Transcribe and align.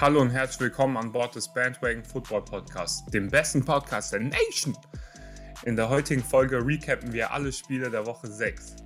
Hallo 0.00 0.22
und 0.22 0.30
herzlich 0.30 0.60
willkommen 0.60 0.96
an 0.96 1.12
Bord 1.12 1.34
des 1.34 1.46
Bandwagon 1.52 2.02
Football 2.02 2.42
Podcasts, 2.42 3.04
dem 3.10 3.28
besten 3.28 3.62
Podcast 3.62 4.14
der 4.14 4.20
Nation. 4.20 4.74
In 5.66 5.76
der 5.76 5.90
heutigen 5.90 6.24
Folge 6.24 6.64
recappen 6.64 7.12
wir 7.12 7.30
alle 7.30 7.52
Spiele 7.52 7.90
der 7.90 8.06
Woche 8.06 8.26
6. 8.26 8.76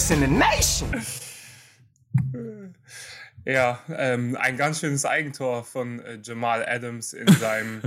best 0.00 0.10
in 0.12 0.20
the 0.20 0.26
nation. 0.26 1.06
Ja, 3.44 3.80
ähm, 3.90 4.34
ein 4.40 4.56
ganz 4.56 4.80
schönes 4.80 5.04
Eigentor 5.04 5.62
von 5.62 6.00
äh, 6.00 6.18
Jamal 6.22 6.64
Adams 6.66 7.12
in, 7.12 7.28
seinem, 7.28 7.82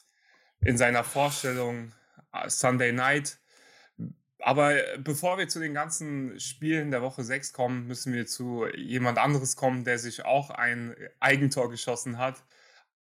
in 0.60 0.78
seiner 0.78 1.02
Vorstellung 1.02 1.92
äh, 2.32 2.48
Sunday 2.48 2.92
Night. 2.92 3.38
Aber 4.38 4.74
äh, 4.74 4.98
bevor 4.98 5.38
wir 5.38 5.48
zu 5.48 5.58
den 5.58 5.74
ganzen 5.74 6.38
Spielen 6.38 6.92
der 6.92 7.02
Woche 7.02 7.24
6 7.24 7.52
kommen, 7.52 7.88
müssen 7.88 8.12
wir 8.12 8.26
zu 8.26 8.66
jemand 8.76 9.18
anderes 9.18 9.56
kommen, 9.56 9.82
der 9.82 9.98
sich 9.98 10.24
auch 10.24 10.50
ein 10.50 10.94
Eigentor 11.18 11.68
geschossen 11.68 12.18
hat. 12.18 12.44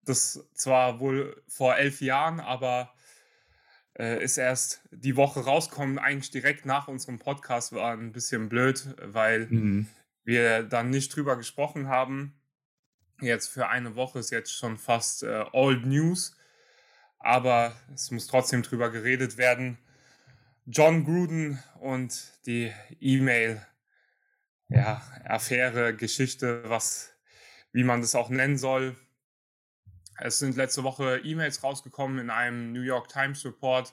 Das 0.04 0.48
zwar 0.54 0.98
wohl 0.98 1.40
vor 1.46 1.76
elf 1.76 2.00
Jahren, 2.00 2.40
aber 2.40 2.92
äh, 3.98 4.22
ist 4.22 4.38
erst 4.38 4.82
die 4.90 5.16
Woche 5.16 5.40
rauskommen, 5.40 5.98
eigentlich 5.98 6.30
direkt 6.30 6.66
nach 6.66 6.88
unserem 6.88 7.18
Podcast, 7.18 7.72
war 7.72 7.92
ein 7.92 8.12
bisschen 8.12 8.48
blöd, 8.48 8.94
weil 9.02 9.46
mhm. 9.46 9.86
wir 10.24 10.62
dann 10.62 10.90
nicht 10.90 11.14
drüber 11.14 11.36
gesprochen 11.36 11.88
haben. 11.88 12.40
Jetzt 13.20 13.48
für 13.48 13.68
eine 13.68 13.96
Woche 13.96 14.20
ist 14.20 14.30
jetzt 14.30 14.52
schon 14.52 14.78
fast 14.78 15.24
äh, 15.24 15.44
Old 15.52 15.84
News, 15.84 16.36
aber 17.18 17.74
es 17.92 18.10
muss 18.12 18.28
trotzdem 18.28 18.62
drüber 18.62 18.90
geredet 18.90 19.36
werden. 19.36 19.78
John 20.66 21.04
Gruden 21.04 21.62
und 21.80 22.32
die 22.46 22.72
E-Mail, 23.00 23.66
ja, 24.68 25.02
Affäre, 25.24 25.96
Geschichte, 25.96 26.62
was, 26.66 27.14
wie 27.72 27.84
man 27.84 28.02
das 28.02 28.14
auch 28.14 28.28
nennen 28.28 28.58
soll, 28.58 28.96
es 30.20 30.38
sind 30.38 30.56
letzte 30.56 30.84
Woche 30.84 31.20
E-Mails 31.24 31.62
rausgekommen 31.62 32.18
in 32.18 32.30
einem 32.30 32.72
New 32.72 32.82
York 32.82 33.08
Times 33.08 33.44
Report. 33.44 33.92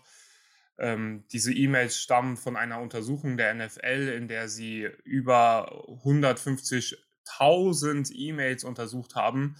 Ähm, 0.77 1.25
diese 1.31 1.53
E-Mails 1.53 1.97
stammen 1.97 2.35
von 2.37 2.55
einer 2.57 2.79
Untersuchung 2.81 3.37
der 3.37 3.53
NFL, 3.53 4.13
in 4.17 4.27
der 4.27 4.49
sie 4.49 4.89
über 5.03 5.85
150.000 6.03 8.11
E-Mails 8.13 8.63
untersucht 8.63 9.15
haben 9.15 9.55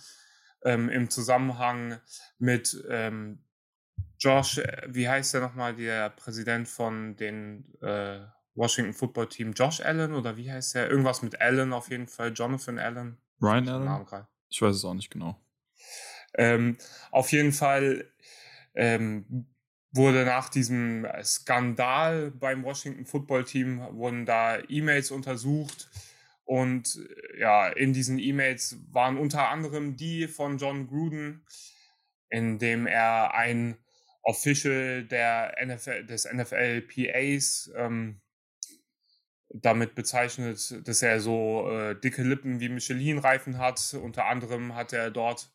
ähm, 0.63 0.89
im 0.89 1.09
Zusammenhang 1.09 1.99
mit 2.37 2.83
ähm, 2.89 3.39
Josh, 4.19 4.61
wie 4.87 5.07
heißt 5.07 5.35
der 5.35 5.41
nochmal, 5.41 5.75
der 5.75 6.09
Präsident 6.09 6.67
von 6.67 7.15
den 7.15 7.73
äh, 7.81 8.19
Washington 8.55 8.93
Football 8.93 9.27
Team, 9.27 9.53
Josh 9.53 9.81
Allen 9.81 10.13
oder 10.13 10.37
wie 10.37 10.51
heißt 10.51 10.75
der? 10.75 10.89
Irgendwas 10.89 11.21
mit 11.21 11.39
Allen 11.41 11.73
auf 11.73 11.89
jeden 11.89 12.07
Fall, 12.07 12.31
Jonathan 12.33 12.79
Allen. 12.79 13.17
Ryan 13.41 13.69
Allen? 13.69 14.25
Ich 14.49 14.61
weiß 14.61 14.75
es 14.75 14.85
auch 14.85 14.93
nicht 14.93 15.11
genau. 15.11 15.39
Ähm, 16.37 16.77
auf 17.11 17.31
jeden 17.31 17.51
Fall 17.51 18.05
ähm, 18.75 19.47
wurde 19.91 20.25
nach 20.25 20.49
diesem 20.49 21.07
Skandal 21.23 22.31
beim 22.31 22.63
Washington 22.63 23.05
Football 23.05 23.45
Team 23.45 23.79
wurden 23.91 24.25
da 24.25 24.59
E-Mails 24.67 25.11
untersucht 25.11 25.89
und 26.45 26.97
äh, 26.97 27.39
ja, 27.39 27.67
in 27.67 27.93
diesen 27.93 28.19
E-Mails 28.19 28.77
waren 28.91 29.17
unter 29.17 29.49
anderem 29.49 29.97
die 29.97 30.27
von 30.27 30.57
John 30.57 30.87
Gruden, 30.87 31.45
in 32.29 32.59
dem 32.59 32.87
er 32.87 33.33
ein 33.33 33.77
Official 34.21 35.03
der 35.03 35.55
NFL, 35.63 36.05
des 36.05 36.27
NFL 36.31 36.81
PAs 36.81 37.71
ähm, 37.75 38.21
damit 39.49 39.95
bezeichnet, 39.95 40.87
dass 40.87 41.01
er 41.01 41.19
so 41.19 41.69
äh, 41.69 41.99
dicke 41.99 42.23
Lippen 42.23 42.59
wie 42.59 42.69
Michelin-Reifen 42.69 43.57
hat. 43.57 43.95
Unter 44.01 44.25
anderem 44.25 44.75
hat 44.75 44.93
er 44.93 45.11
dort 45.11 45.51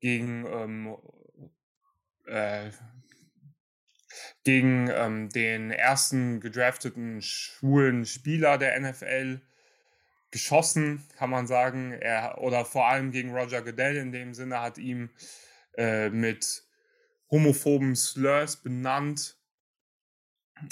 gegen, 0.00 0.46
ähm, 0.46 0.96
äh, 2.26 2.70
gegen 4.44 4.88
ähm, 4.90 5.28
den 5.28 5.70
ersten 5.70 6.40
gedrafteten 6.40 7.22
schwulen 7.22 8.04
Spieler 8.06 8.58
der 8.58 8.78
NFL 8.80 9.40
geschossen, 10.30 11.06
kann 11.16 11.30
man 11.30 11.46
sagen. 11.46 11.92
Er, 11.92 12.38
oder 12.38 12.64
vor 12.64 12.88
allem 12.88 13.10
gegen 13.10 13.34
Roger 13.34 13.62
Goodell 13.62 13.96
in 13.96 14.12
dem 14.12 14.34
Sinne 14.34 14.60
hat 14.60 14.78
ihm 14.78 15.10
äh, 15.76 16.10
mit 16.10 16.64
homophoben 17.30 17.94
Slurs 17.96 18.56
benannt. 18.56 19.36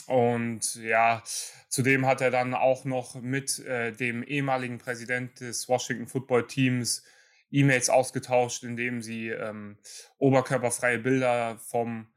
Und 0.06 0.75
ja, 0.77 1.22
zudem 1.69 2.06
hat 2.06 2.21
er 2.21 2.31
dann 2.31 2.55
auch 2.55 2.84
noch 2.84 3.15
mit 3.15 3.59
äh, 3.60 3.93
dem 3.93 4.22
ehemaligen 4.22 4.78
Präsident 4.78 5.41
des 5.41 5.69
Washington 5.69 6.06
Football 6.06 6.47
Teams 6.47 7.05
E-Mails 7.50 7.91
ausgetauscht, 7.91 8.64
indem 8.64 9.03
sie 9.03 9.28
ähm, 9.28 9.78
oberkörperfreie 10.19 10.98
Bilder 10.98 11.59
vom 11.59 12.09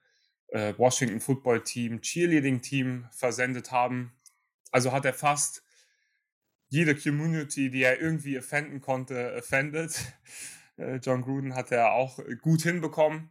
äh, 0.48 0.74
Washington 0.78 1.22
Football 1.22 1.64
Team, 1.64 2.02
Cheerleading 2.02 2.62
Team 2.62 3.08
versendet 3.12 3.72
haben. 3.72 4.14
Also 4.72 4.92
hat 4.92 5.06
er 5.06 5.14
fast 5.14 5.64
jede 6.68 6.96
Community, 6.96 7.70
die 7.70 7.84
er 7.84 8.00
irgendwie 8.00 8.38
offenden 8.38 8.82
konnte, 8.82 9.36
offended. 9.38 9.92
Äh, 10.78 10.96
John 11.04 11.22
Gruden 11.22 11.54
hat 11.54 11.72
er 11.72 11.92
auch 11.92 12.20
gut 12.42 12.62
hinbekommen. 12.62 13.30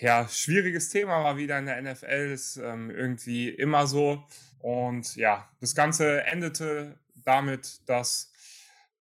Ja, 0.00 0.28
schwieriges 0.28 0.88
Thema 0.88 1.24
war 1.24 1.36
wieder 1.36 1.58
in 1.58 1.66
der 1.66 1.82
NFL, 1.82 2.30
ist 2.32 2.56
ähm, 2.58 2.90
irgendwie 2.90 3.48
immer 3.48 3.88
so. 3.88 4.24
Und 4.60 5.16
ja, 5.16 5.50
das 5.60 5.74
Ganze 5.74 6.22
endete 6.24 6.98
damit, 7.14 7.88
dass 7.88 8.32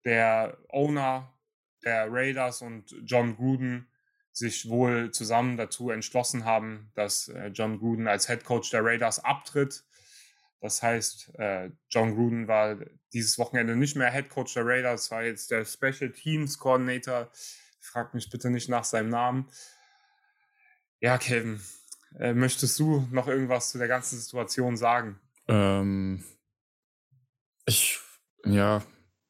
der 0.06 0.58
Owner 0.70 1.34
der 1.84 2.08
Raiders 2.12 2.62
und 2.62 2.96
John 3.06 3.36
Gruden 3.36 3.88
sich 4.32 4.68
wohl 4.68 5.12
zusammen 5.12 5.58
dazu 5.58 5.92
entschlossen 5.92 6.46
haben, 6.46 6.92
dass 6.96 7.28
äh, 7.28 7.48
John 7.48 7.78
Gruden 7.78 8.08
als 8.08 8.28
Head 8.28 8.44
Coach 8.44 8.72
der 8.72 8.84
Raiders 8.84 9.24
abtritt. 9.24 9.84
Das 10.60 10.82
heißt, 10.82 11.36
äh, 11.38 11.70
John 11.90 12.16
Gruden 12.16 12.48
war 12.48 12.78
dieses 13.14 13.38
Wochenende 13.38 13.76
nicht 13.76 13.96
mehr 13.96 14.12
Head 14.12 14.30
Coach 14.30 14.54
der 14.56 14.66
Raiders, 14.66 15.12
war 15.12 15.24
jetzt 15.24 15.52
der 15.52 15.66
Special 15.66 16.12
Teams 16.12 16.58
Coordinator. 16.58 17.30
Frag 17.80 18.14
mich 18.14 18.30
bitte 18.30 18.50
nicht 18.50 18.70
nach 18.70 18.86
seinem 18.86 19.10
Namen. 19.10 19.52
Ja, 21.00 21.18
Kevin, 21.18 21.62
äh, 22.18 22.34
möchtest 22.34 22.80
du 22.80 23.08
noch 23.12 23.28
irgendwas 23.28 23.70
zu 23.70 23.78
der 23.78 23.88
ganzen 23.88 24.18
Situation 24.18 24.78
sagen? 24.78 25.20
Ähm, 25.48 26.24
ich, 27.66 28.00
ja, 28.46 28.82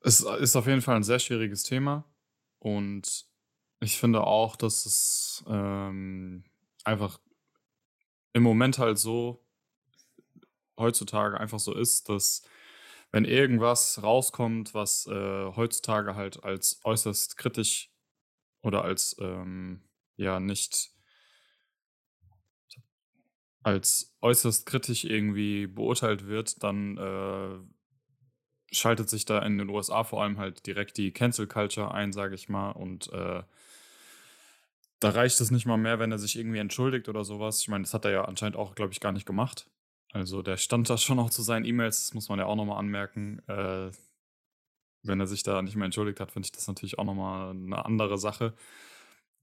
es 0.04 0.22
ist 0.22 0.56
auf 0.56 0.68
jeden 0.68 0.82
Fall 0.82 0.96
ein 0.96 1.04
sehr 1.04 1.20
schwieriges 1.20 1.64
Thema 1.64 2.06
und 2.60 3.26
ich 3.80 3.98
finde 3.98 4.24
auch, 4.26 4.56
dass 4.56 4.86
es 4.86 5.44
ähm, 5.48 6.44
einfach 6.84 7.20
im 8.34 8.44
Moment 8.44 8.80
halt 8.80 8.98
so 8.98 9.46
heutzutage 10.78 11.40
einfach 11.40 11.60
so 11.60 11.74
ist, 11.74 12.10
dass 12.10 12.44
wenn 13.12 13.26
irgendwas 13.26 14.02
rauskommt, 14.02 14.74
was 14.74 15.06
äh, 15.06 15.46
heutzutage 15.56 16.16
halt 16.16 16.44
als 16.44 16.82
äußerst 16.84 17.38
kritisch 17.38 17.92
oder 18.62 18.84
als 18.84 19.16
ähm, 19.20 19.84
ja 20.16 20.40
nicht 20.40 20.92
als 23.62 24.16
äußerst 24.22 24.66
kritisch 24.66 25.06
irgendwie 25.06 25.68
beurteilt 25.68 26.28
wird, 26.28 26.64
dann 26.64 26.98
äh, 26.98 27.60
schaltet 28.74 29.10
sich 29.10 29.26
da 29.26 29.40
in 29.40 29.58
den 29.58 29.70
USA 29.70 30.04
vor 30.04 30.24
allem 30.24 30.38
halt 30.38 30.66
direkt 30.66 30.98
die 30.98 31.12
Cancel 31.12 31.48
Culture 31.48 31.94
ein, 31.94 32.12
sage 32.12 32.36
ich 32.36 32.50
mal. 32.50 32.72
Und 32.72 33.12
äh, 33.14 33.44
da 35.00 35.10
reicht 35.10 35.40
es 35.42 35.52
nicht 35.52 35.66
mal 35.66 35.78
mehr, 35.78 36.00
wenn 36.00 36.12
er 36.12 36.20
sich 36.20 36.38
irgendwie 36.38 36.60
entschuldigt 36.60 37.10
oder 37.10 37.24
sowas. 37.24 37.62
Ich 37.62 37.68
meine, 37.68 37.84
das 37.84 37.94
hat 37.94 38.06
er 38.06 38.12
ja 38.12 38.26
anscheinend 38.26 38.58
auch, 38.58 38.76
glaube 38.76 38.94
ich, 38.94 39.00
gar 39.00 39.12
nicht 39.12 39.26
gemacht. 39.26 39.70
Also 40.12 40.42
der 40.42 40.58
stand 40.58 40.90
da 40.90 40.98
schon 40.98 41.20
auch 41.20 41.30
zu 41.30 41.42
seinen 41.42 41.66
E-Mails, 41.66 42.06
das 42.06 42.14
muss 42.14 42.30
man 42.30 42.40
ja 42.40 42.46
auch 42.46 42.56
nochmal 42.56 42.80
anmerken. 42.80 43.40
Äh, 43.48 43.92
wenn 45.04 45.20
er 45.20 45.28
sich 45.28 45.44
da 45.44 45.62
nicht 45.62 45.76
mehr 45.76 45.86
entschuldigt 45.86 46.20
hat, 46.20 46.32
finde 46.32 46.46
ich 46.48 46.52
das 46.52 46.68
natürlich 46.68 47.00
auch 47.00 47.04
nochmal 47.04 47.52
eine 47.52 47.86
andere 47.86 48.18
Sache. 48.18 48.54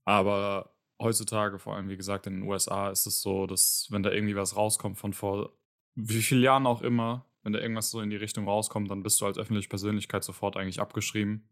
Aber 0.05 0.73
heutzutage, 0.99 1.59
vor 1.59 1.75
allem 1.75 1.89
wie 1.89 1.97
gesagt 1.97 2.27
in 2.27 2.33
den 2.41 2.43
USA, 2.43 2.89
ist 2.89 3.05
es 3.05 3.21
so, 3.21 3.47
dass 3.47 3.87
wenn 3.91 4.03
da 4.03 4.11
irgendwie 4.11 4.35
was 4.35 4.55
rauskommt 4.55 4.97
von 4.97 5.13
vor 5.13 5.51
wie 5.95 6.21
vielen 6.21 6.41
Jahren 6.41 6.65
auch 6.65 6.81
immer, 6.81 7.25
wenn 7.43 7.53
da 7.53 7.59
irgendwas 7.59 7.89
so 7.89 8.01
in 8.01 8.09
die 8.09 8.17
Richtung 8.17 8.47
rauskommt, 8.47 8.91
dann 8.91 9.03
bist 9.03 9.19
du 9.21 9.25
als 9.25 9.37
öffentliche 9.37 9.69
Persönlichkeit 9.69 10.23
sofort 10.23 10.57
eigentlich 10.57 10.79
abgeschrieben. 10.79 11.47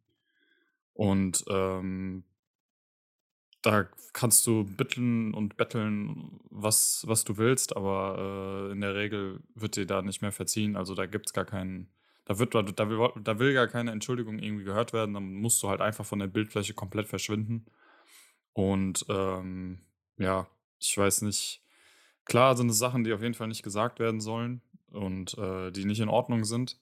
Und 0.93 1.43
ähm, 1.49 2.23
da 3.61 3.87
kannst 4.13 4.45
du 4.47 4.63
bitteln 4.63 5.33
und 5.33 5.57
betteln, 5.57 6.39
was, 6.49 7.03
was 7.07 7.23
du 7.23 7.37
willst, 7.37 7.75
aber 7.75 8.69
äh, 8.69 8.71
in 8.71 8.81
der 8.81 8.95
Regel 8.95 9.41
wird 9.55 9.75
dir 9.75 9.85
da 9.85 10.01
nicht 10.01 10.21
mehr 10.21 10.31
verziehen. 10.31 10.75
Also 10.75 10.95
da 10.95 11.05
gibt 11.05 11.27
es 11.27 11.33
gar 11.33 11.45
keinen, 11.45 11.89
da 12.25 12.39
wird, 12.39 12.55
da 12.55 12.89
will, 12.89 13.09
da 13.21 13.39
will 13.39 13.53
gar 13.53 13.67
keine 13.67 13.91
Entschuldigung 13.91 14.39
irgendwie 14.39 14.63
gehört 14.63 14.93
werden, 14.93 15.13
dann 15.13 15.33
musst 15.33 15.61
du 15.63 15.69
halt 15.69 15.81
einfach 15.81 16.05
von 16.05 16.19
der 16.19 16.27
Bildfläche 16.27 16.73
komplett 16.73 17.07
verschwinden. 17.07 17.65
Und 18.53 19.05
ähm, 19.09 19.79
ja, 20.17 20.47
ich 20.79 20.97
weiß 20.97 21.23
nicht. 21.23 21.63
Klar 22.25 22.55
sind 22.55 22.69
es 22.69 22.77
Sachen, 22.77 23.03
die 23.03 23.13
auf 23.13 23.21
jeden 23.21 23.33
Fall 23.33 23.47
nicht 23.47 23.63
gesagt 23.63 23.99
werden 23.99 24.21
sollen 24.21 24.61
und 24.91 25.37
äh, 25.37 25.71
die 25.71 25.85
nicht 25.85 25.99
in 25.99 26.09
Ordnung 26.09 26.45
sind. 26.45 26.79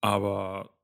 Aber 0.00 0.74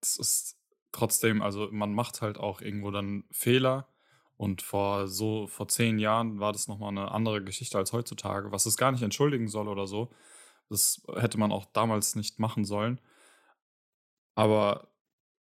es 0.00 0.16
ist 0.16 0.58
trotzdem, 0.92 1.42
also 1.42 1.68
man 1.72 1.94
macht 1.94 2.22
halt 2.22 2.38
auch 2.38 2.60
irgendwo 2.60 2.90
dann 2.90 3.24
Fehler. 3.30 3.88
Und 4.36 4.62
vor 4.62 5.08
so, 5.08 5.46
vor 5.46 5.68
zehn 5.68 5.98
Jahren 5.98 6.40
war 6.40 6.52
das 6.52 6.66
nochmal 6.68 6.88
eine 6.90 7.12
andere 7.12 7.44
Geschichte 7.44 7.78
als 7.78 7.92
heutzutage, 7.92 8.50
was 8.50 8.66
es 8.66 8.76
gar 8.76 8.90
nicht 8.92 9.02
entschuldigen 9.02 9.48
soll 9.48 9.68
oder 9.68 9.86
so. 9.86 10.10
Das 10.68 11.02
hätte 11.14 11.38
man 11.38 11.52
auch 11.52 11.66
damals 11.66 12.16
nicht 12.16 12.38
machen 12.38 12.64
sollen. 12.64 13.00
Aber 14.34 14.88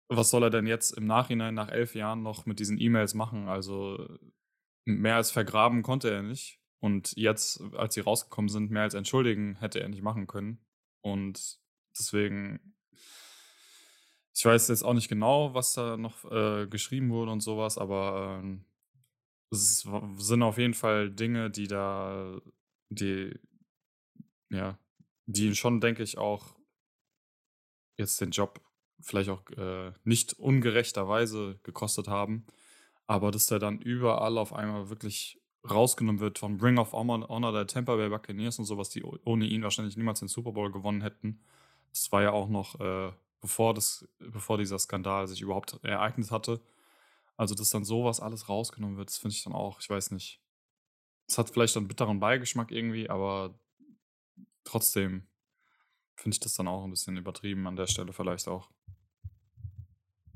was 0.09 0.29
soll 0.29 0.43
er 0.43 0.49
denn 0.49 0.67
jetzt 0.67 0.91
im 0.91 1.05
Nachhinein 1.07 1.53
nach 1.53 1.69
elf 1.69 1.95
Jahren 1.95 2.23
noch 2.23 2.45
mit 2.45 2.59
diesen 2.59 2.79
E-Mails 2.79 3.13
machen? 3.13 3.47
Also 3.47 4.17
mehr 4.85 5.15
als 5.15 5.31
vergraben 5.31 5.83
konnte 5.83 6.09
er 6.11 6.23
nicht. 6.23 6.60
Und 6.81 7.13
jetzt, 7.15 7.61
als 7.77 7.93
sie 7.93 8.01
rausgekommen 8.01 8.49
sind, 8.49 8.71
mehr 8.71 8.83
als 8.83 8.95
entschuldigen 8.95 9.55
hätte 9.59 9.79
er 9.79 9.87
nicht 9.87 10.01
machen 10.01 10.27
können. 10.27 10.59
Und 11.01 11.59
deswegen 11.97 12.75
ich 14.33 14.45
weiß 14.45 14.69
jetzt 14.69 14.83
auch 14.83 14.93
nicht 14.93 15.09
genau, 15.09 15.53
was 15.53 15.73
da 15.73 15.97
noch 15.97 16.25
äh, 16.31 16.67
geschrieben 16.67 17.09
wurde 17.09 17.31
und 17.31 17.41
sowas, 17.41 17.77
aber 17.77 18.39
ähm, 18.41 18.65
es 19.51 19.87
sind 20.17 20.43
auf 20.43 20.57
jeden 20.57 20.73
Fall 20.73 21.11
Dinge, 21.11 21.49
die 21.51 21.67
da, 21.67 22.39
die, 22.89 23.37
ja, 24.49 24.77
die 25.25 25.53
schon, 25.55 25.81
denke 25.81 26.03
ich, 26.03 26.17
auch 26.17 26.55
jetzt 27.97 28.21
den 28.21 28.31
Job 28.31 28.61
vielleicht 29.01 29.29
auch 29.29 29.49
äh, 29.51 29.91
nicht 30.05 30.33
ungerechterweise 30.33 31.59
gekostet 31.63 32.07
haben, 32.07 32.45
aber 33.07 33.31
dass 33.31 33.47
der 33.47 33.59
dann 33.59 33.81
überall 33.81 34.37
auf 34.37 34.53
einmal 34.53 34.89
wirklich 34.89 35.40
rausgenommen 35.69 36.19
wird 36.19 36.39
von 36.39 36.57
Bring 36.57 36.77
of 36.77 36.93
Honor, 36.93 37.27
Honor 37.29 37.51
der 37.51 37.67
Tampa 37.67 37.95
Bay 37.95 38.09
Buccaneers 38.09 38.59
und 38.59 38.65
sowas, 38.65 38.89
die 38.89 39.03
ohne 39.03 39.45
ihn 39.45 39.63
wahrscheinlich 39.63 39.97
niemals 39.97 40.19
den 40.19 40.27
Super 40.27 40.51
Bowl 40.51 40.71
gewonnen 40.71 41.01
hätten. 41.01 41.39
Das 41.91 42.11
war 42.11 42.23
ja 42.23 42.31
auch 42.31 42.49
noch 42.49 42.79
äh, 42.79 43.11
bevor, 43.41 43.73
das, 43.73 44.07
bevor 44.19 44.57
dieser 44.57 44.79
Skandal 44.79 45.27
sich 45.27 45.41
überhaupt 45.41 45.79
ereignet 45.83 46.31
hatte. 46.31 46.61
Also, 47.37 47.55
dass 47.55 47.71
dann 47.71 47.83
sowas 47.83 48.19
alles 48.19 48.49
rausgenommen 48.49 48.97
wird, 48.97 49.09
das 49.09 49.17
finde 49.17 49.35
ich 49.35 49.43
dann 49.43 49.53
auch, 49.53 49.79
ich 49.79 49.89
weiß 49.89 50.11
nicht. 50.11 50.39
Es 51.27 51.37
hat 51.37 51.49
vielleicht 51.49 51.75
einen 51.77 51.87
bitteren 51.87 52.19
Beigeschmack 52.19 52.71
irgendwie, 52.71 53.09
aber 53.09 53.57
trotzdem 54.63 55.27
finde 56.15 56.35
ich 56.35 56.39
das 56.39 56.53
dann 56.53 56.67
auch 56.67 56.83
ein 56.83 56.89
bisschen 56.91 57.17
übertrieben 57.17 57.67
an 57.67 57.75
der 57.75 57.87
Stelle 57.87 58.13
vielleicht 58.13 58.47
auch. 58.47 58.69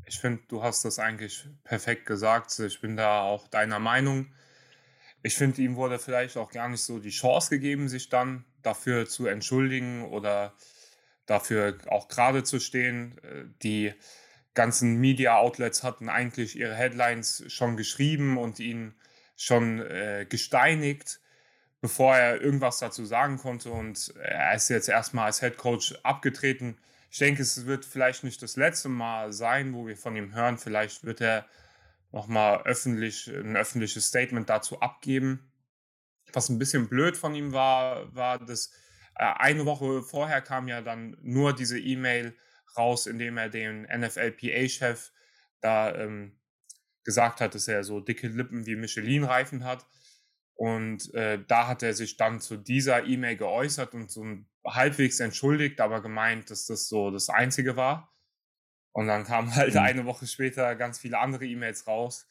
Ich 0.07 0.19
finde, 0.19 0.43
du 0.47 0.63
hast 0.63 0.85
das 0.85 0.99
eigentlich 0.99 1.47
perfekt 1.63 2.05
gesagt. 2.05 2.57
Ich 2.59 2.79
bin 2.79 2.95
da 2.95 3.21
auch 3.21 3.47
deiner 3.47 3.79
Meinung. 3.79 4.33
Ich 5.25 5.33
finde, 5.33 5.63
ihm 5.63 5.75
wurde 5.75 5.97
vielleicht 5.97 6.37
auch 6.37 6.51
gar 6.51 6.69
nicht 6.69 6.83
so 6.83 6.99
die 6.99 7.09
Chance 7.09 7.49
gegeben, 7.49 7.89
sich 7.89 8.09
dann 8.09 8.45
dafür 8.61 9.07
zu 9.07 9.25
entschuldigen 9.25 10.03
oder 10.03 10.53
dafür 11.25 11.79
auch 11.87 12.09
gerade 12.09 12.43
zu 12.43 12.59
stehen. 12.59 13.17
Äh, 13.23 13.45
die 13.63 13.93
ganzen 14.53 14.97
Media-Outlets 14.97 15.81
hatten 15.81 16.09
eigentlich 16.09 16.55
ihre 16.55 16.75
Headlines 16.75 17.43
schon 17.47 17.75
geschrieben 17.75 18.37
und 18.37 18.59
ihn 18.59 18.93
schon 19.35 19.81
äh, 19.81 20.27
gesteinigt, 20.29 21.19
bevor 21.81 22.15
er 22.15 22.39
irgendwas 22.39 22.77
dazu 22.77 23.03
sagen 23.03 23.39
konnte. 23.39 23.71
Und 23.71 24.13
er 24.21 24.53
ist 24.53 24.69
jetzt 24.69 24.89
erstmal 24.89 25.25
als 25.25 25.39
Head 25.39 25.57
Coach 25.57 25.95
abgetreten. 26.03 26.77
Ich 27.09 27.17
denke, 27.17 27.41
es 27.41 27.65
wird 27.65 27.83
vielleicht 27.83 28.23
nicht 28.23 28.43
das 28.43 28.57
letzte 28.57 28.89
Mal 28.89 29.33
sein, 29.33 29.73
wo 29.73 29.87
wir 29.87 29.97
von 29.97 30.15
ihm 30.15 30.35
hören. 30.35 30.59
Vielleicht 30.59 31.03
wird 31.03 31.19
er 31.19 31.47
nochmal 32.15 32.63
öffentlich 32.63 33.27
ein 33.27 33.57
öffentliches 33.57 34.07
Statement 34.07 34.49
dazu 34.49 34.79
abgeben. 34.79 35.51
Was 36.31 36.47
ein 36.47 36.57
bisschen 36.57 36.87
blöd 36.87 37.17
von 37.17 37.35
ihm 37.35 37.51
war, 37.51 38.15
war, 38.15 38.39
dass 38.39 38.71
äh, 39.15 39.25
eine 39.25 39.65
Woche 39.65 40.01
vorher 40.01 40.41
kam 40.41 40.69
ja 40.69 40.81
dann 40.81 41.17
nur 41.21 41.53
diese 41.53 41.77
E-Mail 41.77 42.33
raus, 42.77 43.05
in 43.05 43.19
dem 43.19 43.37
er 43.37 43.49
den 43.49 43.83
NFLPA-Chef 43.83 45.11
da 45.59 45.93
ähm, 45.93 46.39
gesagt 47.03 47.41
hat, 47.41 47.53
dass 47.53 47.67
er 47.67 47.83
so 47.83 47.99
dicke 47.99 48.29
Lippen 48.29 48.65
wie 48.65 48.77
Michelin-Reifen 48.77 49.65
hat. 49.65 49.85
Und 50.53 51.13
äh, 51.15 51.43
da 51.45 51.67
hat 51.67 51.83
er 51.83 51.93
sich 51.93 52.15
dann 52.15 52.39
zu 52.39 52.55
dieser 52.55 53.05
E-Mail 53.05 53.35
geäußert 53.35 53.93
und 53.93 54.09
so 54.09 54.25
halbwegs 54.65 55.19
entschuldigt, 55.19 55.81
aber 55.81 56.01
gemeint, 56.01 56.49
dass 56.49 56.65
das 56.65 56.87
so 56.87 57.11
das 57.11 57.27
Einzige 57.27 57.75
war. 57.75 58.14
Und 58.95 59.07
dann 59.07 59.25
kamen 59.25 59.53
halt 59.53 59.73
mhm. 59.73 59.79
eine 59.81 60.05
Woche 60.05 60.25
später 60.25 60.73
ganz 60.75 60.99
viele 60.99 61.19
andere 61.19 61.45
E-Mails 61.45 61.85
raus. 61.85 62.25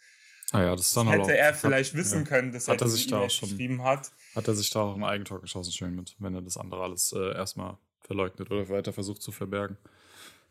Ah 0.50 0.62
ja, 0.62 0.70
das 0.70 0.86
ist 0.86 0.96
dann 0.96 1.08
Hätte 1.08 1.36
er 1.36 1.52
vielleicht 1.52 1.92
hat, 1.92 1.98
wissen 1.98 2.20
ja. 2.20 2.26
können, 2.26 2.52
dass 2.52 2.68
er, 2.68 2.80
er 2.80 2.88
sich 2.88 3.06
da 3.06 3.18
auch 3.18 3.28
schon 3.28 3.50
geschrieben 3.50 3.82
hat. 3.82 4.10
Hat 4.34 4.48
er 4.48 4.54
sich 4.54 4.70
da 4.70 4.80
auch 4.80 4.96
ein 4.96 5.04
Eigentor 5.04 5.42
geschossen, 5.42 5.72
schön 5.72 5.94
mit, 5.94 6.16
wenn 6.20 6.34
er 6.34 6.40
das 6.40 6.56
andere 6.56 6.82
alles 6.82 7.12
äh, 7.12 7.34
erstmal 7.34 7.76
verleugnet 8.00 8.50
oder 8.50 8.66
weiter 8.70 8.94
versucht 8.94 9.20
zu 9.20 9.30
verbergen. 9.30 9.76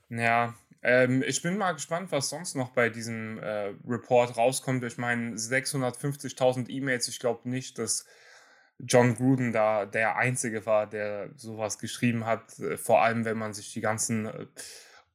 Ja, 0.10 0.54
ähm, 0.83 1.24
ich 1.25 1.42
bin 1.42 1.57
mal 1.57 1.71
gespannt, 1.71 2.12
was 2.12 2.30
sonst 2.30 2.56
noch 2.56 2.69
bei 2.69 2.89
diesem 2.89 3.39
äh, 3.39 3.74
Report 3.88 4.38
rauskommt. 4.38 4.83
Ich 4.83 5.00
meine, 5.00 5.36
650.000 5.36 6.69
E-Mails, 6.69 7.07
ich 7.07 7.18
glaube 7.18 7.50
nicht, 7.50 7.80
dass 7.80 8.06
John 8.77 9.15
Gruden 9.15 9.51
da 9.51 9.88
der 9.88 10.15
Einzige 10.15 10.68
war, 10.68 10.86
der 10.86 11.31
sowas 11.38 11.80
geschrieben 11.80 12.27
hat. 12.27 12.60
Äh, 12.60 12.77
vor 12.77 13.01
allem, 13.01 13.25
wenn 13.25 13.38
man 13.39 13.56
sich 13.56 13.74
die 13.74 13.81
ganzen 13.81 14.27
äh, 14.27 14.45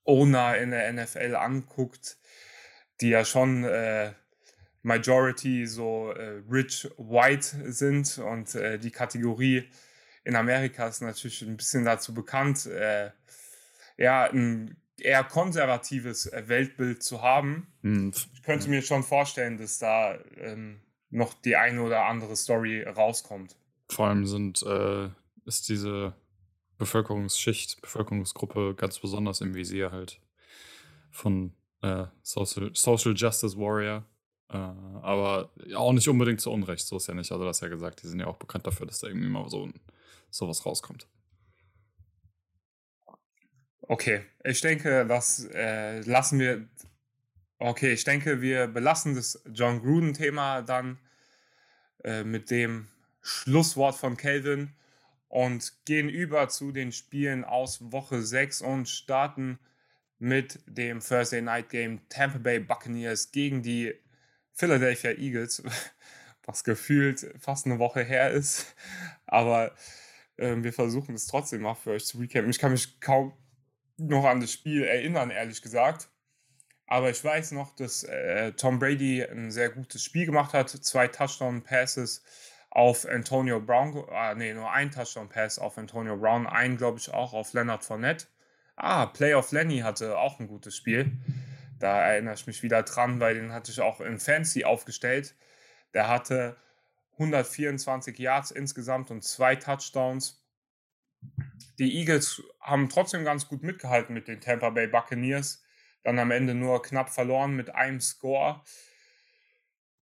Owner 0.09 0.57
in 0.57 0.71
der 0.71 0.93
NFL 0.93 1.37
anguckt, 1.37 2.17
die 3.01 3.11
ja 3.11 3.25
schon 3.25 3.65
äh, 3.65 4.13
Majority 4.83 5.67
so 5.67 6.13
äh, 6.13 6.43
rich 6.51 6.89
white 6.97 7.73
sind 7.73 8.19
und 8.19 8.55
äh, 8.55 8.79
die 8.79 8.91
Kategorie 8.91 9.69
in 10.25 10.35
Amerika 10.35 10.89
ist 10.89 11.03
natürlich 11.03 11.43
ein 11.43 11.57
bisschen 11.57 11.85
dazu 11.85 12.15
bekannt, 12.15 12.67
äh, 12.67 13.11
ja, 13.97 14.25
ein 14.25 14.77
eher 14.99 15.25
konservatives 15.25 16.27
äh, 16.27 16.45
Weltbild 16.49 17.03
zu 17.03 17.23
haben. 17.23 17.69
Mhm. 17.83 18.13
Ich 18.35 18.43
könnte 18.43 18.69
mir 18.69 18.83
schon 18.83 19.03
vorstellen, 19.03 19.59
dass 19.59 19.79
da 19.79 20.19
ähm, 20.37 20.81
noch 21.11 21.35
die 21.35 21.57
eine 21.57 21.83
oder 21.83 22.05
andere 22.05 22.37
Story 22.37 22.83
rauskommt. 22.83 23.57
Vor 23.91 24.09
allem 24.09 24.27
sind, 24.27 24.63
äh, 24.63 25.09
ist 25.45 25.69
diese 25.69 26.15
Bevölkerungsschicht, 26.79 27.81
Bevölkerungsgruppe 27.83 28.75
ganz 28.77 28.99
besonders 28.99 29.41
im 29.41 29.55
Visier 29.55 29.93
halt 29.93 30.21
von 31.11 31.53
äh, 31.83 32.07
Social, 32.23 32.71
Social 32.75 33.15
Justice 33.15 33.59
Warrior 33.59 34.05
äh, 34.51 34.57
aber 34.57 35.51
auch 35.75 35.93
nicht 35.93 36.09
unbedingt 36.09 36.41
zu 36.41 36.51
Unrecht, 36.51 36.87
so 36.87 36.97
ist 36.97 37.07
ja 37.07 37.15
nicht. 37.15 37.31
Also, 37.31 37.45
das 37.45 37.61
ja 37.61 37.69
gesagt, 37.69 38.03
die 38.03 38.07
sind 38.07 38.21
ja 38.21 38.27
auch 38.27 38.39
bekannt 38.39 38.67
dafür, 38.67 38.87
dass 38.87 39.01
da 39.01 39.09
irgendwie 39.09 39.29
mal 39.29 39.49
so 39.49 39.69
sowas 40.31 40.65
rauskommt. 40.65 41.07
Okay, 43.83 44.25
ich 44.45 44.61
denke, 44.61 45.07
das 45.07 45.45
äh, 45.53 46.01
lassen 46.01 46.39
wir. 46.39 46.67
Okay, 47.59 47.93
ich 47.93 48.05
denke, 48.05 48.41
wir 48.41 48.69
belassen 48.69 49.15
das 49.15 49.43
John 49.53 49.81
Gruden-Thema 49.81 50.63
dann 50.63 50.99
äh, 52.05 52.23
mit 52.23 52.51
dem 52.51 52.89
Schlusswort 53.21 53.97
von 53.97 54.17
Calvin 54.17 54.75
und 55.29 55.85
gehen 55.85 56.09
über 56.09 56.49
zu 56.49 56.73
den 56.73 56.93
Spielen 56.93 57.45
aus 57.45 57.93
Woche 57.93 58.23
6 58.23 58.63
und 58.63 58.89
starten 58.89 59.59
mit 60.19 60.61
dem 60.67 61.01
Thursday 61.01 61.43
Night 61.43 61.71
Game 61.71 62.09
Tampa 62.09 62.39
Bay 62.39 62.59
Buccaneers 62.59 63.31
gegen 63.31 63.63
die 63.63 63.95
Philadelphia 64.53 65.13
Eagles, 65.13 65.63
was 66.45 66.65
gefühlt 66.65 67.33
fast 67.39 67.67
eine 67.67 67.79
Woche 67.79 68.03
her 68.03 68.31
ist. 68.31 68.75
Aber 69.27 69.75
äh, 70.37 70.57
wir 70.57 70.73
versuchen 70.73 71.15
es 71.15 71.27
trotzdem 71.27 71.63
mal 71.63 71.75
für 71.75 71.93
euch 71.93 72.07
zu 72.07 72.19
recappen. 72.19 72.51
Ich 72.51 72.59
kann 72.59 72.73
mich 72.73 73.01
kaum 73.01 73.33
noch 73.99 74.25
an 74.25 74.41
das 74.41 74.53
Spiel 74.53 74.83
erinnern, 74.83 75.31
ehrlich 75.31 75.63
gesagt. 75.63 76.09
Aber 76.87 77.11
ich 77.11 77.23
weiß 77.23 77.53
noch, 77.53 77.77
dass 77.77 78.03
äh, 78.05 78.53
Tom 78.53 78.79
Brady 78.79 79.23
ein 79.23 79.51
sehr 79.51 79.69
gutes 79.69 80.03
Spiel 80.03 80.25
gemacht 80.25 80.55
hat. 80.55 80.71
Zwei 80.71 81.07
Touchdown-Passes 81.07 82.23
auf 82.71 83.07
Antonio 83.07 83.61
Brown. 83.61 84.05
Ah, 84.11 84.35
nee, 84.35 84.53
nur 84.53 84.71
ein 84.71 84.91
Touchdown-Pass 84.91 85.59
auf 85.59 85.79
Antonio 85.79 86.17
Brown. 86.17 86.47
Einen, 86.47 86.77
glaube 86.77 86.99
ich, 86.99 87.13
auch 87.13 87.33
auf 87.33 87.53
Leonard 87.53 87.85
Fournette. 87.85 88.27
Ah, 88.77 89.07
Playoff 89.07 89.53
Lenny 89.53 89.79
hatte 89.79 90.19
auch 90.19 90.39
ein 90.39 90.47
gutes 90.47 90.77
Spiel. 90.77 91.13
Da 91.79 92.01
erinnere 92.01 92.35
ich 92.35 92.47
mich 92.47 92.63
wieder 92.63 92.83
dran, 92.83 93.21
weil 93.21 93.35
den 93.35 93.53
hatte 93.53 93.71
ich 93.71 93.81
auch 93.81 94.01
in 94.01 94.19
Fancy 94.19 94.65
aufgestellt. 94.65 95.35
Der 95.95 96.09
hatte 96.09 96.57
124 97.13 98.19
Yards 98.19 98.51
insgesamt 98.51 99.11
und 99.11 99.25
zwei 99.25 99.57
Touchdowns. 99.57 100.45
Die 101.79 101.97
Eagles 101.99 102.43
haben 102.61 102.89
trotzdem 102.89 103.25
ganz 103.25 103.49
gut 103.49 103.63
mitgehalten 103.63 104.15
mit 104.15 104.29
den 104.29 104.41
Tampa 104.41 104.71
Bay 104.71 104.87
Buccaneers. 104.87 105.65
Dann 106.05 106.19
am 106.19 106.31
Ende 106.31 106.55
nur 106.55 106.83
knapp 106.83 107.11
verloren 107.11 107.55
mit 107.55 107.75
einem 107.75 108.01
Score. 108.01 108.63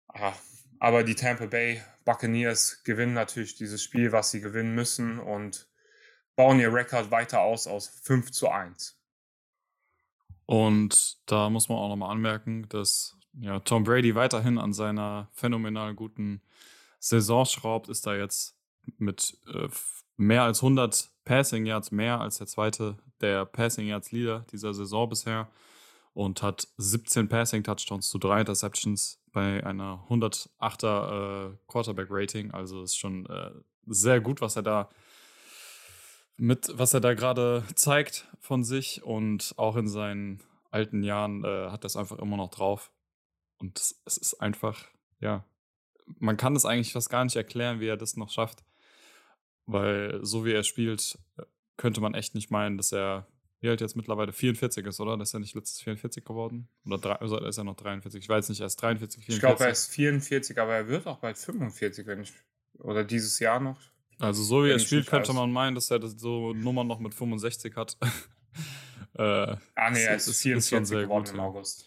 Ah, 0.09 0.35
aber 0.83 1.05
die 1.05 1.15
Tampa 1.15 1.47
Bay 1.47 1.81
Buccaneers 2.05 2.83
gewinnen 2.83 3.15
natürlich 3.15 3.55
dieses 3.55 3.85
Spiel, 3.85 4.11
was 4.11 4.33
sie 4.33 4.41
gewinnen 4.41 4.75
müssen 4.75 5.21
und 5.21 5.69
bauen 6.35 6.59
ihr 6.59 6.75
Rekord 6.75 7.13
weiter 7.13 7.41
aus 7.41 7.69
aus 7.69 7.87
5 8.03 8.33
zu 8.33 8.49
1. 8.49 8.99
Und 10.45 11.19
da 11.27 11.51
muss 11.51 11.69
man 11.69 11.79
auch 11.79 11.89
nochmal 11.89 12.11
anmerken, 12.11 12.69
dass 12.69 13.17
ja, 13.35 13.61
Tom 13.61 13.85
Brady 13.85 14.17
weiterhin 14.17 14.59
an 14.59 14.73
seiner 14.73 15.31
phänomenal 15.35 15.95
guten 15.95 16.43
Saison 16.99 17.45
schraubt, 17.45 17.89
ist 17.89 18.05
da 18.05 18.17
jetzt 18.17 18.57
mit 18.99 19.39
äh, 19.55 19.69
mehr 20.17 20.43
als 20.43 20.65
100 20.65 21.13
Passing 21.25 21.65
Yards 21.65 21.93
mehr 21.93 22.21
als 22.21 22.39
der 22.39 22.49
zweite 22.49 22.99
der 23.21 23.45
Passing 23.45 23.87
Yards 23.87 24.11
Leader 24.11 24.47
dieser 24.51 24.75
Saison 24.75 25.09
bisher 25.09 25.49
und 26.13 26.43
hat 26.43 26.67
17 26.79 27.29
Passing 27.29 27.63
Touchdowns 27.63 28.09
zu 28.09 28.19
drei 28.19 28.41
Interceptions 28.41 29.22
bei 29.33 29.65
einer 29.65 30.07
108er 30.09 31.53
äh, 31.53 31.57
Quarterback 31.67 32.09
Rating. 32.11 32.51
Also 32.51 32.83
ist 32.83 32.99
schon 32.99 33.27
äh, 33.27 33.51
sehr 33.87 34.21
gut, 34.21 34.41
was 34.41 34.57
er 34.57 34.63
da 34.63 34.91
mit, 36.37 36.71
was 36.75 36.95
er 36.95 37.01
da 37.01 37.15
gerade 37.15 37.65
zeigt 37.75 38.29
von 38.41 38.65
sich 38.65 39.03
und 39.03 39.55
auch 39.57 39.77
in 39.77 39.89
seinen 39.89 40.43
alten 40.71 41.03
Jahren 41.03 41.45
äh, 41.45 41.71
hat 41.71 41.85
es 41.85 41.97
einfach 41.97 42.19
immer 42.19 42.37
noch 42.37 42.51
drauf. 42.51 42.91
Und 43.59 43.79
es 43.79 44.17
ist 44.17 44.41
einfach, 44.41 44.89
ja, 45.21 45.45
man 46.19 46.37
kann 46.37 46.57
es 46.57 46.65
eigentlich 46.65 46.93
fast 46.93 47.11
gar 47.11 47.25
nicht 47.25 47.37
erklären, 47.37 47.81
wie 47.81 47.87
er 47.87 47.97
das 47.97 48.17
noch 48.17 48.31
schafft. 48.31 48.65
Weil 49.67 50.25
so 50.25 50.45
wie 50.45 50.53
er 50.53 50.65
spielt, 50.65 51.19
könnte 51.77 52.01
man 52.01 52.15
echt 52.15 52.35
nicht 52.35 52.51
meinen, 52.51 52.77
dass 52.77 52.93
er 52.93 53.29
wie 53.63 53.69
alt 53.69 53.81
jetzt 53.81 53.95
mittlerweile 53.95 54.33
44 54.33 54.85
ist, 54.85 55.01
oder? 55.01 55.17
Das 55.17 55.29
ist 55.29 55.33
ja 55.33 55.39
nicht 55.39 55.55
letztes 55.55 55.81
44 55.81 56.25
geworden? 56.25 56.69
Oder 56.85 56.99
drei, 56.99 57.15
also 57.15 57.39
ist 57.39 57.59
er 57.59 57.65
noch 57.65 57.77
43? 57.77 58.21
Ich 58.21 58.29
weiß 58.29 58.49
nicht, 58.49 58.61
er 58.61 58.67
ist 58.67 58.77
43, 58.77 59.25
44. 59.25 59.37
Ich 59.37 59.41
glaube, 59.41 59.65
er 59.65 59.71
ist 59.71 59.87
44, 59.87 60.59
aber 60.59 60.75
er 60.75 60.89
wird 60.89 61.07
auch 61.07 61.19
bald 61.19 61.39
45, 61.39 62.07
wenn 62.09 62.23
ich. 62.23 62.33
Oder 62.79 63.05
dieses 63.05 63.39
Jahr 63.39 63.61
noch. 63.61 63.79
Also, 64.19 64.43
so 64.43 64.65
wie 64.65 64.71
er 64.71 64.81
spielt, 64.81 65.07
könnte 65.07 65.33
man 65.33 65.53
meinen, 65.53 65.77
dass 65.77 65.91
er 65.93 66.01
das 66.01 66.13
so 66.19 66.53
Nummern 66.53 66.89
noch 66.89 66.99
mit 66.99 67.15
65 67.15 67.77
hat. 67.77 67.97
äh, 69.15 69.23
ah, 69.23 69.91
nee, 69.91 70.03
er 70.03 70.17
ist, 70.17 70.27
ist 70.27 70.43
44 70.43 71.03
geworden 71.03 71.25
gut, 71.25 71.33
im 71.33 71.41
August. 71.41 71.87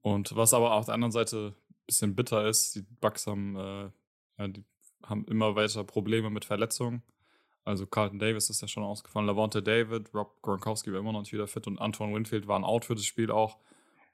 Und 0.00 0.34
was 0.34 0.52
aber 0.54 0.72
auf 0.72 0.86
der 0.86 0.94
anderen 0.94 1.12
Seite 1.12 1.54
ein 1.54 1.86
bisschen 1.86 2.16
bitter 2.16 2.48
ist, 2.48 2.74
die 2.74 2.82
Bugs 3.00 3.28
haben, 3.28 3.54
äh, 3.56 3.90
ja, 4.38 4.48
die 4.48 4.64
haben 5.04 5.24
immer 5.26 5.54
weiter 5.54 5.84
Probleme 5.84 6.30
mit 6.30 6.44
Verletzungen. 6.44 7.02
Also 7.64 7.86
Carlton 7.86 8.18
Davis 8.18 8.50
ist 8.50 8.60
ja 8.60 8.68
schon 8.68 8.82
ausgefallen, 8.82 9.26
Lavonte 9.26 9.62
David, 9.62 10.12
Rob 10.14 10.40
Gronkowski 10.42 10.92
war 10.92 10.98
immer 10.98 11.12
noch 11.12 11.20
nicht 11.20 11.32
wieder 11.32 11.46
fit 11.46 11.66
und 11.66 11.78
Antoine 11.78 12.14
Winfield 12.14 12.48
waren 12.48 12.64
out 12.64 12.84
für 12.84 12.94
das 12.94 13.04
Spiel 13.04 13.30
auch. 13.30 13.58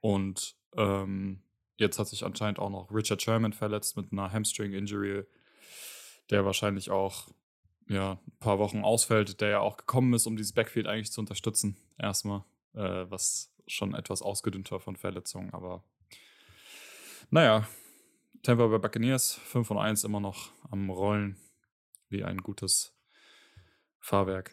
Und 0.01 0.55
ähm, 0.77 1.43
jetzt 1.77 1.99
hat 1.99 2.09
sich 2.09 2.25
anscheinend 2.25 2.59
auch 2.59 2.71
noch 2.71 2.93
Richard 2.93 3.23
Sherman 3.23 3.53
verletzt 3.53 3.97
mit 3.97 4.13
einer 4.13 4.31
Hamstring-Injury, 4.31 5.25
der 6.31 6.45
wahrscheinlich 6.45 6.91
auch 6.91 7.29
ja, 7.89 8.13
ein 8.13 8.39
paar 8.39 8.59
Wochen 8.59 8.85
ausfällt, 8.85 9.41
der 9.41 9.49
ja 9.49 9.61
auch 9.61 9.79
gekommen 9.79 10.13
ist, 10.13 10.27
um 10.27 10.37
dieses 10.37 10.53
Backfield 10.53 10.87
eigentlich 10.87 11.11
zu 11.11 11.21
unterstützen. 11.21 11.79
Erstmal, 11.99 12.45
äh, 12.75 13.07
was 13.09 13.55
schon 13.67 13.95
etwas 13.95 14.21
ausgedünnt 14.21 14.71
war 14.71 14.81
von 14.81 14.97
Verletzungen, 14.97 15.53
aber 15.55 15.83
naja, 17.31 17.67
Tampa 18.43 18.67
Bay 18.67 18.79
Buccaneers 18.79 19.35
5 19.35 19.67
von 19.67 19.79
1 19.79 20.05
immer 20.05 20.21
noch 20.21 20.51
am 20.71 20.91
Rollen 20.91 21.37
wie 22.09 22.25
ein 22.25 22.39
gutes 22.39 22.98
Fahrwerk. 24.01 24.53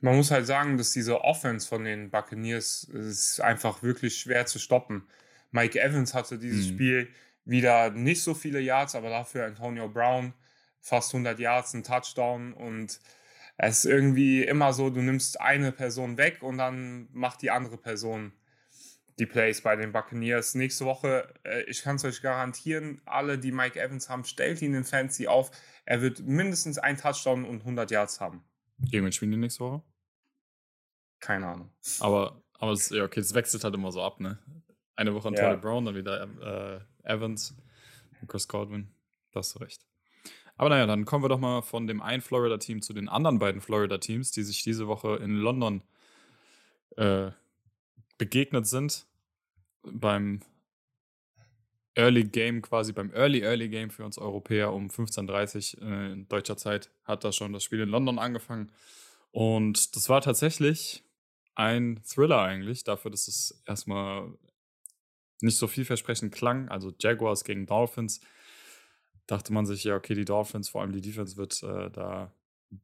Man 0.00 0.16
muss 0.16 0.30
halt 0.30 0.46
sagen, 0.46 0.76
dass 0.76 0.92
diese 0.92 1.22
Offense 1.22 1.66
von 1.66 1.84
den 1.84 2.10
Buccaneers 2.10 2.84
ist 2.84 3.40
einfach 3.40 3.82
wirklich 3.82 4.18
schwer 4.18 4.46
zu 4.46 4.58
stoppen. 4.58 5.06
Mike 5.50 5.80
Evans 5.80 6.14
hatte 6.14 6.38
dieses 6.38 6.66
mhm. 6.66 6.74
Spiel 6.74 7.08
wieder 7.44 7.90
nicht 7.90 8.22
so 8.22 8.34
viele 8.34 8.60
Yards, 8.60 8.94
aber 8.94 9.08
dafür 9.08 9.46
Antonio 9.46 9.88
Brown 9.88 10.34
fast 10.80 11.14
100 11.14 11.38
Yards, 11.38 11.74
ein 11.74 11.82
Touchdown 11.82 12.52
und 12.52 13.00
es 13.58 13.78
ist 13.78 13.84
irgendwie 13.86 14.44
immer 14.44 14.72
so, 14.72 14.90
du 14.90 15.00
nimmst 15.00 15.40
eine 15.40 15.72
Person 15.72 16.18
weg 16.18 16.42
und 16.42 16.58
dann 16.58 17.08
macht 17.12 17.42
die 17.42 17.50
andere 17.50 17.78
Person 17.78 18.32
die 19.18 19.26
Plays 19.26 19.62
bei 19.62 19.76
den 19.76 19.92
Buccaneers. 19.92 20.54
Nächste 20.54 20.84
Woche, 20.84 21.32
äh, 21.42 21.62
ich 21.62 21.82
kann 21.82 21.96
es 21.96 22.04
euch 22.04 22.20
garantieren, 22.20 23.00
alle, 23.06 23.38
die 23.38 23.52
Mike 23.52 23.80
Evans 23.80 24.10
haben, 24.10 24.24
stellt 24.24 24.60
ihn 24.60 24.74
in 24.74 24.84
Fancy 24.84 25.26
auf. 25.26 25.50
Er 25.86 26.02
wird 26.02 26.20
mindestens 26.20 26.78
ein 26.78 26.98
Touchdown 26.98 27.46
und 27.46 27.60
100 27.60 27.90
Yards 27.90 28.20
haben. 28.20 28.44
Gegen 28.78 29.04
wen 29.04 29.12
spielen 29.12 29.30
die 29.30 29.36
nächste 29.36 29.60
Woche? 29.60 29.82
Keine 31.20 31.46
Ahnung. 31.46 31.70
Aber, 32.00 32.42
aber 32.58 32.72
es, 32.72 32.90
ja, 32.90 33.04
okay, 33.04 33.20
es 33.20 33.34
wechselt 33.34 33.64
halt 33.64 33.74
immer 33.74 33.92
so 33.92 34.02
ab, 34.02 34.20
ne? 34.20 34.38
Eine 34.94 35.14
Woche 35.14 35.28
Antonio 35.28 35.50
ja. 35.50 35.56
Brown, 35.56 35.84
dann 35.84 35.94
wieder 35.94 36.84
äh, 37.02 37.10
Evans 37.12 37.54
und 38.20 38.28
Chris 38.28 38.48
Godwin. 38.48 38.88
Da 39.32 39.40
hast 39.40 39.54
du 39.54 39.58
recht. 39.58 39.86
Aber 40.56 40.70
naja, 40.70 40.86
dann 40.86 41.04
kommen 41.04 41.22
wir 41.24 41.28
doch 41.28 41.38
mal 41.38 41.62
von 41.62 41.86
dem 41.86 42.00
einen 42.00 42.22
Florida-Team 42.22 42.80
zu 42.80 42.94
den 42.94 43.08
anderen 43.08 43.38
beiden 43.38 43.60
Florida-Teams, 43.60 44.30
die 44.30 44.42
sich 44.42 44.62
diese 44.62 44.88
Woche 44.88 45.16
in 45.16 45.36
London 45.36 45.82
äh, 46.96 47.30
begegnet 48.16 48.66
sind. 48.66 49.06
Beim 49.82 50.40
Early 51.96 52.24
Game 52.24 52.62
quasi, 52.62 52.92
beim 52.92 53.10
Early 53.12 53.40
Early 53.40 53.68
Game 53.68 53.90
für 53.90 54.04
uns 54.04 54.18
Europäer 54.18 54.72
um 54.72 54.88
15.30 54.88 55.80
Uhr 55.80 55.90
äh, 55.90 56.12
in 56.12 56.28
deutscher 56.28 56.56
Zeit 56.56 56.90
hat 57.04 57.24
da 57.24 57.32
schon 57.32 57.52
das 57.52 57.64
Spiel 57.64 57.80
in 57.80 57.88
London 57.88 58.18
angefangen. 58.18 58.70
Und 59.30 59.96
das 59.96 60.08
war 60.08 60.20
tatsächlich 60.20 61.04
ein 61.54 62.02
Thriller 62.04 62.42
eigentlich, 62.42 62.84
dafür, 62.84 63.10
dass 63.10 63.28
es 63.28 63.62
erstmal 63.66 64.30
nicht 65.40 65.56
so 65.56 65.66
vielversprechend 65.66 66.34
klang. 66.34 66.68
Also 66.68 66.92
Jaguars 67.00 67.44
gegen 67.44 67.66
Dolphins. 67.66 68.20
Dachte 69.26 69.52
man 69.52 69.66
sich, 69.66 69.84
ja, 69.84 69.96
okay, 69.96 70.14
die 70.14 70.24
Dolphins, 70.24 70.68
vor 70.68 70.82
allem 70.82 70.92
die 70.92 71.00
Defense, 71.00 71.36
wird 71.36 71.62
äh, 71.62 71.90
da 71.90 72.32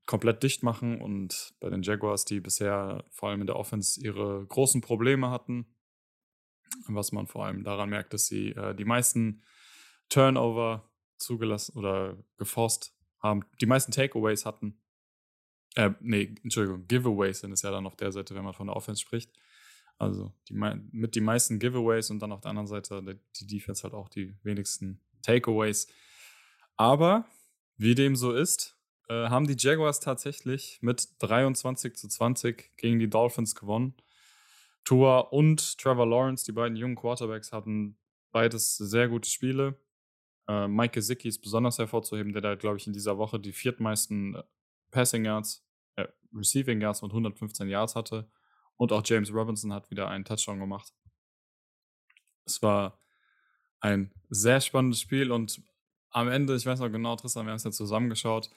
komplett 0.06 0.42
dicht 0.42 0.62
machen. 0.62 1.00
Und 1.00 1.54
bei 1.60 1.70
den 1.70 1.82
Jaguars, 1.82 2.24
die 2.24 2.40
bisher 2.40 3.04
vor 3.10 3.28
allem 3.28 3.42
in 3.42 3.46
der 3.46 3.56
Offense 3.56 4.00
ihre 4.00 4.44
großen 4.46 4.80
Probleme 4.80 5.30
hatten, 5.30 5.66
was 6.86 7.12
man 7.12 7.26
vor 7.26 7.46
allem 7.46 7.64
daran 7.64 7.90
merkt, 7.90 8.12
dass 8.12 8.26
sie 8.26 8.50
äh, 8.50 8.74
die 8.74 8.84
meisten 8.84 9.42
Turnover 10.08 10.90
zugelassen 11.18 11.76
oder 11.76 12.16
geforst 12.36 12.94
haben, 13.20 13.44
die 13.60 13.66
meisten 13.66 13.92
Takeaways 13.92 14.44
hatten. 14.44 14.78
Äh, 15.74 15.90
nee, 16.00 16.34
Entschuldigung, 16.42 16.86
Giveaways 16.86 17.40
sind 17.40 17.52
es 17.52 17.62
ja 17.62 17.70
dann 17.70 17.86
auf 17.86 17.96
der 17.96 18.12
Seite, 18.12 18.34
wenn 18.34 18.44
man 18.44 18.54
von 18.54 18.66
der 18.66 18.76
Offense 18.76 19.00
spricht. 19.00 19.32
Also 19.98 20.32
die, 20.48 20.54
mit 20.54 21.14
die 21.14 21.20
meisten 21.20 21.58
Giveaways 21.58 22.10
und 22.10 22.20
dann 22.20 22.32
auf 22.32 22.40
der 22.40 22.50
anderen 22.50 22.66
Seite 22.66 23.20
die 23.36 23.46
Defense 23.46 23.84
halt 23.84 23.94
auch 23.94 24.08
die 24.08 24.34
wenigsten 24.42 25.00
Takeaways. 25.22 25.86
Aber 26.76 27.24
wie 27.76 27.94
dem 27.94 28.16
so 28.16 28.32
ist, 28.32 28.76
äh, 29.08 29.28
haben 29.28 29.46
die 29.46 29.56
Jaguars 29.56 30.00
tatsächlich 30.00 30.78
mit 30.82 31.08
23 31.20 31.94
zu 31.96 32.08
20 32.08 32.76
gegen 32.76 32.98
die 32.98 33.08
Dolphins 33.08 33.54
gewonnen. 33.54 33.94
Tua 34.84 35.20
und 35.20 35.78
Trevor 35.78 36.06
Lawrence, 36.06 36.44
die 36.44 36.52
beiden 36.52 36.76
jungen 36.76 36.96
Quarterbacks, 36.96 37.52
hatten 37.52 37.96
beides 38.32 38.76
sehr 38.76 39.08
gute 39.08 39.30
Spiele. 39.30 39.78
Äh, 40.48 40.66
Mike 40.66 40.94
Gesicki 40.94 41.28
ist 41.28 41.40
besonders 41.40 41.78
hervorzuheben, 41.78 42.32
der 42.32 42.42
da, 42.42 42.54
glaube 42.56 42.78
ich, 42.78 42.86
in 42.86 42.92
dieser 42.92 43.18
Woche 43.18 43.38
die 43.38 43.52
viertmeisten 43.52 44.34
äh, 44.34 44.42
Passing 44.90 45.24
Yards, 45.24 45.64
äh, 45.96 46.08
Receiving 46.34 46.80
Yards 46.80 47.02
mit 47.02 47.12
115 47.12 47.68
Yards 47.68 47.94
hatte. 47.94 48.28
Und 48.76 48.92
auch 48.92 49.02
James 49.04 49.32
Robinson 49.32 49.72
hat 49.72 49.90
wieder 49.90 50.08
einen 50.08 50.24
Touchdown 50.24 50.58
gemacht. 50.58 50.92
Es 52.44 52.60
war 52.62 52.98
ein 53.80 54.12
sehr 54.30 54.60
spannendes 54.60 55.00
Spiel 55.00 55.30
und 55.30 55.62
am 56.10 56.28
Ende, 56.28 56.56
ich 56.56 56.66
weiß 56.66 56.80
noch 56.80 56.90
genau, 56.90 57.16
Tristan, 57.16 57.46
wir 57.46 57.50
haben 57.50 57.56
es 57.56 57.64
ja 57.64 57.70
zusammengeschaut, 57.70 58.50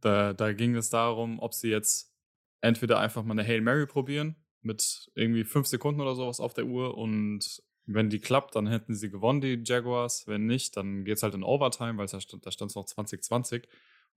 da, 0.00 0.34
da 0.34 0.52
ging 0.52 0.76
es 0.76 0.90
darum, 0.90 1.40
ob 1.40 1.54
sie 1.54 1.68
jetzt 1.68 2.14
entweder 2.60 3.00
einfach 3.00 3.22
mal 3.24 3.32
eine 3.32 3.46
Hail 3.46 3.60
Mary 3.60 3.86
probieren 3.86 4.41
mit 4.62 5.10
irgendwie 5.14 5.44
fünf 5.44 5.66
Sekunden 5.66 6.00
oder 6.00 6.14
sowas 6.14 6.40
auf 6.40 6.54
der 6.54 6.66
Uhr 6.66 6.96
und 6.96 7.62
wenn 7.86 8.10
die 8.10 8.20
klappt, 8.20 8.54
dann 8.54 8.66
hätten 8.66 8.94
sie 8.94 9.10
gewonnen, 9.10 9.40
die 9.40 9.60
Jaguars. 9.64 10.26
Wenn 10.28 10.46
nicht, 10.46 10.76
dann 10.76 11.04
geht 11.04 11.16
es 11.16 11.22
halt 11.22 11.34
in 11.34 11.42
Overtime, 11.42 11.98
weil 11.98 12.06
da 12.06 12.20
stand 12.20 12.46
es 12.46 12.74
noch 12.74 12.84
2020. 12.84 13.68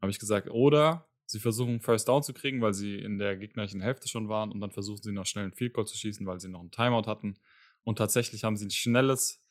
Habe 0.02 0.12
ich 0.12 0.20
gesagt, 0.20 0.50
oder 0.50 1.08
sie 1.26 1.40
versuchen 1.40 1.82
First 1.82 2.08
Down 2.08 2.22
zu 2.22 2.34
kriegen, 2.34 2.62
weil 2.62 2.74
sie 2.74 3.00
in 3.00 3.18
der 3.18 3.36
gegnerischen 3.38 3.82
Hälfte 3.82 4.08
schon 4.08 4.30
waren 4.30 4.52
und 4.52 4.62
dann 4.62 4.72
versuchen 4.72 5.02
sie 5.02 5.12
noch 5.12 5.26
schnell 5.26 5.46
einen 5.46 5.54
Field 5.54 5.74
Goal 5.74 5.88
zu 5.88 5.98
schießen, 5.98 6.26
weil 6.28 6.40
sie 6.40 6.50
noch 6.50 6.60
einen 6.60 6.72
Timeout 6.72 7.08
hatten. 7.08 7.40
Und 7.84 7.98
tatsächlich 7.98 8.44
haben 8.44 8.58
sie 8.58 8.68
ein 8.68 8.72
schnelles, 8.72 9.44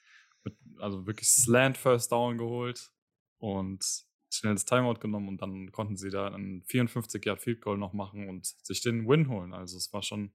also 0.78 1.06
wirklich 1.06 1.28
Slant 1.28 1.76
First 1.76 2.12
Down 2.12 2.38
geholt 2.38 2.90
und 3.38 3.84
schnelles 4.30 4.64
Timeout 4.64 5.00
genommen 5.00 5.28
und 5.28 5.42
dann 5.42 5.70
konnten 5.72 5.96
sie 5.96 6.10
da 6.10 6.28
einen 6.28 6.62
54 6.64 7.24
Yard 7.24 7.40
Field 7.40 7.60
Goal 7.60 7.78
noch 7.78 7.92
machen 7.92 8.28
und 8.28 8.46
sich 8.46 8.80
den 8.80 9.08
Win 9.08 9.28
holen. 9.28 9.52
Also 9.52 9.76
es 9.76 9.92
war 9.92 10.02
schon 10.02 10.32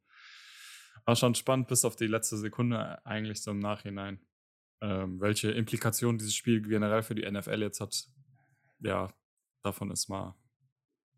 war 1.09 1.15
schon 1.15 1.33
spannend 1.33 1.67
bis 1.67 1.85
auf 1.85 1.95
die 1.95 2.05
letzte 2.05 2.37
Sekunde 2.37 3.03
eigentlich 3.03 3.41
so 3.41 3.49
im 3.49 3.57
Nachhinein. 3.57 4.19
Ähm, 4.79 5.19
welche 5.19 5.49
Implikationen 5.49 6.19
dieses 6.19 6.35
Spiel 6.35 6.61
generell 6.61 7.01
für 7.01 7.15
die 7.15 7.29
NFL 7.29 7.63
jetzt 7.63 7.81
hat, 7.81 8.05
ja, 8.81 9.11
davon 9.63 9.89
ist 9.89 10.07
mal 10.07 10.35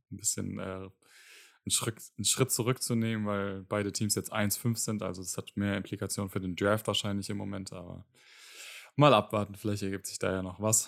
ein 0.10 0.15
bisschen 0.15 0.60
äh, 0.60 0.63
einen, 0.63 0.91
Schritt, 1.67 2.01
einen 2.17 2.24
Schritt 2.24 2.51
zurückzunehmen, 2.51 3.25
weil 3.25 3.63
beide 3.63 3.91
Teams 3.91 4.15
jetzt 4.15 4.31
1-5 4.31 4.77
sind. 4.77 5.03
Also 5.03 5.21
es 5.21 5.36
hat 5.36 5.51
mehr 5.55 5.75
Implikationen 5.75 6.29
für 6.29 6.39
den 6.39 6.55
Draft 6.55 6.88
wahrscheinlich 6.88 7.29
im 7.29 7.36
Moment, 7.36 7.74
aber 7.74 8.05
mal 8.95 9.13
abwarten, 9.13 9.55
vielleicht 9.55 9.83
ergibt 9.83 10.07
sich 10.07 10.19
da 10.19 10.31
ja 10.31 10.41
noch 10.41 10.62
was. 10.62 10.88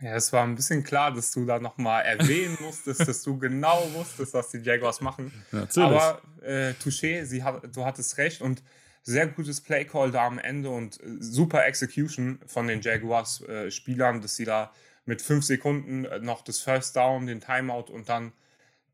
Ja, 0.00 0.14
es 0.14 0.32
war 0.32 0.44
ein 0.44 0.54
bisschen 0.54 0.82
klar, 0.82 1.12
dass 1.12 1.30
du 1.32 1.44
da 1.44 1.58
nochmal 1.58 2.04
erwähnen 2.04 2.56
musstest, 2.60 3.06
dass 3.06 3.22
du 3.22 3.38
genau 3.38 3.86
wusstest, 3.92 4.32
was 4.32 4.48
die 4.48 4.58
Jaguars 4.58 5.00
machen. 5.02 5.30
Natürlich. 5.52 5.90
Aber 5.90 6.22
äh, 6.42 6.72
Touché, 6.82 7.24
sie 7.24 7.42
hat, 7.42 7.62
du 7.74 7.84
hattest 7.84 8.16
recht 8.16 8.40
und 8.40 8.62
sehr 9.02 9.26
gutes 9.26 9.60
Playcall 9.60 10.10
da 10.10 10.26
am 10.26 10.38
Ende 10.38 10.70
und 10.70 11.00
äh, 11.00 11.06
super 11.20 11.66
Execution 11.66 12.40
von 12.46 12.66
den 12.66 12.80
Jaguars-Spielern, 12.80 14.18
äh, 14.18 14.20
dass 14.20 14.36
sie 14.36 14.44
da 14.44 14.72
mit 15.04 15.20
fünf 15.20 15.44
Sekunden 15.44 16.06
äh, 16.06 16.18
noch 16.20 16.42
das 16.42 16.60
First 16.60 16.96
Down, 16.96 17.26
den 17.26 17.40
Timeout 17.40 17.92
und 17.92 18.08
dann 18.08 18.32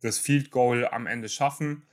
das 0.02 0.18
Field 0.18 0.50
Goal 0.50 0.88
am 0.88 1.06
Ende 1.06 1.28
schaffen. 1.28 1.86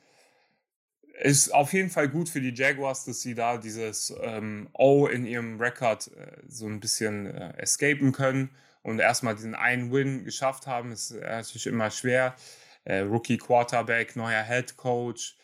Ist 1.22 1.53
auf 1.53 1.74
jeden 1.74 1.91
Fall 1.91 2.10
gut 2.10 2.29
für 2.29 2.41
die 2.41 2.53
Jaguars, 2.53 3.05
dass 3.05 3.22
sie 3.22 3.36
da 3.36 3.58
dieses 3.58 4.12
ähm, 4.22 4.70
O 4.74 5.05
in 5.05 5.25
ihrem 5.25 5.62
Rekord 5.62 6.08
äh, 6.08 6.41
so 6.48 6.65
ein 6.65 6.79
bisschen 6.79 7.27
äh, 7.27 7.53
escapen 7.58 8.12
können 8.12 8.50
und 8.84 9.00
erstmal 9.00 9.36
diesen 9.36 9.56
einen 9.56 9.92
Win 9.92 10.25
geschafft 10.25 10.68
haben. 10.68 10.92
Ist 10.92 11.12
natürlich 11.12 11.68
immer 11.68 11.90
schwer. 11.90 12.36
Äh, 12.86 13.00
Rookie 13.00 13.38
Quarterback, 13.38 14.16
neuer 14.16 14.44
Head 14.44 14.78
Coach. 14.78 15.38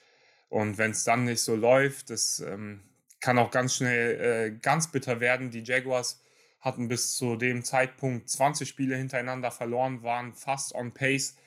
Und 0.49 0.77
wenn 0.77 0.91
es 0.91 1.03
dann 1.03 1.23
nicht 1.25 1.41
so 1.41 1.55
läuft, 1.55 2.09
das 2.09 2.39
ähm, 2.41 2.81
kann 3.19 3.37
auch 3.37 3.51
ganz 3.51 3.75
schnell 3.75 4.19
äh, 4.19 4.59
ganz 4.59 4.91
bitter 4.91 5.19
werden. 5.19 5.51
Die 5.51 5.63
Jaguars 5.63 6.21
hatten 6.59 6.87
bis 6.87 7.15
zu 7.15 7.35
dem 7.35 7.63
Zeitpunkt 7.63 8.29
20 8.29 8.67
Spiele 8.67 8.95
hintereinander 8.97 9.51
verloren, 9.51 10.03
waren 10.03 10.33
fast 10.33 10.75
on 10.75 10.93
pace, 10.93 11.37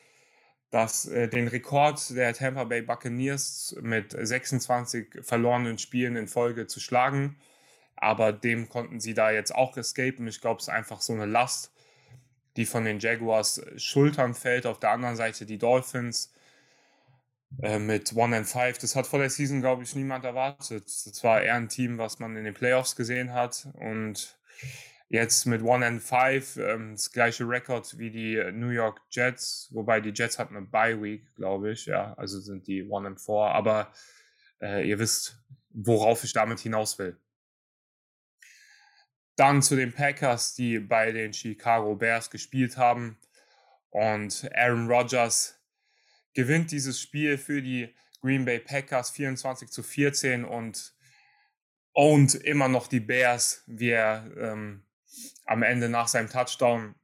dass 0.71 1.07
äh, 1.07 1.29
den 1.29 1.49
Rekord 1.49 2.11
der 2.11 2.33
Tampa 2.33 2.65
Bay 2.65 2.81
Buccaneers 2.81 3.77
mit 3.83 4.17
26 4.19 5.23
verlorenen 5.23 5.79
Spielen 5.79 6.17
in 6.17 6.29
Folge 6.29 6.67
zu 6.67 6.81
schlagen. 6.81 7.37
Aber 7.97 8.33
dem 8.33 8.69
konnten 8.69 9.01
sie 9.01 9.15
da 9.15 9.31
jetzt 9.31 9.55
auch 9.55 9.77
escapen. 9.77 10.27
Ich 10.27 10.41
glaube, 10.41 10.59
es 10.59 10.65
ist 10.65 10.75
einfach 10.75 11.01
so 11.03 11.13
eine 11.13 11.27
Last, 11.27 11.73
die 12.57 12.67
von 12.67 12.85
den 12.85 12.99
Jaguars 12.99 13.63
Schultern 13.77 14.35
fällt. 14.35 14.67
Auf 14.67 14.81
der 14.81 14.91
anderen 14.91 15.17
Seite 15.17 15.47
die 15.47 15.59
Dolphins 15.59 16.33
äh, 17.63 17.79
mit 17.79 18.15
One 18.15 18.37
and 18.37 18.47
Five. 18.47 18.79
Das 18.79 18.97
hat 18.97 19.07
vor 19.07 19.19
der 19.19 19.31
Season, 19.31 19.61
glaube 19.61 19.83
ich, 19.83 19.95
niemand 19.95 20.25
erwartet. 20.25 20.85
Das 20.85 21.25
war 21.25 21.43
eher 21.43 21.55
ein 21.55 21.69
Team, 21.69 21.99
was 21.99 22.19
man 22.19 22.37
in 22.37 22.45
den 22.45 22.55
Playoffs 22.55 22.97
gesehen 22.97 23.33
hat. 23.33 23.69
Und 23.75 24.39
Jetzt 25.13 25.45
mit 25.45 25.61
One 25.63 25.85
and 25.85 26.03
Five 26.03 26.57
ähm, 26.57 26.93
das 26.93 27.13
gleiche 27.13 27.47
Rekord 27.47 27.99
wie 27.99 28.11
die 28.11 28.37
äh, 28.37 28.51
New 28.51 28.71
York 28.71 29.03
Jets, 29.11 29.69
wobei 29.71 30.01
die 30.01 30.09
Jets 30.09 30.39
hatten 30.39 30.57
eine 30.57 30.65
Bye 30.65 31.03
Week, 31.03 31.35
glaube 31.35 31.73
ich, 31.73 31.85
ja, 31.85 32.15
also 32.15 32.41
sind 32.41 32.67
die 32.67 32.83
One 32.85 33.09
and 33.09 33.21
Four, 33.21 33.51
aber 33.55 33.93
äh, 34.63 34.89
ihr 34.89 34.99
wisst, 34.99 35.37
worauf 35.69 36.25
ich 36.25 36.33
damit 36.33 36.61
hinaus 36.61 36.99
will. 36.99 37.19
Dann 39.37 39.63
zu 39.63 39.77
den 39.77 39.93
Packers, 39.93 40.55
die 40.55 40.79
bei 40.79 41.13
den 41.13 41.33
Chicago 41.33 41.95
Bears 41.95 42.31
gespielt 42.31 42.77
haben 42.77 43.19
und 43.91 44.51
Aaron 44.55 44.91
Rodgers 44.91 45.59
gewinnt 46.35 46.71
dieses 46.71 47.01
Spiel 47.01 47.39
für 47.39 47.63
die 47.63 47.95
Green 48.21 48.45
Bay 48.45 48.59
Packers 48.59 49.11
24 49.11 49.71
zu 49.71 49.83
14 49.83 50.45
und 50.45 50.95
ownt 51.93 52.35
immer 52.35 52.69
noch 52.69 52.87
die 52.87 53.01
Bears, 53.01 53.65
wie 53.67 53.91
er 53.91 54.31
ähm, 54.39 54.85
am 55.45 55.63
Ende 55.63 55.89
nach 55.89 56.09
seinem 56.09 56.31
Touchdown 56.31 56.95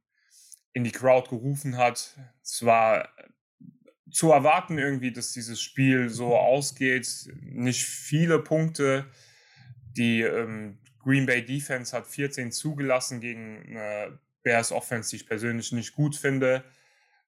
in 0.73 0.83
die 0.83 0.91
Crowd 0.91 1.29
gerufen 1.29 1.77
hat. 1.77 2.17
Es 2.41 2.65
war 2.65 3.09
zu 4.11 4.31
erwarten 4.31 4.77
irgendwie, 4.77 5.11
dass 5.11 5.33
dieses 5.33 5.61
Spiel 5.61 6.09
so 6.09 6.35
ausgeht. 6.35 7.29
Nicht 7.41 7.85
viele 7.85 8.39
Punkte. 8.39 9.05
Die 9.97 10.21
ähm, 10.21 10.79
Green 10.99 11.25
Bay 11.25 11.43
Defense 11.43 11.95
hat 11.95 12.07
14 12.07 12.51
zugelassen 12.51 13.19
gegen 13.21 13.63
eine 13.67 14.19
Bears 14.43 14.71
Offense, 14.71 15.09
die 15.09 15.17
ich 15.17 15.27
persönlich 15.27 15.71
nicht 15.71 15.93
gut 15.93 16.15
finde. 16.15 16.63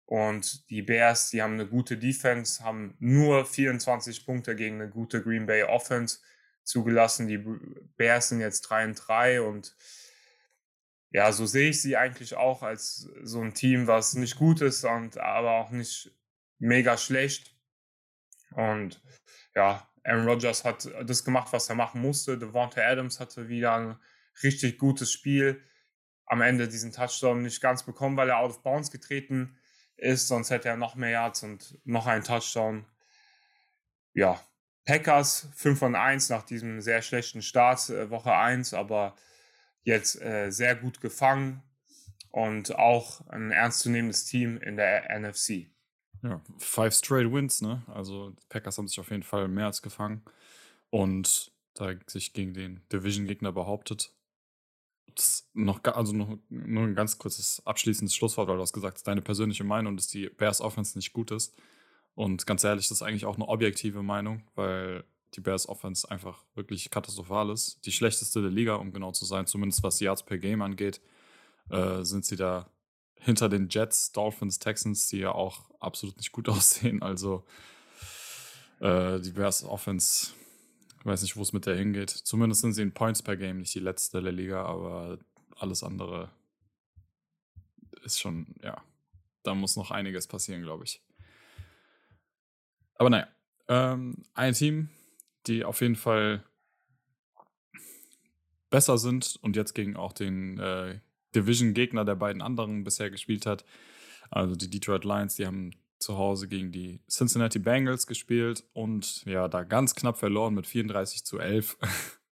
Und 0.05 0.69
die 0.69 0.81
Bears, 0.81 1.29
die 1.29 1.41
haben 1.41 1.53
eine 1.53 1.67
gute 1.67 1.97
Defense, 1.97 2.63
haben 2.63 2.95
nur 2.99 3.45
24 3.45 4.25
Punkte 4.25 4.55
gegen 4.55 4.81
eine 4.81 4.89
gute 4.89 5.23
Green 5.23 5.45
Bay 5.45 5.63
Offense 5.63 6.19
zugelassen. 6.63 7.27
Die 7.27 7.43
Bears 7.95 8.29
sind 8.29 8.41
jetzt 8.41 8.61
3 8.63 8.85
und 8.87 8.95
3 8.95 9.41
und 9.41 9.75
ja, 11.11 11.31
so 11.31 11.45
sehe 11.45 11.69
ich 11.69 11.81
sie 11.81 11.97
eigentlich 11.97 12.35
auch 12.35 12.63
als 12.63 13.09
so 13.21 13.41
ein 13.41 13.53
Team, 13.53 13.87
was 13.87 14.13
nicht 14.13 14.37
gut 14.37 14.61
ist 14.61 14.85
und 14.85 15.17
aber 15.17 15.51
auch 15.51 15.71
nicht 15.71 16.11
mega 16.59 16.97
schlecht. 16.97 17.55
Und 18.51 19.01
ja, 19.55 19.90
Aaron 20.03 20.27
Rodgers 20.27 20.63
hat 20.63 20.89
das 21.05 21.23
gemacht, 21.23 21.53
was 21.53 21.69
er 21.69 21.75
machen 21.75 22.01
musste. 22.01 22.37
Devonta 22.37 22.81
Adams 22.81 23.19
hatte 23.19 23.49
wieder 23.49 23.75
ein 23.75 23.99
richtig 24.43 24.77
gutes 24.77 25.11
Spiel. 25.11 25.61
Am 26.25 26.41
Ende 26.41 26.67
diesen 26.67 26.91
Touchdown 26.91 27.43
nicht 27.43 27.61
ganz 27.61 27.83
bekommen, 27.83 28.17
weil 28.17 28.29
er 28.29 28.37
out 28.37 28.51
of 28.51 28.63
bounds 28.63 28.89
getreten 28.91 29.57
ist. 29.97 30.27
Sonst 30.27 30.49
hätte 30.49 30.69
er 30.69 30.77
noch 30.77 30.95
mehr 30.95 31.11
Yards 31.11 31.43
und 31.43 31.79
noch 31.85 32.07
einen 32.07 32.23
Touchdown. 32.23 32.85
Ja, 34.13 34.41
Packers 34.85 35.47
5 35.55 35.79
von 35.79 35.95
1 35.95 36.29
nach 36.29 36.43
diesem 36.43 36.81
sehr 36.81 37.01
schlechten 37.01 37.41
Start, 37.41 37.89
äh, 37.89 38.09
Woche 38.09 38.33
1, 38.33 38.73
aber 38.73 39.15
jetzt 39.83 40.21
äh, 40.21 40.49
sehr 40.51 40.75
gut 40.75 41.01
gefangen 41.01 41.63
und 42.29 42.75
auch 42.75 43.27
ein 43.27 43.51
ernstzunehmendes 43.51 44.25
Team 44.25 44.57
in 44.57 44.77
der 44.77 45.17
NFC. 45.17 45.70
Ja, 46.23 46.41
five 46.57 46.93
straight 46.93 47.31
wins, 47.31 47.61
ne? 47.61 47.83
Also 47.87 48.29
die 48.31 48.45
Packers 48.49 48.77
haben 48.77 48.87
sich 48.87 48.99
auf 48.99 49.09
jeden 49.09 49.23
Fall 49.23 49.47
mehr 49.47 49.65
als 49.65 49.81
gefangen 49.81 50.21
und 50.89 51.51
da 51.73 51.93
sich 52.07 52.33
gegen 52.33 52.53
den 52.53 52.81
Division-Gegner 52.91 53.51
behauptet. 53.51 54.13
Noch, 55.53 55.83
also 55.83 56.13
noch, 56.13 56.37
nur 56.49 56.83
ein 56.83 56.95
ganz 56.95 57.17
kurzes 57.17 57.61
abschließendes 57.65 58.15
Schlusswort, 58.15 58.47
weil 58.47 58.55
du 58.55 58.61
hast 58.61 58.73
gesagt, 58.73 59.05
deine 59.07 59.21
persönliche 59.21 59.63
Meinung, 59.63 59.97
dass 59.97 60.07
die 60.07 60.29
Bears 60.29 60.61
Offense 60.61 60.97
nicht 60.97 61.11
gut 61.11 61.31
ist. 61.31 61.55
Und 62.13 62.45
ganz 62.45 62.63
ehrlich, 62.63 62.87
das 62.87 62.99
ist 62.99 63.01
eigentlich 63.01 63.25
auch 63.25 63.35
eine 63.35 63.47
objektive 63.47 64.03
Meinung, 64.03 64.43
weil 64.55 65.03
die 65.33 65.41
Bears 65.41 65.67
Offense 65.67 66.09
einfach 66.09 66.43
wirklich 66.55 66.89
katastrophal 66.91 67.49
ist. 67.49 67.85
Die 67.85 67.91
schlechteste 67.91 68.41
der 68.41 68.51
Liga, 68.51 68.75
um 68.75 68.91
genau 68.93 69.11
zu 69.11 69.25
sein, 69.25 69.47
zumindest 69.47 69.83
was 69.83 69.99
Yards 69.99 70.23
per 70.23 70.37
Game 70.37 70.61
angeht, 70.61 71.01
äh, 71.69 72.03
sind 72.03 72.25
sie 72.25 72.35
da 72.35 72.69
hinter 73.21 73.49
den 73.49 73.69
Jets, 73.69 74.11
Dolphins, 74.11 74.59
Texans, 74.59 75.07
die 75.07 75.19
ja 75.19 75.31
auch 75.31 75.69
absolut 75.79 76.17
nicht 76.17 76.31
gut 76.31 76.49
aussehen. 76.49 77.01
Also 77.01 77.45
äh, 78.79 79.19
die 79.19 79.31
Bears 79.31 79.63
Offense, 79.63 80.31
weiß 81.03 81.21
nicht, 81.21 81.37
wo 81.37 81.41
es 81.41 81.53
mit 81.53 81.65
der 81.65 81.77
hingeht. 81.77 82.09
Zumindest 82.09 82.61
sind 82.61 82.73
sie 82.73 82.81
in 82.81 82.93
Points 82.93 83.21
per 83.21 83.37
Game 83.37 83.59
nicht 83.59 83.73
die 83.75 83.79
letzte 83.79 84.21
der 84.21 84.31
Liga, 84.31 84.65
aber 84.65 85.19
alles 85.55 85.83
andere 85.83 86.29
ist 88.03 88.19
schon, 88.19 88.47
ja, 88.63 88.83
da 89.43 89.53
muss 89.53 89.75
noch 89.75 89.91
einiges 89.91 90.27
passieren, 90.27 90.63
glaube 90.63 90.83
ich. 90.83 91.01
Aber 92.95 93.09
naja, 93.09 93.27
ähm, 93.67 94.23
ein 94.33 94.53
Team, 94.53 94.89
die 95.47 95.63
auf 95.63 95.81
jeden 95.81 95.95
Fall 95.95 96.43
besser 98.71 98.97
sind 98.97 99.37
und 99.41 99.55
jetzt 99.55 99.73
gegen 99.73 99.95
auch 99.95 100.13
den 100.13 100.57
äh, 100.57 100.99
Division-Gegner 101.35 102.05
der 102.05 102.15
beiden 102.15 102.41
anderen 102.41 102.83
bisher 102.83 103.09
gespielt 103.09 103.45
hat. 103.45 103.65
Also 104.29 104.55
die 104.55 104.69
Detroit 104.69 105.05
Lions, 105.05 105.35
die 105.35 105.45
haben 105.45 105.71
zu 105.99 106.17
Hause 106.17 106.47
gegen 106.47 106.71
die 106.71 106.99
Cincinnati 107.09 107.59
Bengals 107.59 108.07
gespielt 108.07 108.63
und 108.73 109.23
ja, 109.25 109.47
da 109.47 109.63
ganz 109.63 109.93
knapp 109.93 110.17
verloren 110.17 110.53
mit 110.53 110.65
34 110.65 111.23
zu 111.23 111.39
11. 111.39 111.77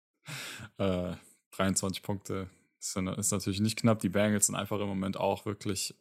äh, 0.78 1.14
23 1.52 2.02
Punkte 2.02 2.50
ist, 2.80 2.96
natürlich 2.96 3.60
nicht 3.60 3.78
knapp. 3.78 4.00
Die 4.00 4.10
Bengals 4.10 4.48
sind 4.48 4.56
einfach 4.56 4.80
im 4.80 4.88
Moment 4.88 5.18
auch 5.18 5.46
wirklich 5.46 5.94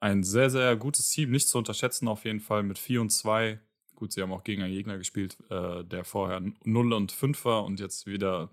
ein 0.00 0.22
sehr, 0.22 0.50
sehr 0.50 0.76
gutes 0.76 1.08
Team. 1.10 1.30
Nicht 1.30 1.48
zu 1.48 1.58
unterschätzen 1.58 2.08
auf 2.08 2.24
jeden 2.24 2.40
Fall 2.40 2.62
mit 2.62 2.78
4 2.78 3.00
und 3.00 3.10
2 3.10 3.58
Gut, 4.02 4.10
sie 4.10 4.20
haben 4.20 4.32
auch 4.32 4.42
gegen 4.42 4.62
einen 4.62 4.74
Gegner 4.74 4.98
gespielt, 4.98 5.36
äh, 5.48 5.84
der 5.84 6.04
vorher 6.04 6.42
0 6.64 6.92
und 6.92 7.12
5 7.12 7.44
war 7.44 7.64
und 7.64 7.78
jetzt 7.78 8.04
wieder 8.04 8.50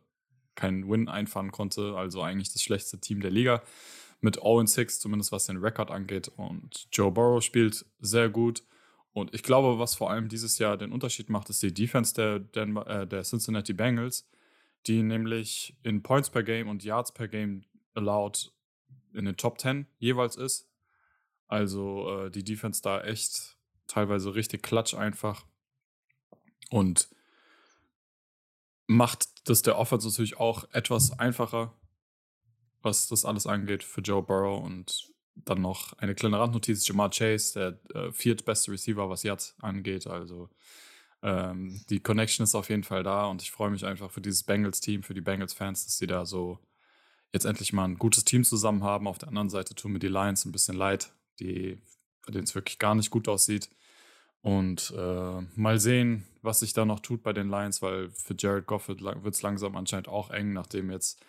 keinen 0.60 0.90
Win 0.90 1.08
einfahren 1.08 1.52
konnte. 1.52 1.96
Also 1.96 2.22
eigentlich 2.22 2.52
das 2.52 2.62
schlechteste 2.62 3.00
Team 3.00 3.22
der 3.22 3.32
Liga. 3.32 3.64
Mit 4.22 4.36
0 4.36 4.60
und 4.60 4.68
6, 4.68 5.00
zumindest 5.00 5.32
was 5.32 5.46
den 5.46 5.58
Rekord 5.58 5.92
angeht. 5.92 6.30
Und 6.36 6.88
Joe 6.92 7.12
Burrow 7.12 7.42
spielt 7.42 7.86
sehr 8.00 8.30
gut. 8.30 8.64
Und 9.14 9.34
ich 9.34 9.44
glaube, 9.44 9.80
was 9.80 9.96
vor 9.96 10.12
allem 10.12 10.28
dieses 10.28 10.60
Jahr 10.60 10.78
den 10.78 10.92
Unterschied 10.92 11.30
macht, 11.30 11.50
ist 11.50 11.64
die 11.64 11.74
Defense 11.74 12.14
der, 12.14 12.40
der, 12.40 12.68
äh, 12.88 13.08
der 13.08 13.24
Cincinnati 13.24 13.74
Bengals, 13.74 14.30
die 14.88 15.02
nämlich 15.02 15.78
in 15.84 16.04
Points 16.04 16.30
per 16.30 16.44
Game 16.44 16.68
und 16.68 16.84
Yards 16.84 17.14
per 17.14 17.28
Game 17.28 17.64
allowed 17.96 18.52
in 19.14 19.26
den 19.26 19.38
Top 19.38 19.60
10 19.60 19.88
jeweils 19.98 20.36
ist. 20.36 20.70
Also 21.48 22.26
äh, 22.26 22.30
die 22.30 22.44
Defense 22.44 22.82
da 22.82 23.02
echt 23.02 23.58
teilweise 23.88 24.36
richtig 24.36 24.62
klatsch 24.62 24.94
einfach. 24.94 25.46
Und 26.70 27.10
macht 28.86 29.39
das 29.46 29.62
der 29.62 29.78
Offense 29.78 30.08
natürlich 30.08 30.38
auch 30.38 30.66
etwas 30.72 31.18
einfacher, 31.18 31.74
was 32.82 33.08
das 33.08 33.26
alles 33.26 33.48
angeht 33.48 33.84
für 33.84 34.02
Joe 34.02 34.24
Burrow. 34.24 34.64
Und 34.64 35.10
dann 35.36 35.62
noch 35.62 35.94
eine 35.94 36.16
kleine 36.16 36.40
Randnotiz: 36.40 36.88
Jamar 36.88 37.10
Chase, 37.10 37.80
der 37.94 38.02
äh, 38.02 38.12
viertbeste 38.12 38.72
Receiver, 38.72 39.10
was 39.10 39.24
jetzt 39.24 39.56
angeht. 39.64 40.08
Also 40.08 40.50
ähm, 41.22 41.82
die 41.90 42.00
Connection 42.00 42.44
ist 42.44 42.56
auf 42.56 42.70
jeden 42.70 42.84
Fall 42.84 43.04
da 43.04 43.26
und 43.26 43.42
ich 43.42 43.52
freue 43.52 43.70
mich 43.70 43.86
einfach 43.86 44.12
für 44.12 44.22
dieses 44.22 44.44
Bengals-Team, 44.44 45.04
für 45.04 45.14
die 45.14 45.22
Bengals-Fans, 45.22 45.86
dass 45.86 45.98
sie 45.98 46.08
da 46.08 46.26
so 46.26 46.60
jetzt 47.34 47.46
endlich 47.46 47.74
mal 47.74 47.86
ein 47.86 47.98
gutes 47.98 48.24
Team 48.26 48.44
zusammen 48.44 48.84
haben. 48.84 49.08
Auf 49.08 49.18
der 49.18 49.28
anderen 49.28 49.50
Seite 49.50 49.76
tun 49.76 49.92
mir 49.92 50.00
die 50.00 50.08
Lions 50.08 50.46
ein 50.46 50.52
bisschen 50.52 50.76
leid, 50.76 51.14
die, 51.40 51.82
bei 52.26 52.32
denen 52.32 52.46
es 52.46 52.56
wirklich 52.56 52.80
gar 52.80 52.96
nicht 52.96 53.12
gut 53.12 53.28
aussieht. 53.28 53.70
Und 54.42 54.94
äh, 54.98 55.42
mal 55.56 55.80
sehen, 55.80 56.26
was 56.42 56.62
sich 56.62 56.74
da 56.74 56.86
noch 56.86 57.02
tut 57.02 57.24
bei 57.24 57.34
den 57.34 57.50
Lions, 57.50 57.82
weil 57.82 58.10
für 58.12 58.36
Jared 58.38 58.66
Goff 58.66 58.88
wird 58.88 59.02
es 59.34 59.42
langsam 59.42 59.76
anscheinend 59.76 60.08
auch 60.08 60.30
eng, 60.30 60.54
nachdem 60.54 60.90
jetzt 60.90 61.24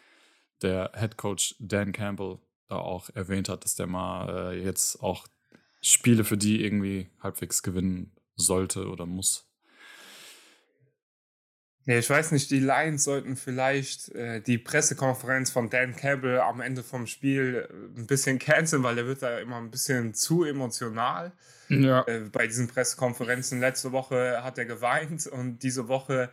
der 0.63 0.93
Head 0.95 1.17
Coach 1.17 1.57
Dan 1.59 1.93
Campbell 1.93 2.39
da 2.69 2.77
auch 2.77 3.11
erwähnt 3.11 3.49
hat, 3.49 3.65
dass 3.65 3.75
der 3.75 3.89
mal 3.89 4.53
äh, 4.53 4.63
jetzt 4.63 5.03
auch 5.03 5.27
Spiele 5.83 6.25
für 6.25 6.37
die 6.37 6.63
irgendwie 6.63 7.09
halbwegs 7.21 7.63
gewinnen 7.63 8.13
sollte 8.37 8.89
oder 8.89 9.07
muss. 9.07 9.50
Ja, 11.87 11.99
ich 11.99 12.11
weiß 12.11 12.33
nicht, 12.33 12.51
die 12.51 12.61
Lions 12.61 13.05
sollten 13.05 13.37
vielleicht 13.37 14.11
äh, 14.15 14.41
die 14.41 14.59
Pressekonferenz 14.59 15.51
von 15.51 15.71
Dan 15.71 15.97
Campbell 15.97 16.41
am 16.41 16.61
Ende 16.61 16.83
vom 16.83 17.07
Spiel 17.07 17.69
äh, 17.69 18.01
ein 18.01 18.07
bisschen 18.07 18.39
canceln, 18.39 18.83
weil 18.83 18.99
er 18.99 19.07
wird 19.07 19.23
da 19.23 19.39
immer 19.39 19.57
ein 19.57 19.71
bisschen 19.71 20.13
zu 20.15 20.45
emotional. 20.45 21.33
Ja. 21.69 22.03
Äh, 22.07 22.29
bei 22.33 22.47
diesen 22.47 22.69
Pressekonferenzen. 22.69 23.61
Letzte 23.61 23.93
Woche 23.93 24.43
hat 24.43 24.59
er 24.59 24.67
geweint 24.67 25.27
und 25.27 25.63
diese 25.63 25.89
Woche 25.89 26.31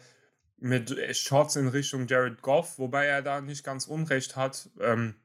mit 0.59 0.95
Shots 1.15 1.55
in 1.55 1.67
Richtung 1.67 2.07
Jared 2.07 2.41
Goff, 2.41 2.79
wobei 2.79 3.05
er 3.05 3.21
da 3.21 3.39
nicht 3.41 3.63
ganz 3.63 3.85
unrecht 3.85 4.35
hat. 4.35 4.69
Ähm, 4.81 5.15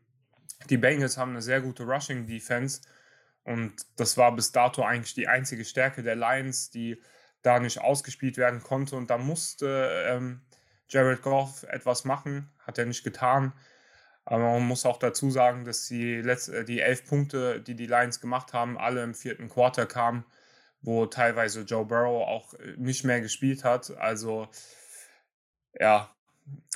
die 0.70 0.76
Bengals 0.76 1.16
haben 1.16 1.32
eine 1.32 1.42
sehr 1.42 1.60
gute 1.60 1.84
Rushing 1.84 2.26
Defense 2.26 2.82
und 3.44 3.72
das 3.96 4.16
war 4.16 4.34
bis 4.36 4.52
dato 4.52 4.82
eigentlich 4.82 5.14
die 5.14 5.28
einzige 5.28 5.64
Stärke 5.64 6.02
der 6.02 6.14
Lions, 6.14 6.70
die 6.70 7.00
da 7.42 7.58
nicht 7.60 7.80
ausgespielt 7.80 8.36
werden 8.36 8.62
konnte. 8.62 8.96
Und 8.96 9.10
da 9.10 9.18
musste 9.18 10.04
ähm, 10.06 10.40
Jared 10.88 11.22
Goff 11.22 11.64
etwas 11.64 12.04
machen, 12.04 12.50
hat 12.60 12.78
er 12.78 12.86
nicht 12.86 13.04
getan. 13.04 13.52
Aber 14.24 14.52
man 14.52 14.62
muss 14.62 14.86
auch 14.86 14.98
dazu 14.98 15.30
sagen, 15.30 15.64
dass 15.64 15.88
die, 15.88 16.16
letzte, 16.16 16.58
äh, 16.58 16.64
die 16.64 16.80
elf 16.80 17.06
Punkte, 17.06 17.60
die 17.60 17.74
die 17.74 17.86
Lions 17.86 18.20
gemacht 18.20 18.52
haben, 18.52 18.78
alle 18.78 19.02
im 19.02 19.14
vierten 19.14 19.48
Quarter 19.48 19.86
kamen, 19.86 20.24
wo 20.80 21.06
teilweise 21.06 21.62
Joe 21.62 21.84
Burrow 21.84 22.26
auch 22.26 22.54
äh, 22.54 22.74
nicht 22.76 23.04
mehr 23.04 23.20
gespielt 23.20 23.64
hat. 23.64 23.96
Also 23.98 24.48
ja, 25.78 26.14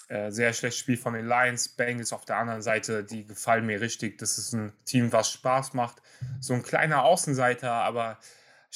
äh, 0.08 0.30
sehr 0.30 0.52
schlechtes 0.52 0.80
Spiel 0.80 0.96
von 0.96 1.14
den 1.14 1.26
Lions. 1.26 1.68
Bengals 1.68 2.12
auf 2.12 2.24
der 2.24 2.36
anderen 2.36 2.62
Seite, 2.62 3.04
die 3.04 3.24
gefallen 3.26 3.66
mir 3.66 3.80
richtig. 3.80 4.18
Das 4.18 4.38
ist 4.38 4.52
ein 4.52 4.72
Team, 4.84 5.12
was 5.12 5.30
Spaß 5.30 5.74
macht. 5.74 6.02
So 6.40 6.54
ein 6.54 6.62
kleiner 6.62 7.04
Außenseiter, 7.04 7.70
aber 7.70 8.18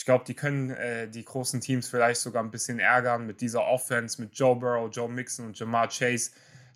ich 0.00 0.06
glaube, 0.06 0.24
die 0.24 0.32
können 0.32 0.70
äh, 0.70 1.10
die 1.10 1.26
großen 1.26 1.60
Teams 1.60 1.86
vielleicht 1.90 2.22
sogar 2.22 2.42
ein 2.42 2.50
bisschen 2.50 2.78
ärgern 2.78 3.26
mit 3.26 3.42
dieser 3.42 3.66
Offense, 3.66 4.18
mit 4.18 4.32
Joe 4.32 4.56
Burrow, 4.56 4.90
Joe 4.90 5.10
Mixon 5.10 5.44
und 5.44 5.58
Jamar 5.58 5.88
Chase. 5.88 6.30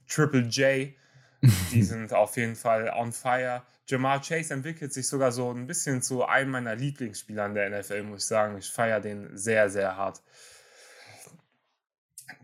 Triple 0.06 0.42
J, 0.42 0.92
die 1.72 1.82
sind 1.82 2.12
auf 2.12 2.36
jeden 2.36 2.54
Fall 2.54 2.92
on 2.94 3.12
fire. 3.12 3.62
Jamar 3.86 4.20
Chase 4.20 4.52
entwickelt 4.52 4.92
sich 4.92 5.08
sogar 5.08 5.32
so 5.32 5.50
ein 5.50 5.66
bisschen 5.66 6.02
zu 6.02 6.26
einem 6.26 6.50
meiner 6.50 6.76
Lieblingsspieler 6.76 7.46
in 7.46 7.54
der 7.54 7.70
NFL, 7.70 8.02
muss 8.02 8.24
ich 8.24 8.28
sagen. 8.28 8.58
Ich 8.58 8.70
feiere 8.70 9.00
den 9.00 9.34
sehr, 9.34 9.70
sehr 9.70 9.96
hart. 9.96 10.20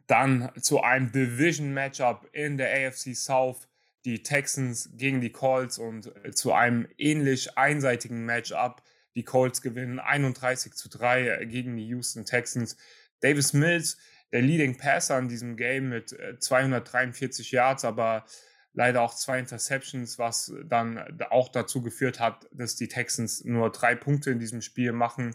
Dann 0.06 0.50
zu 0.62 0.80
einem 0.82 1.12
Division-Matchup 1.12 2.26
in 2.32 2.56
der 2.56 2.88
AFC 2.88 3.14
South, 3.14 3.68
die 4.06 4.22
Texans 4.22 4.88
gegen 4.94 5.20
die 5.20 5.30
Colts 5.30 5.76
und 5.76 6.10
zu 6.34 6.54
einem 6.54 6.88
ähnlich 6.96 7.58
einseitigen 7.58 8.24
Matchup. 8.24 8.82
Die 9.14 9.24
Colts 9.24 9.62
gewinnen 9.62 9.98
31 9.98 10.74
zu 10.74 10.88
3 10.88 11.28
äh, 11.28 11.46
gegen 11.46 11.76
die 11.76 11.86
Houston 11.88 12.24
Texans. 12.24 12.76
Davis 13.20 13.52
Mills, 13.52 13.98
der 14.32 14.42
Leading 14.42 14.76
Passer 14.76 15.18
in 15.18 15.28
diesem 15.28 15.56
Game 15.56 15.88
mit 15.88 16.16
243 16.38 17.52
äh, 17.52 17.56
Yards, 17.56 17.84
aber 17.84 18.24
leider 18.72 19.02
auch 19.02 19.14
zwei 19.14 19.38
Interceptions, 19.38 20.18
was 20.18 20.52
dann 20.66 21.20
auch 21.30 21.48
dazu 21.48 21.82
geführt 21.82 22.20
hat, 22.20 22.48
dass 22.52 22.76
die 22.76 22.88
Texans 22.88 23.44
nur 23.44 23.70
drei 23.70 23.94
Punkte 23.94 24.30
in 24.30 24.38
diesem 24.38 24.62
Spiel 24.62 24.92
machen. 24.92 25.34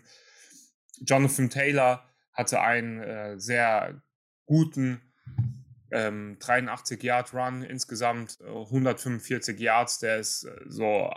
Jonathan 1.01 1.49
Taylor 1.49 2.09
hatte 2.31 2.61
einen 2.61 2.99
äh, 2.99 3.39
sehr 3.39 4.01
guten 4.45 5.01
ähm, 5.91 6.37
83 6.39 7.01
Yard 7.03 7.33
Run 7.33 7.61
insgesamt, 7.61 8.39
145 8.41 9.59
äh, 9.59 9.63
Yards. 9.63 9.99
Der 9.99 10.17
ist 10.17 10.47
so 10.67 11.11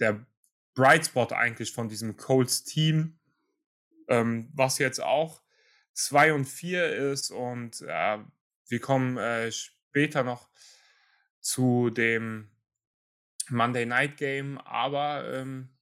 der 0.00 0.26
Bright 0.74 1.06
Spot 1.06 1.28
eigentlich 1.32 1.72
von 1.72 1.88
diesem 1.88 2.16
Colts 2.16 2.64
Team, 2.64 3.18
ähm, 4.08 4.50
was 4.54 4.78
jetzt 4.78 5.02
auch 5.02 5.42
2 5.94 6.32
und 6.34 6.44
4 6.46 7.12
ist 7.12 7.30
und 7.30 7.82
äh, 7.82 8.18
wir 8.68 8.80
kommen 8.80 9.18
äh, 9.18 9.52
später 9.52 10.22
noch 10.24 10.48
zu 11.40 11.90
dem 11.90 12.50
Monday 13.48 13.84
Night 13.84 14.16
Game, 14.16 14.58
aber 14.58 15.30
ähm, 15.32 15.76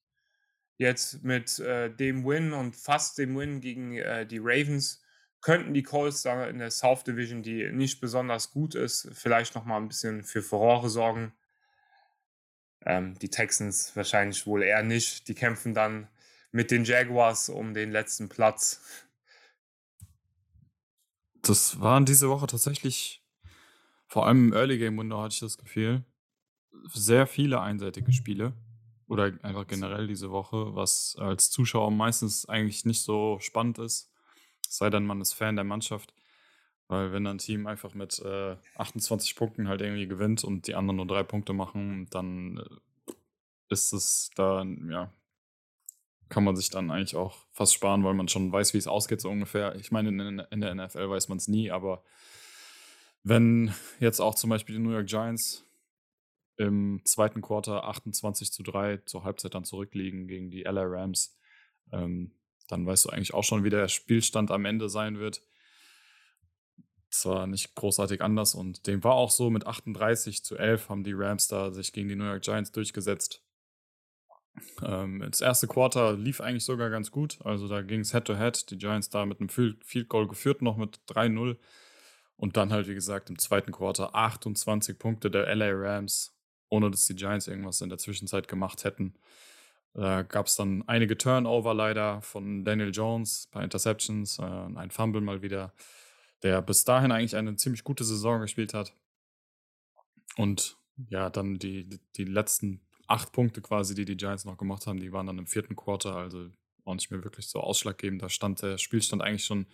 jetzt 0.78 1.22
mit 1.22 1.58
äh, 1.58 1.94
dem 1.94 2.24
Win 2.24 2.52
und 2.52 2.74
fast 2.74 3.18
dem 3.18 3.36
Win 3.36 3.60
gegen 3.60 3.96
äh, 3.96 4.26
die 4.26 4.40
Ravens 4.42 5.02
könnten 5.40 5.74
die 5.74 5.82
Colts 5.82 6.22
da 6.22 6.46
in 6.48 6.58
der 6.58 6.70
South 6.70 7.04
Division, 7.04 7.42
die 7.42 7.70
nicht 7.70 8.00
besonders 8.00 8.50
gut 8.50 8.74
ist, 8.74 9.08
vielleicht 9.14 9.54
noch 9.54 9.64
mal 9.64 9.76
ein 9.76 9.88
bisschen 9.88 10.22
für 10.24 10.42
Furore 10.42 10.88
sorgen. 10.88 11.32
Ähm, 12.86 13.18
die 13.18 13.28
Texans 13.28 13.94
wahrscheinlich 13.94 14.46
wohl 14.46 14.62
eher 14.62 14.82
nicht. 14.82 15.28
Die 15.28 15.34
kämpfen 15.34 15.74
dann 15.74 16.08
mit 16.52 16.70
den 16.70 16.84
Jaguars 16.84 17.48
um 17.48 17.74
den 17.74 17.90
letzten 17.90 18.28
Platz. 18.28 18.80
Das 21.42 21.80
waren 21.80 22.04
diese 22.04 22.28
Woche 22.28 22.46
tatsächlich, 22.46 23.24
vor 24.06 24.26
allem 24.26 24.48
im 24.48 24.52
Early 24.52 24.78
Game 24.78 24.98
Window 24.98 25.22
hatte 25.22 25.34
ich 25.34 25.40
das 25.40 25.56
Gefühl, 25.56 26.04
sehr 26.92 27.26
viele 27.26 27.60
einseitige 27.60 28.12
Spiele. 28.12 28.54
Oder 29.06 29.32
einfach 29.42 29.66
generell 29.66 30.06
diese 30.06 30.30
Woche, 30.30 30.76
was 30.76 31.16
als 31.18 31.50
Zuschauer 31.50 31.90
meistens 31.90 32.48
eigentlich 32.48 32.84
nicht 32.84 33.02
so 33.02 33.38
spannend 33.40 33.78
ist 33.78 34.10
sei 34.70 34.88
denn, 34.88 35.04
man 35.04 35.20
ist 35.20 35.32
Fan 35.32 35.56
der 35.56 35.64
Mannschaft. 35.64 36.14
Weil 36.90 37.12
wenn 37.12 37.24
ein 37.28 37.38
Team 37.38 37.68
einfach 37.68 37.94
mit 37.94 38.18
äh, 38.18 38.56
28 38.74 39.36
Punkten 39.36 39.68
halt 39.68 39.80
irgendwie 39.80 40.08
gewinnt 40.08 40.42
und 40.42 40.66
die 40.66 40.74
anderen 40.74 40.96
nur 40.96 41.06
drei 41.06 41.22
Punkte 41.22 41.52
machen, 41.52 42.08
dann 42.10 42.56
äh, 42.58 43.12
ist 43.68 43.92
es 43.92 44.30
da, 44.34 44.64
ja, 44.64 45.12
kann 46.28 46.42
man 46.42 46.56
sich 46.56 46.68
dann 46.68 46.90
eigentlich 46.90 47.14
auch 47.14 47.46
fast 47.52 47.74
sparen, 47.74 48.02
weil 48.02 48.14
man 48.14 48.26
schon 48.26 48.50
weiß, 48.50 48.74
wie 48.74 48.78
es 48.78 48.88
ausgeht, 48.88 49.20
so 49.20 49.30
ungefähr. 49.30 49.76
Ich 49.76 49.92
meine, 49.92 50.08
in, 50.08 50.40
in 50.40 50.60
der 50.60 50.74
NFL 50.74 51.08
weiß 51.08 51.28
man 51.28 51.38
es 51.38 51.46
nie, 51.46 51.70
aber 51.70 52.02
wenn 53.22 53.72
jetzt 54.00 54.18
auch 54.18 54.34
zum 54.34 54.50
Beispiel 54.50 54.74
die 54.74 54.82
New 54.82 54.90
York 54.90 55.06
Giants 55.06 55.64
im 56.56 57.02
zweiten 57.04 57.40
Quarter 57.40 57.84
28 57.84 58.50
zu 58.50 58.64
3 58.64 58.96
zur 59.06 59.22
Halbzeit 59.22 59.54
dann 59.54 59.64
zurückliegen 59.64 60.26
gegen 60.26 60.50
die 60.50 60.62
LA 60.62 60.82
Rams, 60.86 61.38
ähm, 61.92 62.32
dann 62.66 62.84
weißt 62.84 63.04
du 63.04 63.10
eigentlich 63.10 63.32
auch 63.32 63.44
schon, 63.44 63.62
wie 63.62 63.70
der 63.70 63.86
Spielstand 63.86 64.50
am 64.50 64.64
Ende 64.64 64.88
sein 64.88 65.20
wird. 65.20 65.40
Zwar 67.10 67.46
nicht 67.46 67.74
großartig 67.74 68.22
anders 68.22 68.54
und 68.54 68.86
dem 68.86 69.02
war 69.02 69.14
auch 69.14 69.30
so, 69.30 69.50
mit 69.50 69.66
38 69.66 70.44
zu 70.44 70.56
11 70.56 70.88
haben 70.88 71.02
die 71.02 71.12
Rams 71.12 71.48
da 71.48 71.72
sich 71.72 71.92
gegen 71.92 72.08
die 72.08 72.16
New 72.16 72.24
York 72.24 72.42
Giants 72.42 72.70
durchgesetzt. 72.72 73.42
Ähm, 74.82 75.24
das 75.28 75.40
erste 75.40 75.66
Quarter 75.66 76.12
lief 76.12 76.40
eigentlich 76.40 76.64
sogar 76.64 76.90
ganz 76.90 77.10
gut, 77.10 77.38
also 77.44 77.68
da 77.68 77.82
ging 77.82 78.00
es 78.00 78.12
Head-to-Head, 78.12 78.70
die 78.70 78.78
Giants 78.78 79.10
da 79.10 79.26
mit 79.26 79.40
einem 79.40 79.48
Field 79.48 80.08
Goal 80.08 80.28
geführt, 80.28 80.62
noch 80.62 80.76
mit 80.76 81.00
3-0 81.08 81.56
und 82.36 82.56
dann 82.56 82.72
halt, 82.72 82.88
wie 82.88 82.94
gesagt, 82.94 83.28
im 83.28 83.38
zweiten 83.38 83.72
Quarter 83.72 84.14
28 84.14 84.98
Punkte 84.98 85.30
der 85.30 85.54
LA 85.54 85.72
Rams, 85.72 86.34
ohne 86.68 86.90
dass 86.90 87.06
die 87.06 87.16
Giants 87.16 87.48
irgendwas 87.48 87.80
in 87.80 87.88
der 87.88 87.98
Zwischenzeit 87.98 88.48
gemacht 88.48 88.84
hätten. 88.84 89.14
Da 89.94 90.22
gab 90.22 90.46
es 90.46 90.56
dann 90.56 90.84
einige 90.86 91.18
Turnover 91.18 91.74
leider 91.74 92.22
von 92.22 92.64
Daniel 92.64 92.92
Jones 92.92 93.48
bei 93.50 93.64
Interceptions, 93.64 94.38
äh, 94.38 94.42
ein 94.42 94.90
Fumble 94.90 95.20
mal 95.20 95.42
wieder, 95.42 95.72
der 96.42 96.62
bis 96.62 96.84
dahin 96.84 97.12
eigentlich 97.12 97.36
eine 97.36 97.56
ziemlich 97.56 97.84
gute 97.84 98.04
Saison 98.04 98.40
gespielt 98.40 98.74
hat. 98.74 98.94
Und 100.36 100.76
ja, 101.08 101.30
dann 101.30 101.58
die, 101.58 101.88
die 102.16 102.24
letzten 102.24 102.80
acht 103.06 103.32
Punkte 103.32 103.60
quasi, 103.60 103.94
die 103.94 104.04
die 104.04 104.16
Giants 104.16 104.44
noch 104.44 104.56
gemacht 104.56 104.86
haben, 104.86 105.00
die 105.00 105.12
waren 105.12 105.26
dann 105.26 105.38
im 105.38 105.46
vierten 105.46 105.76
Quarter, 105.76 106.16
also 106.16 106.48
auch 106.84 106.94
nicht 106.94 107.10
mehr 107.10 107.24
wirklich 107.24 107.48
so 107.48 107.60
ausschlaggebend. 107.60 108.22
Da 108.22 108.28
stand 108.28 108.62
der 108.62 108.78
Spielstand 108.78 109.22
eigentlich 109.22 109.44
schon 109.44 109.66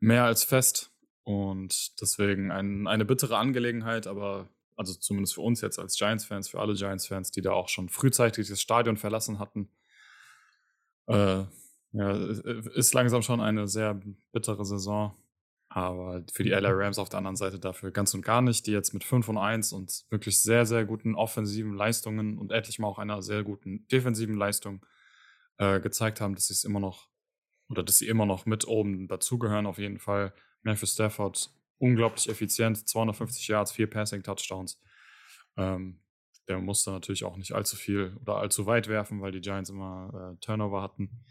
mehr 0.00 0.24
als 0.24 0.44
fest. 0.44 0.90
Und 1.22 2.00
deswegen 2.00 2.50
ein, 2.50 2.86
eine 2.86 3.04
bittere 3.04 3.38
Angelegenheit, 3.38 4.06
aber 4.06 4.48
also 4.76 4.92
zumindest 4.94 5.34
für 5.34 5.40
uns 5.40 5.60
jetzt 5.60 5.78
als 5.78 5.96
Giants-Fans, 5.96 6.48
für 6.48 6.60
alle 6.60 6.74
Giants-Fans, 6.74 7.30
die 7.30 7.40
da 7.40 7.52
auch 7.52 7.68
schon 7.68 7.88
frühzeitig 7.88 8.48
das 8.48 8.60
Stadion 8.60 8.96
verlassen 8.96 9.38
hatten. 9.38 9.70
Äh, 11.06 11.44
ja, 11.92 12.12
ist 12.74 12.92
langsam 12.92 13.22
schon 13.22 13.40
eine 13.40 13.68
sehr 13.68 14.00
bittere 14.32 14.64
Saison. 14.64 15.16
Aber 15.74 16.22
für 16.32 16.44
die 16.44 16.50
LA 16.50 16.70
Rams 16.70 17.00
auf 17.00 17.08
der 17.08 17.18
anderen 17.18 17.34
Seite 17.34 17.58
dafür 17.58 17.90
ganz 17.90 18.14
und 18.14 18.22
gar 18.22 18.40
nicht, 18.42 18.64
die 18.68 18.70
jetzt 18.70 18.94
mit 18.94 19.02
5 19.02 19.28
und 19.28 19.38
1 19.38 19.72
und 19.72 20.04
wirklich 20.08 20.40
sehr, 20.40 20.66
sehr 20.66 20.84
guten 20.84 21.16
offensiven 21.16 21.74
Leistungen 21.74 22.38
und 22.38 22.52
endlich 22.52 22.78
mal 22.78 22.86
auch 22.86 23.00
einer 23.00 23.22
sehr 23.22 23.42
guten 23.42 23.84
defensiven 23.88 24.36
Leistung 24.36 24.86
äh, 25.58 25.80
gezeigt 25.80 26.20
haben, 26.20 26.36
dass 26.36 26.46
sie 26.46 26.52
es 26.52 26.62
immer 26.62 26.78
noch 26.78 27.08
oder 27.68 27.82
dass 27.82 27.98
sie 27.98 28.06
immer 28.06 28.24
noch 28.24 28.46
mit 28.46 28.68
oben 28.68 29.08
dazugehören, 29.08 29.66
auf 29.66 29.78
jeden 29.78 29.98
Fall. 29.98 30.32
Memphis 30.62 30.92
Stafford 30.92 31.50
unglaublich 31.78 32.28
effizient, 32.28 32.88
250 32.88 33.48
Yards, 33.48 33.72
vier 33.72 33.90
Passing 33.90 34.22
Touchdowns. 34.22 34.80
Ähm, 35.56 35.98
der 36.46 36.60
musste 36.60 36.92
natürlich 36.92 37.24
auch 37.24 37.36
nicht 37.36 37.50
allzu 37.50 37.74
viel 37.74 38.16
oder 38.20 38.36
allzu 38.36 38.66
weit 38.66 38.86
werfen, 38.86 39.20
weil 39.22 39.32
die 39.32 39.40
Giants 39.40 39.70
immer 39.70 40.36
äh, 40.36 40.40
Turnover 40.40 40.82
hatten. 40.82 41.24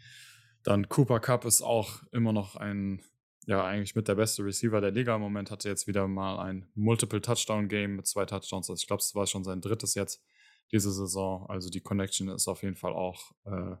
Dann 0.64 0.90
Cooper 0.90 1.20
Cup 1.20 1.46
ist 1.46 1.62
auch 1.62 2.02
immer 2.12 2.34
noch 2.34 2.56
ein, 2.56 3.00
ja, 3.46 3.64
eigentlich 3.64 3.94
mit 3.94 4.08
der 4.08 4.14
beste 4.14 4.44
Receiver 4.44 4.80
der 4.80 4.90
Liga 4.90 5.14
im 5.14 5.20
Moment, 5.20 5.50
hatte 5.50 5.68
jetzt 5.68 5.86
wieder 5.86 6.08
mal 6.08 6.38
ein 6.38 6.66
Multiple-Touchdown-Game 6.74 7.96
mit 7.96 8.06
zwei 8.06 8.24
Touchdowns. 8.24 8.70
Also 8.70 8.80
ich 8.80 8.86
glaube, 8.86 9.00
es 9.00 9.14
war 9.14 9.26
schon 9.26 9.44
sein 9.44 9.60
drittes 9.60 9.94
jetzt 9.94 10.24
diese 10.72 10.92
Saison. 10.92 11.48
Also 11.48 11.70
die 11.70 11.82
Connection 11.82 12.28
ist 12.28 12.48
auf 12.48 12.62
jeden 12.62 12.76
Fall 12.76 12.94
auch 12.94 13.32
äh, 13.44 13.76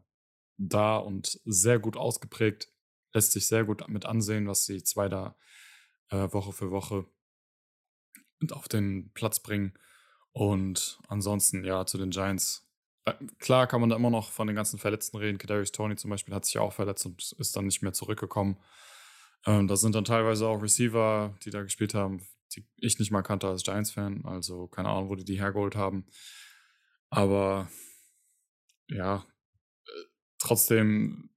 da 0.58 0.96
und 0.98 1.40
sehr 1.44 1.78
gut 1.78 1.96
ausgeprägt. 1.96 2.68
Lässt 3.12 3.32
sich 3.32 3.46
sehr 3.46 3.64
gut 3.64 3.86
mit 3.88 4.06
ansehen, 4.06 4.46
was 4.48 4.66
die 4.66 4.82
zwei 4.82 5.08
da 5.08 5.36
äh, 6.10 6.32
Woche 6.32 6.52
für 6.52 6.70
Woche 6.70 7.06
auf 8.50 8.68
den 8.68 9.12
Platz 9.14 9.40
bringen. 9.40 9.72
Und 10.32 10.98
ansonsten, 11.08 11.64
ja, 11.64 11.86
zu 11.86 11.96
den 11.96 12.10
Giants. 12.10 12.68
Äh, 13.06 13.14
klar 13.38 13.66
kann 13.66 13.80
man 13.80 13.90
da 13.90 13.96
immer 13.96 14.10
noch 14.10 14.30
von 14.30 14.46
den 14.46 14.56
ganzen 14.56 14.78
Verletzten 14.78 15.16
reden. 15.16 15.38
Kadarius 15.38 15.72
Tony 15.72 15.96
zum 15.96 16.10
Beispiel 16.10 16.34
hat 16.34 16.44
sich 16.44 16.58
auch 16.58 16.72
verletzt 16.72 17.06
und 17.06 17.32
ist 17.38 17.56
dann 17.56 17.66
nicht 17.66 17.82
mehr 17.82 17.92
zurückgekommen. 17.92 18.58
Ähm, 19.46 19.68
da 19.68 19.76
sind 19.76 19.94
dann 19.94 20.04
teilweise 20.04 20.46
auch 20.46 20.62
Receiver, 20.62 21.34
die 21.44 21.50
da 21.50 21.62
gespielt 21.62 21.94
haben, 21.94 22.26
die 22.54 22.66
ich 22.76 22.98
nicht 22.98 23.10
mal 23.10 23.22
kannte 23.22 23.48
als 23.48 23.62
Giants-Fan. 23.62 24.24
Also 24.24 24.68
keine 24.68 24.88
Ahnung, 24.88 25.08
wo 25.08 25.14
die 25.14 25.24
die 25.24 25.38
hergeholt 25.38 25.76
haben. 25.76 26.06
Aber 27.10 27.68
ja, 28.88 29.24
äh, 29.86 29.90
trotzdem 30.38 31.30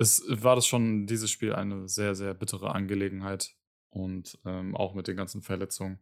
es 0.00 0.24
war 0.26 0.56
das 0.56 0.66
schon 0.66 1.06
dieses 1.06 1.30
Spiel 1.30 1.54
eine 1.54 1.86
sehr, 1.86 2.14
sehr 2.14 2.32
bittere 2.32 2.74
Angelegenheit. 2.74 3.50
Und 3.90 4.38
ähm, 4.46 4.74
auch 4.74 4.94
mit 4.94 5.08
den 5.08 5.16
ganzen 5.16 5.42
Verletzungen 5.42 5.98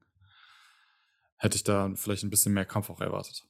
hätte 1.36 1.56
ich 1.56 1.64
da 1.64 1.90
vielleicht 1.96 2.22
ein 2.22 2.30
bisschen 2.30 2.54
mehr 2.54 2.64
Kampf 2.64 2.90
auch 2.90 3.00
erwartet. 3.00 3.44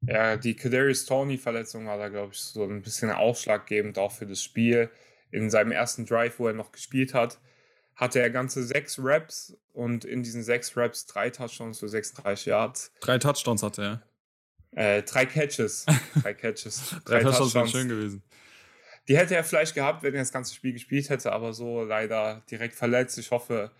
Ja, 0.00 0.36
die 0.36 0.56
Kadarius 0.56 1.06
Tony-Verletzung 1.06 1.86
war 1.86 1.96
da, 1.96 2.08
glaube 2.08 2.32
ich, 2.32 2.40
so 2.40 2.64
ein 2.64 2.82
bisschen 2.82 3.10
ausschlaggebend 3.10 3.98
auch 3.98 4.10
für 4.10 4.26
das 4.26 4.42
Spiel. 4.42 4.90
In 5.34 5.50
seinem 5.50 5.72
ersten 5.72 6.06
Drive, 6.06 6.38
wo 6.38 6.46
er 6.46 6.52
noch 6.52 6.70
gespielt 6.70 7.12
hat, 7.12 7.40
hatte 7.96 8.20
er 8.20 8.30
ganze 8.30 8.62
sechs 8.62 8.98
Raps 9.00 9.56
und 9.72 10.04
in 10.04 10.22
diesen 10.22 10.44
sechs 10.44 10.76
Raps 10.76 11.06
drei 11.06 11.30
Touchdowns 11.30 11.80
für 11.80 11.88
36 11.88 12.46
Yards. 12.46 12.92
Drei 13.00 13.18
Touchdowns 13.18 13.64
hatte 13.64 14.00
er. 14.72 14.96
Äh, 14.98 15.02
drei 15.02 15.26
Catches. 15.26 15.86
Drei 16.22 16.34
Catches. 16.34 16.94
drei, 17.04 17.20
drei 17.20 17.30
Touchdowns 17.30 17.54
wären 17.54 17.68
schön 17.68 17.88
gewesen. 17.88 18.22
Die 19.08 19.16
hätte 19.16 19.34
er 19.34 19.42
vielleicht 19.42 19.74
gehabt, 19.74 20.04
wenn 20.04 20.14
er 20.14 20.20
das 20.20 20.32
ganze 20.32 20.54
Spiel 20.54 20.72
gespielt 20.72 21.10
hätte, 21.10 21.32
aber 21.32 21.52
so 21.52 21.82
leider 21.82 22.42
direkt 22.48 22.76
verletzt. 22.76 23.18
Ich 23.18 23.32
hoffe, 23.32 23.72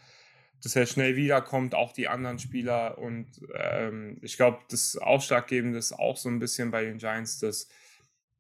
dass 0.63 0.75
er 0.75 0.87
schnell 0.87 1.15
wiederkommt, 1.15 1.75
auch 1.75 1.93
die 1.93 2.09
anderen 2.09 2.41
Spieler. 2.41 2.99
Und 2.99 3.29
ähm, 3.55 4.19
ich 4.23 4.37
glaube, 4.37 4.59
das 4.71 4.97
Ausschlaggebende 4.97 5.79
ist 5.79 5.93
auch 5.93 6.17
so 6.17 6.29
ein 6.29 6.41
bisschen 6.41 6.73
bei 6.73 6.85
den 6.85 6.99
Giants, 6.99 7.39
dass 7.39 7.69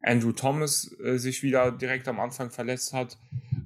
Andrew 0.04 0.32
Thomas 0.32 0.94
äh, 1.02 1.18
sich 1.18 1.42
wieder 1.42 1.72
direkt 1.72 2.08
am 2.08 2.20
Anfang 2.20 2.50
verletzt 2.50 2.92
hat. 2.92 3.18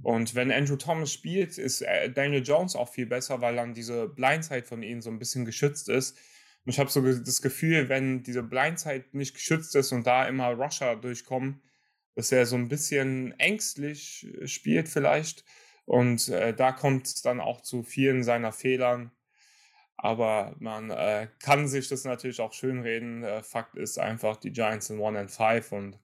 Und 0.02 0.34
wenn 0.34 0.52
Andrew 0.52 0.76
Thomas 0.76 1.12
spielt, 1.12 1.58
ist 1.58 1.82
äh, 1.82 2.10
Daniel 2.10 2.42
Jones 2.42 2.76
auch 2.76 2.88
viel 2.88 3.06
besser, 3.06 3.40
weil 3.40 3.56
dann 3.56 3.74
diese 3.74 4.08
Blindside 4.08 4.64
von 4.64 4.82
ihm 4.82 5.02
so 5.02 5.10
ein 5.10 5.18
bisschen 5.18 5.44
geschützt 5.44 5.88
ist. 5.88 6.16
Und 6.64 6.72
ich 6.72 6.78
habe 6.78 6.90
so 6.90 7.00
das 7.00 7.42
Gefühl, 7.42 7.88
wenn 7.88 8.22
diese 8.22 8.42
Blindside 8.42 9.04
nicht 9.12 9.34
geschützt 9.34 9.74
ist 9.74 9.92
und 9.92 10.06
da 10.06 10.26
immer 10.26 10.50
Rusher 10.50 10.96
durchkommen, 10.96 11.60
dass 12.14 12.32
er 12.32 12.46
so 12.46 12.56
ein 12.56 12.68
bisschen 12.68 13.38
ängstlich 13.38 14.26
äh, 14.40 14.46
spielt 14.46 14.88
vielleicht. 14.88 15.44
Und 15.86 16.28
äh, 16.28 16.54
da 16.54 16.72
kommt 16.72 17.06
es 17.06 17.22
dann 17.22 17.40
auch 17.40 17.62
zu 17.62 17.82
vielen 17.82 18.22
seiner 18.22 18.52
Fehlern. 18.52 19.10
Aber 19.96 20.54
man 20.60 20.90
äh, 20.90 21.26
kann 21.40 21.66
sich 21.66 21.88
das 21.88 22.04
natürlich 22.04 22.40
auch 22.40 22.52
schönreden. 22.52 23.24
Äh, 23.24 23.42
Fakt 23.42 23.76
ist 23.76 23.98
einfach, 23.98 24.36
die 24.36 24.52
Giants 24.52 24.86
sind 24.86 25.02
1 25.02 25.16
and 25.16 25.30
5 25.30 25.72
und 25.72 25.98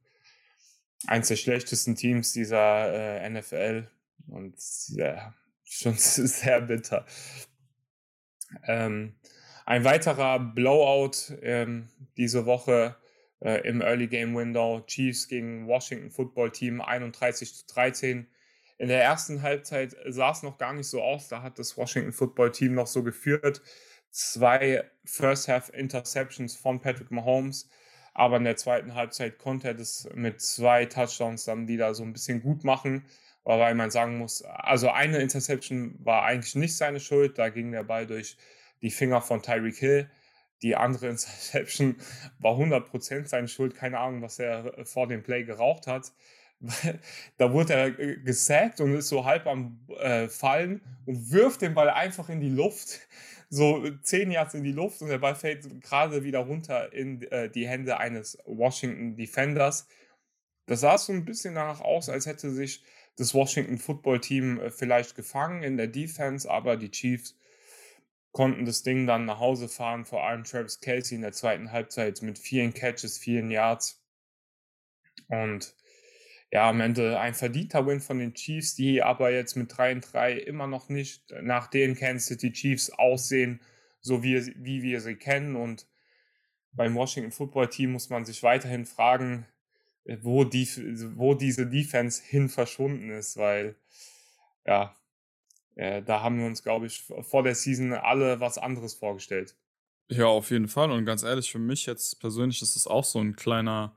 eins 1.06 1.28
der 1.28 1.36
schlechtesten 1.36 1.96
Teams 1.96 2.32
dieser 2.32 2.92
äh, 3.22 3.30
NFL. 3.30 3.88
Und 4.28 4.56
ja, 4.88 5.34
schon 5.64 5.94
sehr 5.94 6.60
bitter. 6.62 7.06
Ähm, 8.66 9.16
ein 9.66 9.84
weiterer 9.84 10.38
Blowout 10.38 11.34
ähm, 11.42 11.88
diese 12.16 12.46
Woche 12.46 12.96
äh, 13.40 13.66
im 13.66 13.80
Early 13.80 14.06
Game 14.08 14.34
Window. 14.36 14.82
Chiefs 14.86 15.28
gegen 15.28 15.66
Washington 15.66 16.10
Football 16.10 16.50
Team 16.50 16.80
31 16.80 17.54
zu 17.54 17.66
13. 17.66 18.26
In 18.78 18.88
der 18.88 19.02
ersten 19.02 19.42
Halbzeit 19.42 19.96
sah 20.08 20.32
es 20.32 20.42
noch 20.42 20.58
gar 20.58 20.72
nicht 20.72 20.88
so 20.88 21.00
aus. 21.02 21.28
Da 21.28 21.42
hat 21.42 21.58
das 21.58 21.76
Washington 21.76 22.12
Football 22.12 22.52
Team 22.52 22.74
noch 22.74 22.86
so 22.86 23.02
geführt. 23.02 23.62
Zwei 24.10 24.84
First 25.04 25.48
Half 25.48 25.70
Interceptions 25.70 26.56
von 26.56 26.80
Patrick 26.80 27.10
Mahomes. 27.10 27.68
Aber 28.14 28.36
in 28.36 28.44
der 28.44 28.56
zweiten 28.56 28.94
Halbzeit 28.94 29.38
konnte 29.38 29.68
er 29.68 29.74
das 29.74 30.08
mit 30.14 30.40
zwei 30.40 30.86
Touchdowns 30.86 31.44
dann 31.44 31.68
wieder 31.68 31.94
so 31.94 32.04
ein 32.04 32.12
bisschen 32.12 32.40
gut 32.42 32.64
machen. 32.64 33.04
Weil 33.42 33.74
man 33.74 33.90
sagen 33.90 34.16
muss, 34.18 34.42
also 34.42 34.88
eine 34.88 35.18
Interception 35.18 35.98
war 36.02 36.24
eigentlich 36.24 36.54
nicht 36.54 36.76
seine 36.76 37.00
Schuld. 37.00 37.38
Da 37.38 37.50
ging 37.50 37.72
der 37.72 37.82
Ball 37.82 38.06
durch 38.06 38.38
die 38.80 38.90
Finger 38.90 39.20
von 39.20 39.42
Tyreek 39.42 39.76
Hill. 39.76 40.10
Die 40.62 40.76
andere 40.76 41.08
Interception 41.10 41.96
war 42.38 42.54
100% 42.54 43.26
seine 43.26 43.48
Schuld. 43.48 43.74
Keine 43.74 43.98
Ahnung, 43.98 44.22
was 44.22 44.38
er 44.38 44.86
vor 44.86 45.08
dem 45.08 45.22
Play 45.22 45.44
geraucht 45.44 45.86
hat. 45.86 46.12
da 47.36 47.52
wurde 47.52 47.74
er 47.74 47.90
gesackt 47.90 48.80
und 48.80 48.94
ist 48.94 49.08
so 49.08 49.24
halb 49.24 49.46
am 49.46 49.80
äh, 49.98 50.28
Fallen 50.28 50.80
und 51.04 51.30
wirft 51.30 51.60
den 51.62 51.74
Ball 51.74 51.90
einfach 51.90 52.28
in 52.28 52.40
die 52.40 52.48
Luft. 52.48 53.00
So 53.54 53.88
zehn 54.02 54.32
Yards 54.32 54.54
in 54.54 54.64
die 54.64 54.72
Luft 54.72 55.00
und 55.00 55.08
der 55.10 55.18
Ball 55.18 55.36
fällt 55.36 55.80
gerade 55.80 56.24
wieder 56.24 56.40
runter 56.40 56.92
in 56.92 57.22
äh, 57.30 57.48
die 57.48 57.68
Hände 57.68 57.98
eines 57.98 58.36
Washington 58.46 59.16
Defenders. 59.16 59.86
Das 60.66 60.80
sah 60.80 60.98
so 60.98 61.12
ein 61.12 61.24
bisschen 61.24 61.54
danach 61.54 61.80
aus, 61.80 62.08
als 62.08 62.26
hätte 62.26 62.50
sich 62.50 62.82
das 63.16 63.32
Washington 63.32 63.78
Football 63.78 64.20
Team 64.20 64.58
äh, 64.58 64.70
vielleicht 64.70 65.14
gefangen 65.14 65.62
in 65.62 65.76
der 65.76 65.86
Defense, 65.86 66.50
aber 66.50 66.76
die 66.76 66.90
Chiefs 66.90 67.38
konnten 68.32 68.64
das 68.64 68.82
Ding 68.82 69.06
dann 69.06 69.24
nach 69.24 69.38
Hause 69.38 69.68
fahren, 69.68 70.04
vor 70.04 70.24
allem 70.24 70.42
Travis 70.42 70.80
Kelsey 70.80 71.14
in 71.14 71.22
der 71.22 71.32
zweiten 71.32 71.70
Halbzeit 71.70 72.22
mit 72.22 72.40
vielen 72.40 72.74
Catches, 72.74 73.18
vielen 73.18 73.52
Yards. 73.52 74.02
Und 75.28 75.76
ja, 76.54 76.68
am 76.68 76.80
Ende 76.80 77.18
ein 77.18 77.34
verdienter 77.34 77.84
Win 77.84 77.98
von 77.98 78.20
den 78.20 78.32
Chiefs, 78.32 78.76
die 78.76 79.02
aber 79.02 79.32
jetzt 79.32 79.56
mit 79.56 79.76
3 79.76 79.94
und 79.94 80.12
3 80.12 80.34
immer 80.34 80.68
noch 80.68 80.88
nicht 80.88 81.34
nach 81.42 81.66
den 81.66 81.96
Kansas 81.96 82.28
City 82.28 82.52
Chiefs 82.52 82.90
aussehen, 82.90 83.60
so 84.00 84.22
wie, 84.22 84.54
wie 84.64 84.80
wir 84.80 85.00
sie 85.00 85.16
kennen. 85.16 85.56
Und 85.56 85.88
beim 86.70 86.94
Washington 86.94 87.32
Football 87.32 87.70
Team 87.70 87.90
muss 87.90 88.08
man 88.08 88.24
sich 88.24 88.44
weiterhin 88.44 88.86
fragen, 88.86 89.46
wo, 90.20 90.44
die, 90.44 90.68
wo 91.16 91.34
diese 91.34 91.66
Defense 91.66 92.22
hin 92.24 92.48
verschwunden 92.48 93.10
ist, 93.10 93.36
weil 93.36 93.74
ja, 94.64 94.94
äh, 95.74 96.04
da 96.04 96.22
haben 96.22 96.38
wir 96.38 96.46
uns, 96.46 96.62
glaube 96.62 96.86
ich, 96.86 97.02
vor 97.02 97.42
der 97.42 97.56
Season 97.56 97.92
alle 97.94 98.38
was 98.38 98.58
anderes 98.58 98.94
vorgestellt. 98.94 99.56
Ja, 100.08 100.26
auf 100.26 100.52
jeden 100.52 100.68
Fall. 100.68 100.92
Und 100.92 101.04
ganz 101.04 101.24
ehrlich, 101.24 101.50
für 101.50 101.58
mich 101.58 101.84
jetzt 101.86 102.20
persönlich 102.20 102.62
ist 102.62 102.76
es 102.76 102.86
auch 102.86 103.04
so 103.04 103.18
ein 103.18 103.34
kleiner, 103.34 103.96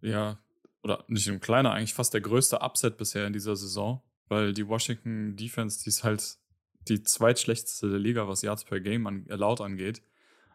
ja, 0.00 0.38
oder 0.82 1.04
nicht 1.08 1.28
ein 1.28 1.40
kleiner, 1.40 1.72
eigentlich 1.72 1.94
fast 1.94 2.14
der 2.14 2.20
größte 2.20 2.60
Upset 2.62 2.96
bisher 2.96 3.26
in 3.26 3.32
dieser 3.32 3.56
Saison, 3.56 4.02
weil 4.28 4.52
die 4.52 4.66
Washington 4.66 5.36
Defense, 5.36 5.82
die 5.82 5.88
ist 5.88 6.04
halt 6.04 6.38
die 6.88 7.02
zweitschlechteste 7.02 7.90
der 7.90 7.98
Liga, 7.98 8.28
was 8.28 8.42
Yards 8.42 8.64
per 8.64 8.80
Game 8.80 9.06
an, 9.06 9.24
laut 9.26 9.60
angeht. 9.60 10.02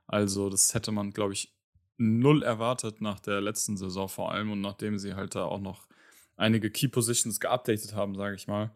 Also, 0.08 0.50
das 0.50 0.74
hätte 0.74 0.92
man, 0.92 1.12
glaube 1.12 1.34
ich, 1.34 1.54
null 1.98 2.44
erwartet 2.44 3.02
nach 3.02 3.20
der 3.20 3.42
letzten 3.42 3.78
Saison 3.78 4.10
vor 4.10 4.32
allem 4.32 4.52
und 4.52 4.62
nachdem 4.62 4.98
sie 4.98 5.14
halt 5.14 5.36
da 5.36 5.46
auch 5.46 5.62
noch 5.62 5.88
einige 6.36 6.70
Key 6.70 6.88
Positions 6.88 7.40
geupdatet 7.40 7.94
haben, 7.94 8.16
sage 8.16 8.36
ich 8.36 8.48
mal. 8.48 8.72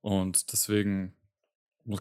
Und 0.00 0.52
deswegen 0.52 1.14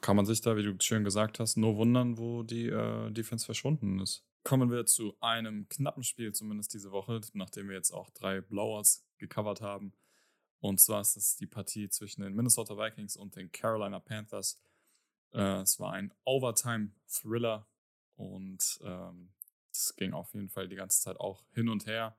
kann 0.01 0.15
man 0.15 0.25
sich 0.25 0.41
da, 0.41 0.55
wie 0.55 0.63
du 0.63 0.75
schön 0.79 1.03
gesagt 1.03 1.39
hast, 1.39 1.57
nur 1.57 1.77
wundern, 1.77 2.17
wo 2.17 2.43
die 2.43 2.67
äh, 2.67 3.11
Defense 3.11 3.45
verschwunden 3.45 3.99
ist. 3.99 4.25
Kommen 4.43 4.71
wir 4.71 4.85
zu 4.85 5.15
einem 5.21 5.69
knappen 5.69 6.03
Spiel, 6.03 6.33
zumindest 6.33 6.73
diese 6.73 6.91
Woche, 6.91 7.21
nachdem 7.33 7.69
wir 7.69 7.75
jetzt 7.75 7.91
auch 7.91 8.09
drei 8.09 8.41
Blowers 8.41 9.05
gecovert 9.17 9.61
haben. 9.61 9.93
Und 10.59 10.79
zwar 10.79 11.01
ist 11.01 11.15
es 11.15 11.35
die 11.35 11.47
Partie 11.47 11.89
zwischen 11.89 12.21
den 12.21 12.35
Minnesota 12.35 12.77
Vikings 12.77 13.15
und 13.15 13.35
den 13.35 13.51
Carolina 13.51 13.99
Panthers. 13.99 14.61
Äh, 15.33 15.61
es 15.61 15.79
war 15.79 15.93
ein 15.93 16.13
Overtime-Thriller 16.25 17.67
und 18.15 18.79
ähm, 18.83 19.33
es 19.71 19.95
ging 19.95 20.13
auf 20.13 20.33
jeden 20.33 20.49
Fall 20.49 20.67
die 20.67 20.75
ganze 20.75 21.01
Zeit 21.01 21.19
auch 21.19 21.43
hin 21.53 21.69
und 21.69 21.85
her. 21.85 22.17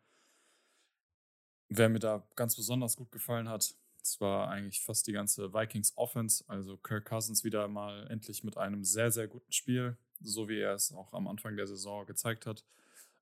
Wer 1.69 1.89
mir 1.89 2.01
da 2.01 2.27
ganz 2.37 2.57
besonders 2.57 2.97
gut 2.97 3.13
gefallen 3.13 3.49
hat, 3.49 3.75
es 4.03 4.21
war 4.21 4.49
eigentlich 4.49 4.83
fast 4.83 5.07
die 5.07 5.13
ganze 5.13 5.55
Vikings 5.55 5.97
Offense. 5.97 6.45
Also 6.47 6.77
Kirk 6.77 7.07
Cousins 7.07 7.45
wieder 7.45 7.69
mal 7.69 8.07
endlich 8.11 8.45
mit 8.45 8.59
einem 8.59 8.85
sehr, 8.85 9.11
sehr 9.11 9.29
guten 9.29 9.53
Spiel 9.53 9.97
so 10.25 10.49
wie 10.49 10.59
er 10.59 10.75
es 10.75 10.93
auch 10.93 11.13
am 11.13 11.29
Anfang 11.29 11.57
der 11.57 11.67
Saison 11.67 12.07
gezeigt 12.07 12.47
hat, 12.47 12.65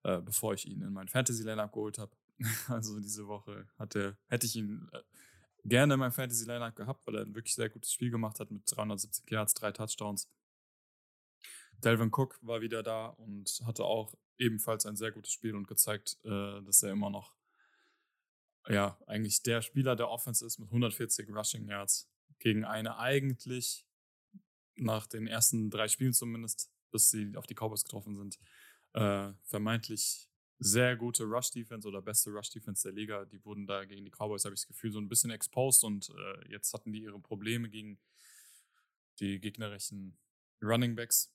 äh, 0.05 0.21
bevor 0.21 0.55
ich 0.55 0.67
ihn 0.67 0.83
in 0.83 0.93
mein 0.93 1.09
Fantasy-Line-Up 1.09 1.73
geholt 1.73 1.99
habe. 1.99 2.13
also 2.69 2.99
diese 3.01 3.27
Woche 3.29 3.67
hatte, 3.79 4.17
hätte 4.29 4.47
ich 4.47 4.57
ihn 4.57 4.89
äh, 4.93 5.01
gerne 5.65 5.95
in 5.95 6.01
meinem 6.01 6.13
Fantasy-Line-Up 6.13 6.77
gehabt, 6.77 7.07
weil 7.07 7.17
er 7.17 7.23
ein 7.23 7.35
wirklich 7.35 7.55
sehr 7.55 7.69
gutes 7.69 7.93
Spiel 7.93 8.11
gemacht 8.11 8.41
hat 8.41 8.51
mit 8.51 8.63
370 8.67 9.31
Yards, 9.31 9.55
drei 9.55 9.73
Touchdowns. 9.73 10.29
Delvin 11.79 12.11
Cook 12.13 12.39
war 12.43 12.61
wieder 12.61 12.83
da 12.83 13.07
und 13.07 13.61
hatte 13.65 13.85
auch 13.85 14.15
ebenfalls 14.39 14.87
ein 14.87 14.97
sehr 14.97 15.11
gutes 15.13 15.33
Spiel 15.33 15.55
und 15.55 15.67
gezeigt, 15.67 16.19
äh, 16.25 16.63
dass 16.63 16.83
er 16.83 16.93
immer 16.93 17.11
noch 17.11 17.35
ja, 18.69 18.99
eigentlich 19.07 19.43
der 19.43 19.63
Spieler 19.63 19.97
der 19.97 20.09
Offense 20.09 20.47
ist 20.47 20.59
mit 20.59 20.69
140 20.69 21.29
Rushing 21.31 21.69
Yards 21.69 22.09
gegen 22.39 22.65
eine 22.65 22.99
eigentlich 22.99 23.87
nach 24.77 25.07
den 25.07 25.27
ersten 25.27 25.71
drei 25.71 25.89
Spielen 25.89 26.13
zumindest, 26.13 26.72
bis 26.93 27.11
sie 27.11 27.37
auf 27.37 27.47
die 27.47 27.55
Cowboys 27.55 27.85
getroffen 27.85 28.17
sind, 28.17 28.39
äh, 28.93 29.33
vermeintlich 29.43 30.29
sehr 30.59 30.97
gute 30.97 31.25
Rush-Defense 31.25 31.89
oder 31.89 32.01
beste 32.01 32.31
Rush-Defense 32.31 32.85
der 32.85 32.93
Liga. 32.93 33.25
Die 33.25 33.45
wurden 33.45 33.67
da 33.67 33.85
gegen 33.85 34.05
die 34.05 34.11
Cowboys, 34.11 34.45
habe 34.45 34.55
ich 34.55 34.61
das 34.61 34.69
Gefühl, 34.69 34.93
so 34.93 35.01
ein 35.01 35.09
bisschen 35.09 35.31
exposed 35.31 35.83
und 35.83 36.11
äh, 36.11 36.49
jetzt 36.51 36.73
hatten 36.73 36.93
die 36.93 37.03
ihre 37.03 37.19
Probleme 37.19 37.69
gegen 37.69 37.99
die 39.19 39.41
gegnerischen 39.41 40.17
Running 40.63 40.95
Backs. 40.95 41.35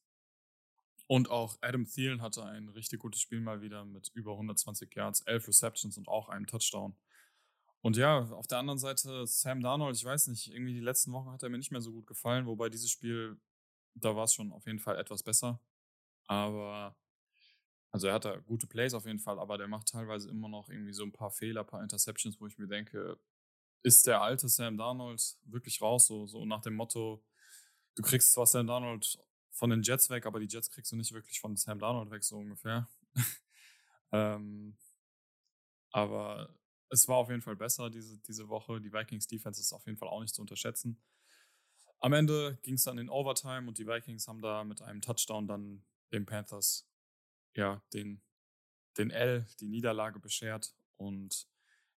Und 1.08 1.30
auch 1.30 1.58
Adam 1.62 1.86
Thielen 1.86 2.22
hatte 2.22 2.44
ein 2.44 2.70
richtig 2.70 3.00
gutes 3.00 3.22
Spiel 3.22 3.40
mal 3.40 3.62
wieder 3.62 3.86
mit 3.86 4.12
über 4.14 4.34
120 4.34 4.94
Yards, 4.94 5.22
11 5.22 5.48
Receptions 5.48 5.98
und 5.98 6.08
auch 6.08 6.30
einem 6.30 6.48
Touchdown. 6.48 6.96
Und 7.82 7.96
ja, 7.96 8.20
auf 8.32 8.48
der 8.48 8.58
anderen 8.58 8.80
Seite 8.80 9.26
Sam 9.26 9.62
Darnold, 9.62 9.96
ich 9.96 10.04
weiß 10.04 10.28
nicht, 10.28 10.52
irgendwie 10.52 10.74
die 10.74 10.82
letzten 10.82 11.14
Wochen 11.14 11.32
hat 11.32 11.44
er 11.44 11.50
mir 11.50 11.58
nicht 11.58 11.72
mehr 11.72 11.82
so 11.82 11.94
gut 11.94 12.08
gefallen, 12.08 12.46
wobei 12.46 12.70
dieses 12.70 12.92
Spiel, 12.92 13.40
da 14.00 14.16
war 14.16 14.26
es 14.26 14.34
schon 14.34 14.52
auf 14.52 14.66
jeden 14.68 14.80
Fall 14.80 14.98
etwas 14.98 15.24
besser. 15.24 15.60
Aber, 16.28 16.96
also 17.92 18.08
er 18.08 18.14
hat 18.16 18.26
da 18.26 18.38
gute 18.38 18.68
Plays 18.68 18.94
auf 18.94 19.06
jeden 19.06 19.20
Fall, 19.20 19.40
aber 19.40 19.58
der 19.58 19.68
macht 19.68 19.90
teilweise 19.90 20.30
immer 20.30 20.50
noch 20.50 20.70
irgendwie 20.70 20.94
so 20.94 21.04
ein 21.04 21.14
paar 21.14 21.32
Fehler, 21.32 21.62
ein 21.62 21.68
paar 21.68 21.84
Interceptions, 21.84 22.40
wo 22.40 22.48
ich 22.48 22.58
mir 22.58 22.68
denke, 22.68 23.20
ist 23.84 24.08
der 24.08 24.22
alte 24.22 24.50
Sam 24.50 24.78
Darnold 24.78 25.38
wirklich 25.46 25.82
raus? 25.82 26.08
So, 26.08 26.28
so 26.28 26.46
nach 26.46 26.62
dem 26.62 26.76
Motto, 26.76 27.24
du 27.96 28.04
kriegst 28.04 28.34
zwar 28.34 28.46
Sam 28.48 28.68
Darnold 28.68 29.20
von 29.52 29.70
den 29.70 29.82
Jets 29.84 30.10
weg, 30.10 30.26
aber 30.26 30.40
die 30.40 30.48
Jets 30.48 30.70
kriegst 30.72 30.92
du 30.92 30.96
nicht 30.96 31.14
wirklich 31.14 31.40
von 31.40 31.56
Sam 31.56 31.80
Darnold 31.80 32.12
weg, 32.12 32.24
so 32.24 32.38
ungefähr. 32.38 32.88
ähm, 34.12 34.78
aber 35.92 36.56
es 36.90 37.08
war 37.08 37.18
auf 37.18 37.30
jeden 37.30 37.42
Fall 37.42 37.56
besser 37.56 37.90
diese, 37.90 38.18
diese 38.20 38.48
Woche. 38.50 38.80
Die 38.82 38.94
Vikings 38.94 39.28
Defense 39.28 39.60
ist 39.60 39.74
auf 39.74 39.86
jeden 39.86 39.98
Fall 39.98 40.10
auch 40.10 40.22
nicht 40.22 40.36
zu 40.36 40.42
unterschätzen. 40.42 41.02
Am 42.00 42.14
Ende 42.14 42.60
ging 42.62 42.76
es 42.76 42.84
dann 42.84 42.98
in 42.98 43.10
Overtime 43.10 43.68
und 43.68 43.78
die 43.78 43.88
Vikings 43.88 44.28
haben 44.28 44.42
da 44.42 44.64
mit 44.64 44.82
einem 44.82 45.02
Touchdown 45.02 45.48
dann 45.48 45.84
den 46.12 46.26
Panthers 46.26 46.88
ja 47.56 47.82
den, 47.94 48.22
den 48.98 49.10
L, 49.10 49.48
die 49.60 49.68
Niederlage 49.68 50.20
beschert 50.20 50.76
und 50.98 51.48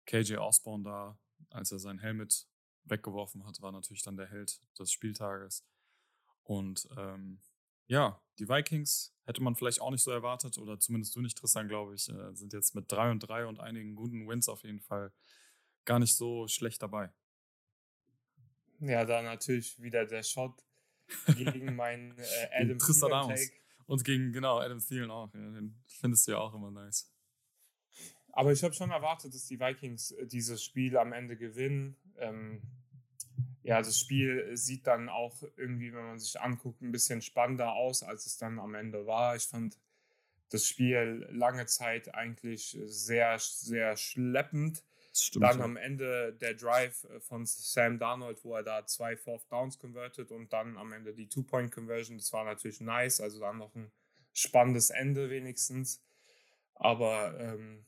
KJ 0.06 0.36
Osborne 0.36 0.84
da, 0.84 1.18
als 1.50 1.72
er 1.72 1.78
sein 1.78 1.98
Helmet 1.98 2.48
weggeworfen 2.84 3.44
hat, 3.44 3.60
war 3.60 3.72
natürlich 3.72 4.02
dann 4.02 4.16
der 4.16 4.28
Held 4.28 4.60
des 4.78 4.90
Spieltages. 4.90 5.66
Und 6.44 6.88
ähm, 6.96 7.42
ja, 7.86 8.22
die 8.38 8.48
Vikings 8.48 9.14
hätte 9.24 9.42
man 9.42 9.54
vielleicht 9.54 9.80
auch 9.80 9.90
nicht 9.90 10.02
so 10.02 10.10
erwartet, 10.10 10.58
oder 10.58 10.78
zumindest 10.78 11.14
du 11.16 11.20
nicht, 11.20 11.36
Tristan, 11.36 11.68
glaube 11.68 11.94
ich, 11.94 12.08
äh, 12.08 12.34
sind 12.34 12.52
jetzt 12.52 12.74
mit 12.74 12.90
3 12.90 13.10
und 13.10 13.20
3 13.20 13.46
und 13.46 13.60
einigen 13.60 13.94
guten 13.94 14.28
Wins 14.28 14.48
auf 14.48 14.62
jeden 14.62 14.80
Fall 14.80 15.12
gar 15.84 15.98
nicht 15.98 16.16
so 16.16 16.48
schlecht 16.48 16.82
dabei. 16.82 17.12
Ja, 18.80 19.04
da 19.04 19.22
natürlich 19.22 19.80
wieder 19.82 20.06
der 20.06 20.22
Shot 20.22 20.64
gegen 21.36 21.74
meinen 21.74 22.16
äh, 22.18 22.62
Adam 22.62 22.78
Tristan 22.78 23.10
Downs. 23.10 23.50
Und 23.86 24.04
gegen, 24.04 24.32
genau, 24.32 24.58
Adam 24.58 24.78
Thielen 24.80 25.10
auch. 25.10 25.32
Ja, 25.34 25.40
den 25.40 25.82
findest 25.86 26.26
du 26.26 26.32
ja 26.32 26.38
auch 26.38 26.54
immer 26.54 26.70
nice. 26.70 27.10
Aber 28.32 28.52
ich 28.52 28.62
habe 28.62 28.74
schon 28.74 28.90
erwartet, 28.90 29.34
dass 29.34 29.46
die 29.46 29.58
Vikings 29.58 30.12
äh, 30.12 30.26
dieses 30.26 30.62
Spiel 30.62 30.96
am 30.96 31.12
Ende 31.12 31.36
gewinnen. 31.36 31.96
Ähm, 32.18 32.62
ja, 33.62 33.82
das 33.82 33.98
Spiel 33.98 34.56
sieht 34.56 34.86
dann 34.86 35.08
auch 35.08 35.42
irgendwie, 35.56 35.92
wenn 35.92 36.04
man 36.04 36.18
sich 36.18 36.40
anguckt, 36.40 36.80
ein 36.80 36.92
bisschen 36.92 37.20
spannender 37.20 37.72
aus, 37.72 38.02
als 38.02 38.26
es 38.26 38.36
dann 38.36 38.58
am 38.58 38.74
Ende 38.74 39.06
war. 39.06 39.36
Ich 39.36 39.44
fand 39.44 39.78
das 40.50 40.64
Spiel 40.64 41.26
lange 41.30 41.66
Zeit 41.66 42.14
eigentlich 42.14 42.78
sehr, 42.84 43.38
sehr 43.38 43.96
schleppend. 43.96 44.82
Stimmt, 45.22 45.44
dann 45.44 45.58
ja. 45.58 45.64
am 45.64 45.76
Ende 45.76 46.32
der 46.34 46.54
Drive 46.54 47.06
von 47.20 47.44
Sam 47.46 47.98
Darnold, 47.98 48.44
wo 48.44 48.54
er 48.54 48.62
da 48.62 48.86
zwei 48.86 49.16
Fourth 49.16 49.50
Downs 49.50 49.78
convertet 49.78 50.30
und 50.30 50.52
dann 50.52 50.76
am 50.76 50.92
Ende 50.92 51.14
die 51.14 51.28
Two-Point-Conversion. 51.28 52.18
Das 52.18 52.32
war 52.32 52.44
natürlich 52.44 52.80
nice, 52.80 53.20
also 53.20 53.40
dann 53.40 53.58
noch 53.58 53.74
ein 53.74 53.90
spannendes 54.32 54.90
Ende 54.90 55.30
wenigstens. 55.30 56.04
Aber 56.74 57.38
ähm, 57.38 57.86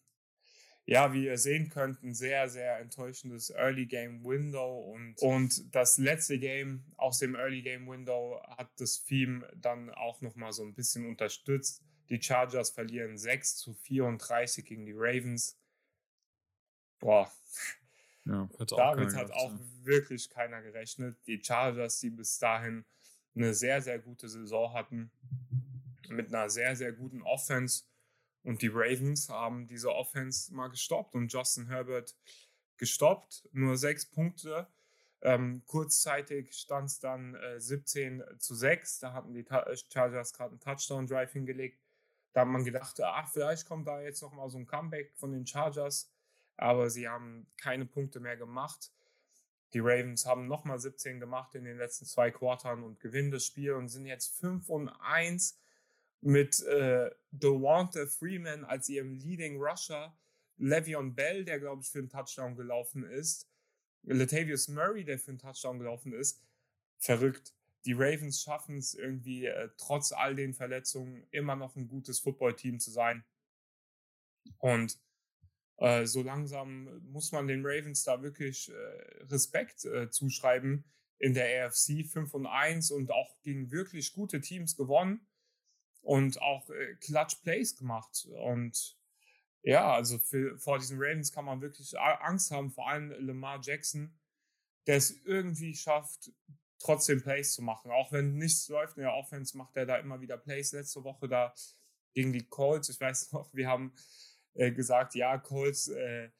ja, 0.90 1.12
wie 1.12 1.26
ihr 1.26 1.38
sehen 1.38 1.68
könnt, 1.68 2.02
ein 2.02 2.14
sehr, 2.14 2.48
sehr 2.48 2.80
enttäuschendes 2.80 3.50
Early 3.50 3.86
Game 3.86 4.24
Window 4.24 4.80
und, 4.92 5.22
und 5.22 5.74
das 5.74 5.98
letzte 5.98 6.38
Game 6.38 6.84
aus 6.96 7.18
dem 7.18 7.36
Early 7.36 7.62
Game 7.62 7.86
Window 7.86 8.42
hat 8.56 8.70
das 8.78 9.04
Theme 9.04 9.48
dann 9.54 9.90
auch 9.90 10.20
nochmal 10.20 10.52
so 10.52 10.64
ein 10.64 10.74
bisschen 10.74 11.06
unterstützt. 11.06 11.84
Die 12.08 12.20
Chargers 12.20 12.70
verlieren 12.70 13.16
6 13.16 13.56
zu 13.58 13.72
34 13.72 14.64
gegen 14.64 14.84
die 14.84 14.94
Ravens. 14.96 15.59
Boah. 17.00 17.30
Ja, 18.26 18.48
Damit 18.68 19.14
hat 19.16 19.30
auch 19.32 19.52
ja. 19.52 19.60
wirklich 19.82 20.30
keiner 20.30 20.62
gerechnet. 20.62 21.16
Die 21.26 21.42
Chargers, 21.42 21.98
die 22.00 22.10
bis 22.10 22.38
dahin 22.38 22.84
eine 23.34 23.54
sehr, 23.54 23.80
sehr 23.80 23.98
gute 23.98 24.28
Saison 24.28 24.72
hatten, 24.72 25.10
mit 26.08 26.28
einer 26.28 26.50
sehr, 26.50 26.76
sehr 26.76 26.92
guten 26.92 27.22
Offense 27.22 27.84
und 28.42 28.62
die 28.62 28.70
Ravens 28.72 29.28
haben 29.28 29.66
diese 29.66 29.94
Offense 29.94 30.54
mal 30.54 30.68
gestoppt 30.68 31.14
und 31.14 31.32
Justin 31.32 31.66
Herbert 31.66 32.16
gestoppt. 32.78 33.48
Nur 33.52 33.76
sechs 33.76 34.06
Punkte. 34.06 34.66
Ähm, 35.22 35.62
kurzzeitig 35.66 36.54
stand 36.54 36.88
es 36.88 36.98
dann 36.98 37.34
äh, 37.34 37.60
17 37.60 38.22
zu 38.38 38.54
6. 38.54 39.00
Da 39.00 39.12
hatten 39.12 39.34
die 39.34 39.46
äh, 39.46 39.76
Chargers 39.92 40.32
gerade 40.32 40.52
einen 40.52 40.60
Touchdown-Drive 40.60 41.32
hingelegt. 41.32 41.78
Da 42.32 42.42
hat 42.42 42.48
man 42.48 42.64
gedacht, 42.64 42.98
ach, 43.02 43.28
vielleicht 43.30 43.66
kommt 43.66 43.86
da 43.86 44.00
jetzt 44.00 44.22
nochmal 44.22 44.48
so 44.48 44.56
ein 44.56 44.66
Comeback 44.66 45.12
von 45.16 45.32
den 45.32 45.46
Chargers. 45.46 46.10
Aber 46.60 46.90
sie 46.90 47.08
haben 47.08 47.46
keine 47.56 47.86
Punkte 47.86 48.20
mehr 48.20 48.36
gemacht. 48.36 48.92
Die 49.72 49.78
Ravens 49.78 50.26
haben 50.26 50.46
nochmal 50.46 50.78
17 50.78 51.18
gemacht 51.18 51.54
in 51.54 51.64
den 51.64 51.78
letzten 51.78 52.04
zwei 52.04 52.30
Quartern 52.30 52.82
und 52.82 53.00
gewinnen 53.00 53.30
das 53.30 53.46
Spiel 53.46 53.72
und 53.72 53.88
sind 53.88 54.04
jetzt 54.04 54.38
5 54.38 54.68
und 54.68 54.88
1 54.88 55.58
mit 56.20 56.60
äh, 56.64 57.10
DeWante 57.30 58.06
Freeman 58.06 58.64
als 58.64 58.90
ihrem 58.90 59.14
Leading 59.14 59.58
Rusher, 59.58 60.14
Le'Veon 60.58 61.14
Bell, 61.14 61.46
der 61.46 61.60
glaube 61.60 61.80
ich 61.80 61.88
für 61.88 62.00
einen 62.00 62.10
Touchdown 62.10 62.56
gelaufen 62.56 63.04
ist, 63.04 63.48
Latavius 64.02 64.68
Murray, 64.68 65.04
der 65.04 65.18
für 65.18 65.30
einen 65.30 65.38
Touchdown 65.38 65.78
gelaufen 65.78 66.12
ist. 66.12 66.42
Verrückt. 66.98 67.54
Die 67.86 67.94
Ravens 67.94 68.42
schaffen 68.42 68.76
es 68.76 68.92
irgendwie 68.92 69.46
äh, 69.46 69.70
trotz 69.78 70.12
all 70.12 70.34
den 70.34 70.52
Verletzungen 70.52 71.26
immer 71.30 71.56
noch 71.56 71.74
ein 71.76 71.88
gutes 71.88 72.18
Footballteam 72.18 72.80
zu 72.80 72.90
sein. 72.90 73.24
Und 74.58 74.98
äh, 75.80 76.06
so 76.06 76.22
langsam 76.22 77.02
muss 77.10 77.32
man 77.32 77.48
den 77.48 77.64
Ravens 77.64 78.04
da 78.04 78.22
wirklich 78.22 78.70
äh, 78.70 79.24
Respekt 79.24 79.84
äh, 79.86 80.10
zuschreiben. 80.10 80.84
In 81.18 81.34
der 81.34 81.66
AFC 81.66 82.06
5 82.06 82.32
und 82.32 82.46
1 82.46 82.92
und 82.92 83.10
auch 83.10 83.40
gegen 83.42 83.70
wirklich 83.70 84.12
gute 84.14 84.40
Teams 84.40 84.74
gewonnen 84.76 85.26
und 86.00 86.40
auch 86.40 86.70
äh, 86.70 86.94
Clutch 86.96 87.36
Plays 87.42 87.76
gemacht. 87.76 88.26
Und 88.42 88.96
ja, 89.62 89.92
also 89.92 90.18
für, 90.18 90.58
vor 90.58 90.78
diesen 90.78 90.98
Ravens 90.98 91.32
kann 91.32 91.44
man 91.44 91.60
wirklich 91.60 91.98
Angst 91.98 92.50
haben, 92.50 92.70
vor 92.70 92.88
allem 92.88 93.10
Lamar 93.18 93.60
Jackson, 93.62 94.18
der 94.86 94.96
es 94.96 95.10
irgendwie 95.24 95.74
schafft, 95.74 96.30
trotzdem 96.78 97.22
Plays 97.22 97.52
zu 97.52 97.62
machen. 97.62 97.90
Auch 97.90 98.12
wenn 98.12 98.36
nichts 98.36 98.68
läuft 98.68 98.96
in 98.96 99.02
der 99.02 99.14
Offense, 99.14 99.56
macht 99.56 99.76
er 99.76 99.84
da 99.84 99.96
immer 99.96 100.22
wieder 100.22 100.38
Plays. 100.38 100.72
Letzte 100.72 101.04
Woche 101.04 101.28
da 101.28 101.54
gegen 102.14 102.32
die 102.32 102.46
Colts, 102.46 102.88
ich 102.88 103.00
weiß 103.00 103.32
noch, 103.32 103.52
wir 103.54 103.68
haben 103.68 103.94
äh, 104.54 104.72
gesagt, 104.72 105.14
ja, 105.14 105.38
Colts, 105.38 105.88
äh, 105.88 106.30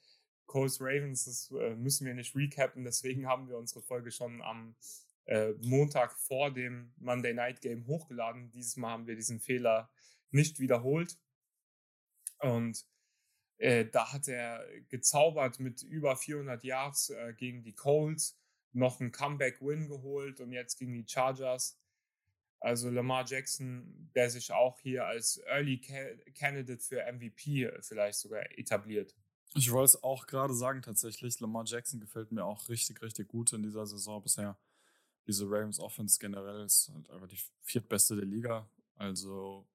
Colts 0.46 0.80
Ravens, 0.80 1.24
das 1.24 1.50
äh, 1.52 1.76
müssen 1.76 2.06
wir 2.06 2.14
nicht 2.14 2.34
recappen, 2.34 2.84
deswegen 2.84 3.26
haben 3.26 3.48
wir 3.48 3.56
unsere 3.56 3.82
Folge 3.82 4.10
schon 4.10 4.42
am 4.42 4.74
äh, 5.26 5.52
Montag 5.62 6.18
vor 6.18 6.50
dem 6.50 6.92
Monday 6.98 7.32
Night 7.32 7.60
Game 7.60 7.86
hochgeladen. 7.86 8.50
Dieses 8.50 8.76
Mal 8.76 8.90
haben 8.90 9.06
wir 9.06 9.14
diesen 9.14 9.40
Fehler 9.40 9.90
nicht 10.30 10.58
wiederholt. 10.58 11.18
Und 12.40 12.84
äh, 13.58 13.84
da 13.86 14.12
hat 14.12 14.26
er 14.28 14.64
gezaubert 14.88 15.60
mit 15.60 15.82
über 15.82 16.16
400 16.16 16.64
Yards 16.64 17.10
äh, 17.10 17.34
gegen 17.34 17.62
die 17.62 17.74
Colts, 17.74 18.38
noch 18.72 19.00
einen 19.00 19.12
Comeback-Win 19.12 19.88
geholt 19.88 20.40
und 20.40 20.52
jetzt 20.52 20.78
gegen 20.78 20.94
die 20.94 21.06
Chargers. 21.06 21.79
Also 22.60 22.90
Lamar 22.90 23.24
Jackson, 23.26 24.10
der 24.14 24.30
sich 24.30 24.52
auch 24.52 24.78
hier 24.80 25.06
als 25.06 25.38
Early 25.46 25.80
Candidate 26.34 26.80
für 26.80 27.02
MVP 27.10 27.70
vielleicht 27.80 28.18
sogar 28.18 28.42
etabliert. 28.58 29.16
Ich 29.54 29.72
wollte 29.72 29.96
es 29.96 30.02
auch 30.02 30.26
gerade 30.26 30.54
sagen, 30.54 30.82
tatsächlich. 30.82 31.40
Lamar 31.40 31.64
Jackson 31.66 32.00
gefällt 32.00 32.30
mir 32.32 32.44
auch 32.44 32.68
richtig, 32.68 33.02
richtig 33.02 33.28
gut 33.28 33.52
in 33.52 33.62
dieser 33.62 33.86
Saison 33.86 34.22
bisher 34.22 34.58
diese 35.26 35.44
Ravens 35.44 35.78
Offense 35.78 36.18
generell 36.18 36.64
ist 36.64 36.90
halt 36.92 37.08
einfach 37.10 37.28
die 37.28 37.38
viertbeste 37.62 38.16
der 38.16 38.24
Liga. 38.24 38.68
Also 38.96 39.66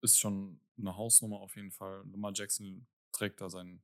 ist 0.00 0.20
schon 0.20 0.60
eine 0.78 0.96
Hausnummer 0.96 1.40
auf 1.40 1.56
jeden 1.56 1.70
Fall. 1.70 2.04
Lamar 2.10 2.32
Jackson 2.34 2.86
trägt 3.10 3.40
da 3.40 3.48
seinen 3.48 3.82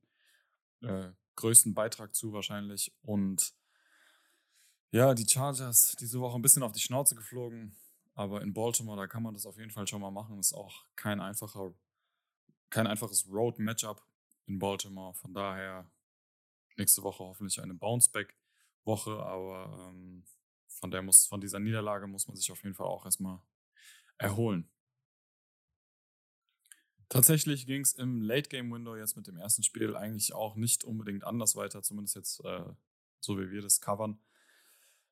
äh, 0.81 1.09
größten 1.35 1.73
Beitrag 1.73 2.15
zu 2.15 2.31
wahrscheinlich. 2.33 2.93
Und 3.01 3.53
ja, 4.91 5.13
die 5.13 5.27
Chargers 5.27 5.95
diese 5.99 6.19
Woche 6.19 6.37
ein 6.37 6.41
bisschen 6.41 6.63
auf 6.63 6.71
die 6.71 6.79
Schnauze 6.79 7.15
geflogen. 7.15 7.75
Aber 8.13 8.41
in 8.41 8.53
Baltimore, 8.53 8.97
da 8.97 9.07
kann 9.07 9.23
man 9.23 9.33
das 9.33 9.45
auf 9.45 9.57
jeden 9.57 9.71
Fall 9.71 9.87
schon 9.87 10.01
mal 10.01 10.11
machen. 10.11 10.39
Ist 10.39 10.53
auch 10.53 10.85
kein 10.95 11.21
einfacher, 11.21 11.73
kein 12.69 12.87
einfaches 12.87 13.27
Road-Matchup 13.29 14.05
in 14.47 14.59
Baltimore. 14.59 15.13
Von 15.13 15.33
daher 15.33 15.89
nächste 16.77 17.03
Woche 17.03 17.23
hoffentlich 17.23 17.61
eine 17.61 17.73
Bounceback-Woche, 17.73 19.11
aber 19.23 19.89
ähm, 19.89 20.23
von 20.67 20.91
der 20.91 21.01
muss, 21.01 21.27
von 21.27 21.41
dieser 21.41 21.59
Niederlage 21.59 22.07
muss 22.07 22.27
man 22.27 22.35
sich 22.35 22.51
auf 22.51 22.63
jeden 22.63 22.75
Fall 22.75 22.87
auch 22.87 23.05
erstmal 23.05 23.39
erholen. 24.17 24.69
Tatsächlich 27.09 27.65
ging 27.65 27.81
es 27.81 27.93
im 27.93 28.21
Late-Game-Window 28.21 28.95
jetzt 28.95 29.17
mit 29.17 29.27
dem 29.27 29.37
ersten 29.37 29.63
Spiel 29.63 29.97
eigentlich 29.97 30.33
auch 30.33 30.55
nicht 30.55 30.85
unbedingt 30.85 31.25
anders 31.25 31.55
weiter, 31.55 31.83
zumindest 31.83 32.15
jetzt 32.15 32.45
äh, 32.45 32.63
so 33.19 33.37
wie 33.37 33.51
wir 33.51 33.61
das 33.61 33.81
covern. 33.81 34.19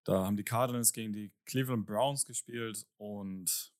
Da 0.03 0.25
haben 0.25 0.37
die 0.37 0.43
Cardinals 0.43 0.93
gegen 0.93 1.13
die 1.13 1.31
Cleveland 1.45 1.85
Browns 1.85 2.25
gespielt 2.25 2.87
und 2.97 3.73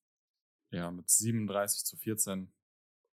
ja, 0.72 0.92
mit 0.92 1.10
37 1.10 1.86
zu 1.86 1.98
14 1.98 2.54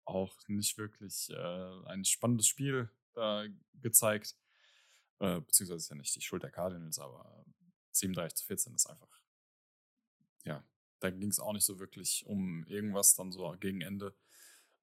auch 0.05 0.37
nicht 0.49 0.79
wirklich 0.79 1.31
äh, 1.31 1.87
ein 1.87 2.05
spannendes 2.05 2.47
Spiel 2.47 2.91
äh, 3.17 3.49
gezeigt. 3.75 4.37
Äh, 5.19 5.41
beziehungsweise 5.41 5.77
ist 5.77 5.89
ja 5.91 5.97
nicht 5.97 6.15
die 6.15 6.21
Schuld 6.21 6.43
der 6.43 6.51
Cardinals, 6.51 6.99
aber 6.99 7.45
37 7.93 8.37
zu 8.37 8.47
14 8.47 8.75
ist 8.75 8.87
einfach, 8.87 9.21
ja, 10.45 10.65
da 11.01 11.11
ging 11.11 11.31
es 11.31 11.41
auch 11.41 11.53
nicht 11.53 11.65
so 11.65 11.79
wirklich 11.79 12.25
um 12.27 12.65
irgendwas 12.65 13.15
dann 13.15 13.33
so 13.33 13.55
gegen 13.59 13.81
Ende. 13.81 14.15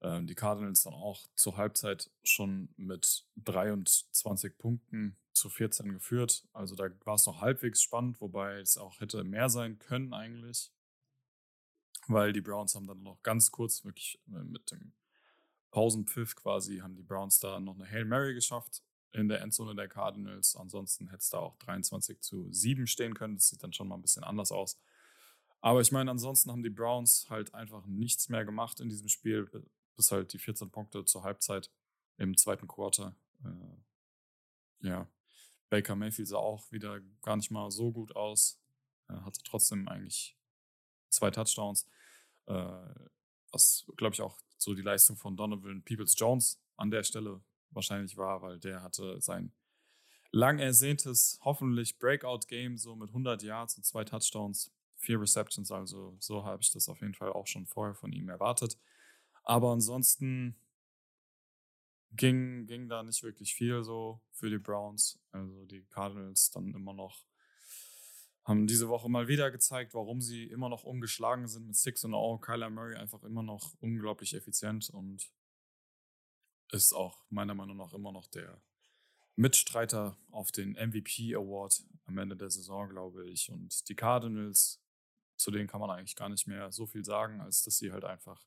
Ähm, 0.01 0.27
die 0.27 0.35
Cardinals 0.35 0.83
dann 0.83 0.93
auch 0.93 1.27
zur 1.35 1.57
Halbzeit 1.57 2.11
schon 2.23 2.69
mit 2.77 3.25
23 3.37 4.57
Punkten 4.57 5.17
zu 5.33 5.49
14 5.49 5.91
geführt. 5.93 6.45
Also 6.53 6.75
da 6.75 6.89
war 7.05 7.15
es 7.15 7.25
noch 7.25 7.41
halbwegs 7.41 7.81
spannend, 7.81 8.21
wobei 8.21 8.59
es 8.59 8.77
auch 8.77 8.99
hätte 8.99 9.23
mehr 9.23 9.49
sein 9.49 9.79
können 9.79 10.13
eigentlich. 10.13 10.71
Weil 12.07 12.31
die 12.31 12.41
Browns 12.41 12.75
haben 12.75 12.87
dann 12.87 13.03
noch 13.03 13.21
ganz 13.23 13.51
kurz, 13.51 13.83
wirklich 13.83 14.19
äh, 14.27 14.43
mit 14.43 14.71
dem 14.71 14.93
Pausenpfiff 15.71 16.35
quasi, 16.35 16.77
haben 16.77 16.95
die 16.95 17.03
Browns 17.03 17.39
da 17.39 17.59
noch 17.59 17.75
eine 17.75 17.89
Hail 17.89 18.05
Mary 18.05 18.33
geschafft 18.33 18.83
in 19.11 19.27
der 19.27 19.41
Endzone 19.41 19.75
der 19.75 19.87
Cardinals. 19.87 20.55
Ansonsten 20.55 21.07
hätte 21.07 21.21
es 21.21 21.29
da 21.29 21.39
auch 21.39 21.57
23 21.57 22.21
zu 22.21 22.47
7 22.51 22.87
stehen 22.87 23.13
können. 23.13 23.35
Das 23.35 23.49
sieht 23.49 23.63
dann 23.63 23.73
schon 23.73 23.87
mal 23.87 23.95
ein 23.95 24.01
bisschen 24.01 24.23
anders 24.23 24.51
aus. 24.51 24.79
Aber 25.59 25.81
ich 25.81 25.91
meine, 25.91 26.11
ansonsten 26.11 26.51
haben 26.51 26.63
die 26.63 26.69
Browns 26.69 27.29
halt 27.29 27.53
einfach 27.53 27.85
nichts 27.87 28.29
mehr 28.29 28.45
gemacht 28.45 28.79
in 28.79 28.89
diesem 28.89 29.09
Spiel, 29.09 29.49
bis 29.97 30.11
halt 30.11 30.31
die 30.31 30.39
14 30.39 30.69
Punkte 30.71 31.03
zur 31.03 31.23
Halbzeit 31.23 31.69
im 32.17 32.37
zweiten 32.37 32.67
Quarter. 32.67 33.15
Äh, 33.43 34.87
ja, 34.87 35.07
Baker 35.69 35.95
Mayfield 35.95 36.29
sah 36.29 36.37
auch 36.37 36.71
wieder 36.71 37.01
gar 37.21 37.35
nicht 37.35 37.51
mal 37.51 37.69
so 37.71 37.91
gut 37.91 38.15
aus. 38.15 38.61
Er 39.07 39.25
hatte 39.25 39.41
trotzdem 39.43 39.87
eigentlich 39.87 40.37
zwei 41.09 41.31
Touchdowns. 41.31 41.87
Äh, 42.45 42.93
was, 43.51 43.85
glaube 43.97 44.13
ich, 44.13 44.21
auch 44.21 44.39
so 44.57 44.73
die 44.73 44.81
Leistung 44.81 45.17
von 45.17 45.35
Donovan 45.35 45.83
Peoples 45.83 46.15
Jones 46.17 46.61
an 46.77 46.91
der 46.91 47.03
Stelle 47.03 47.41
wahrscheinlich 47.71 48.17
war, 48.17 48.41
weil 48.41 48.59
der 48.59 48.81
hatte 48.81 49.19
sein 49.21 49.51
lang 50.31 50.59
ersehntes, 50.59 51.39
hoffentlich 51.43 51.97
Breakout-Game, 51.99 52.77
so 52.77 52.95
mit 52.95 53.09
100 53.09 53.43
Yards 53.43 53.77
und 53.77 53.85
zwei 53.85 54.03
Touchdowns, 54.03 54.71
vier 54.95 55.19
Receptions. 55.19 55.71
Also 55.71 56.15
so 56.19 56.43
habe 56.43 56.61
ich 56.61 56.71
das 56.71 56.89
auf 56.89 57.01
jeden 57.01 57.13
Fall 57.13 57.31
auch 57.31 57.47
schon 57.47 57.65
vorher 57.65 57.95
von 57.95 58.11
ihm 58.11 58.29
erwartet. 58.29 58.77
Aber 59.47 59.71
ansonsten 59.71 60.59
ging, 62.11 62.67
ging 62.67 62.89
da 62.89 63.01
nicht 63.01 63.23
wirklich 63.23 63.55
viel 63.55 63.81
so 63.81 64.21
für 64.33 64.49
die 64.49 64.57
Browns. 64.57 65.21
Also 65.31 65.63
die 65.65 65.85
Cardinals 65.85 66.51
dann 66.51 66.73
immer 66.73 66.93
noch 66.93 67.25
haben 68.43 68.67
diese 68.67 68.89
Woche 68.89 69.07
mal 69.07 69.29
wieder 69.29 69.49
gezeigt, 69.49 69.93
warum 69.93 70.19
sie 70.19 70.43
immer 70.43 70.67
noch 70.67 70.83
ungeschlagen 70.83 71.47
sind 71.47 71.67
mit 71.67 71.77
6 71.77 72.05
und 72.05 72.11
0. 72.11 72.39
Kyler 72.41 72.69
Murray 72.69 72.97
einfach 72.97 73.23
immer 73.23 73.41
noch 73.41 73.73
unglaublich 73.79 74.33
effizient 74.33 74.89
und 74.89 75.31
ist 76.73 76.91
auch 76.91 77.23
meiner 77.29 77.55
Meinung 77.55 77.77
nach 77.77 77.93
immer 77.93 78.11
noch 78.11 78.27
der 78.27 78.61
Mitstreiter 79.37 80.17
auf 80.29 80.51
den 80.51 80.73
MVP 80.73 81.35
Award 81.35 81.85
am 82.03 82.17
Ende 82.17 82.35
der 82.35 82.49
Saison, 82.49 82.89
glaube 82.89 83.29
ich. 83.29 83.49
Und 83.49 83.87
die 83.87 83.95
Cardinals, 83.95 84.81
zu 85.37 85.51
denen 85.51 85.67
kann 85.67 85.79
man 85.79 85.89
eigentlich 85.89 86.17
gar 86.17 86.27
nicht 86.27 86.47
mehr 86.47 86.69
so 86.73 86.85
viel 86.85 87.05
sagen, 87.05 87.39
als 87.39 87.63
dass 87.63 87.77
sie 87.77 87.93
halt 87.93 88.03
einfach 88.03 88.45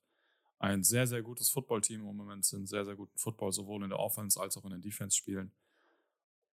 ein 0.60 0.84
sehr, 0.84 1.06
sehr 1.06 1.22
gutes 1.22 1.50
Footballteam 1.50 2.06
im 2.06 2.16
Moment 2.16 2.44
sind, 2.44 2.68
sehr, 2.68 2.84
sehr 2.84 2.94
guten 2.94 3.16
Football 3.18 3.50
sowohl 3.50 3.82
in 3.82 3.88
der 3.88 3.98
Offense 3.98 4.38
als 4.38 4.56
auch 4.56 4.64
in 4.64 4.70
der 4.70 4.78
Defense 4.78 5.16
spielen. 5.16 5.52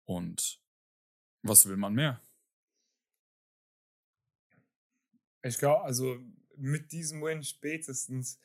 Und 0.05 0.62
was 1.43 1.68
will 1.68 1.76
man 1.76 1.93
mehr? 1.93 2.22
Ich 5.43 5.58
glaube, 5.58 5.84
also 5.84 6.20
mit 6.55 6.93
diesem 6.93 7.22
Win 7.22 7.43
spätestens 7.43 8.39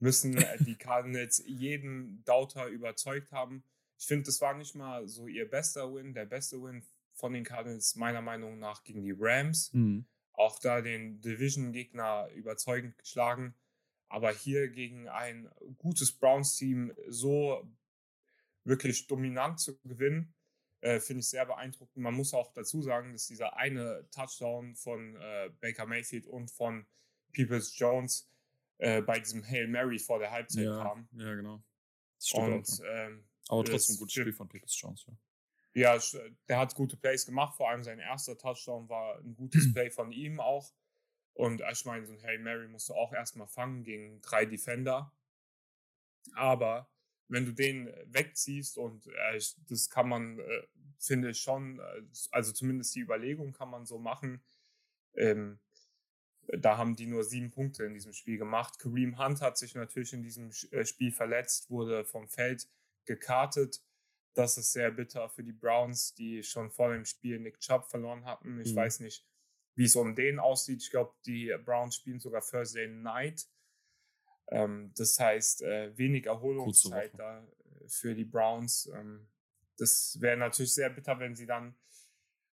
müssen 0.00 0.36
die 0.66 0.74
Cardinals 0.78 1.42
jeden 1.46 2.24
Doubter 2.24 2.66
überzeugt 2.66 3.30
haben. 3.30 3.62
Ich 3.96 4.06
finde, 4.06 4.24
das 4.24 4.40
war 4.40 4.54
nicht 4.54 4.74
mal 4.74 5.06
so 5.06 5.28
ihr 5.28 5.48
bester 5.48 5.94
Win. 5.94 6.12
Der 6.12 6.26
beste 6.26 6.60
Win 6.60 6.84
von 7.12 7.32
den 7.32 7.44
Cardinals 7.44 7.94
meiner 7.94 8.20
Meinung 8.20 8.58
nach 8.58 8.82
gegen 8.82 9.02
die 9.02 9.14
Rams. 9.16 9.72
Mhm. 9.72 10.06
Auch 10.32 10.58
da 10.58 10.80
den 10.80 11.20
Division-Gegner 11.20 12.30
überzeugend 12.34 12.98
geschlagen. 12.98 13.54
Aber 14.08 14.30
hier 14.32 14.68
gegen 14.68 15.08
ein 15.08 15.48
gutes 15.78 16.12
Browns-Team 16.12 16.92
so 17.08 17.68
wirklich 18.64 19.06
dominant 19.06 19.60
zu 19.60 19.78
gewinnen, 19.80 20.34
äh, 20.80 21.00
finde 21.00 21.20
ich 21.20 21.28
sehr 21.28 21.46
beeindruckend. 21.46 21.96
Man 21.96 22.14
muss 22.14 22.34
auch 22.34 22.52
dazu 22.52 22.82
sagen, 22.82 23.12
dass 23.12 23.26
dieser 23.26 23.56
eine 23.56 24.06
Touchdown 24.10 24.74
von 24.74 25.16
äh, 25.16 25.50
Baker 25.60 25.86
Mayfield 25.86 26.26
und 26.26 26.50
von 26.50 26.86
Peoples 27.34 27.76
Jones 27.78 28.30
äh, 28.78 29.02
bei 29.02 29.18
diesem 29.18 29.42
Hail 29.42 29.68
Mary 29.68 29.98
vor 29.98 30.18
der 30.18 30.30
Halbzeit 30.30 30.64
ja, 30.64 30.82
kam. 30.82 31.08
Ja, 31.12 31.34
genau. 31.34 31.62
Das 32.16 32.28
stimmt 32.28 32.68
und, 32.68 32.82
ähm, 32.86 33.24
Aber 33.48 33.64
trotzdem 33.64 33.96
ein 33.96 33.98
gutes 33.98 34.12
Spiel 34.12 34.32
von 34.32 34.48
Peoples 34.48 34.78
Jones, 34.80 35.06
ja. 35.06 35.14
Ja, 35.76 35.98
der 36.48 36.58
hat 36.58 36.74
gute 36.74 36.96
Plays 36.96 37.26
gemacht. 37.26 37.56
Vor 37.56 37.68
allem 37.68 37.82
sein 37.82 37.98
erster 37.98 38.38
Touchdown 38.38 38.88
war 38.88 39.18
ein 39.18 39.34
gutes 39.34 39.72
Play 39.74 39.90
von 39.90 40.12
ihm 40.12 40.38
auch. 40.38 40.72
Und 41.34 41.62
ich 41.70 41.84
meine, 41.84 42.06
so 42.06 42.12
ein 42.12 42.22
Harry 42.22 42.38
Mary 42.38 42.68
musst 42.68 42.88
du 42.88 42.94
auch 42.94 43.12
erstmal 43.12 43.48
fangen 43.48 43.82
gegen 43.82 44.20
drei 44.22 44.46
Defender. 44.46 45.12
Aber 46.34 46.88
wenn 47.28 47.44
du 47.44 47.52
den 47.52 47.92
wegziehst 48.06 48.78
und 48.78 49.06
äh, 49.08 49.40
das 49.68 49.90
kann 49.90 50.08
man, 50.08 50.38
äh, 50.38 50.62
finde 50.98 51.30
ich 51.30 51.40
schon, 51.40 51.80
äh, 51.80 52.02
also 52.30 52.52
zumindest 52.52 52.94
die 52.94 53.00
Überlegung 53.00 53.52
kann 53.52 53.70
man 53.70 53.84
so 53.84 53.98
machen. 53.98 54.42
Ähm, 55.14 55.58
da 56.46 56.76
haben 56.76 56.94
die 56.94 57.06
nur 57.06 57.24
sieben 57.24 57.50
Punkte 57.50 57.84
in 57.84 57.94
diesem 57.94 58.12
Spiel 58.12 58.38
gemacht. 58.38 58.78
Kareem 58.78 59.18
Hunt 59.18 59.40
hat 59.40 59.56
sich 59.56 59.74
natürlich 59.74 60.12
in 60.12 60.22
diesem 60.22 60.50
äh, 60.70 60.84
Spiel 60.84 61.10
verletzt, 61.10 61.70
wurde 61.70 62.04
vom 62.04 62.28
Feld 62.28 62.68
gekartet. 63.06 63.82
Das 64.34 64.58
ist 64.58 64.72
sehr 64.72 64.90
bitter 64.90 65.28
für 65.28 65.42
die 65.42 65.52
Browns, 65.52 66.14
die 66.14 66.42
schon 66.42 66.70
vor 66.70 66.92
dem 66.92 67.04
Spiel 67.04 67.38
Nick 67.38 67.60
Chubb 67.60 67.86
verloren 67.86 68.24
hatten. 68.24 68.60
Ich 68.60 68.72
mhm. 68.72 68.76
weiß 68.76 69.00
nicht, 69.00 69.24
wie 69.74 69.84
es 69.84 69.96
um 69.96 70.14
den 70.14 70.38
aussieht. 70.38 70.82
Ich 70.82 70.90
glaube, 70.90 71.14
die 71.26 71.54
Browns 71.64 71.96
spielen 71.96 72.20
sogar 72.20 72.42
Thursday 72.42 72.88
Night. 72.88 73.46
Ähm, 74.48 74.92
das 74.96 75.18
heißt, 75.18 75.62
äh, 75.62 75.96
wenig 75.96 76.26
Erholungszeit 76.26 77.12
da 77.18 77.40
äh, 77.40 77.88
für 77.88 78.14
die 78.14 78.24
Browns. 78.24 78.90
Ähm, 78.94 79.28
das 79.78 80.18
wäre 80.20 80.36
natürlich 80.36 80.74
sehr 80.74 80.90
bitter, 80.90 81.18
wenn 81.18 81.34
sie 81.34 81.46
dann 81.46 81.74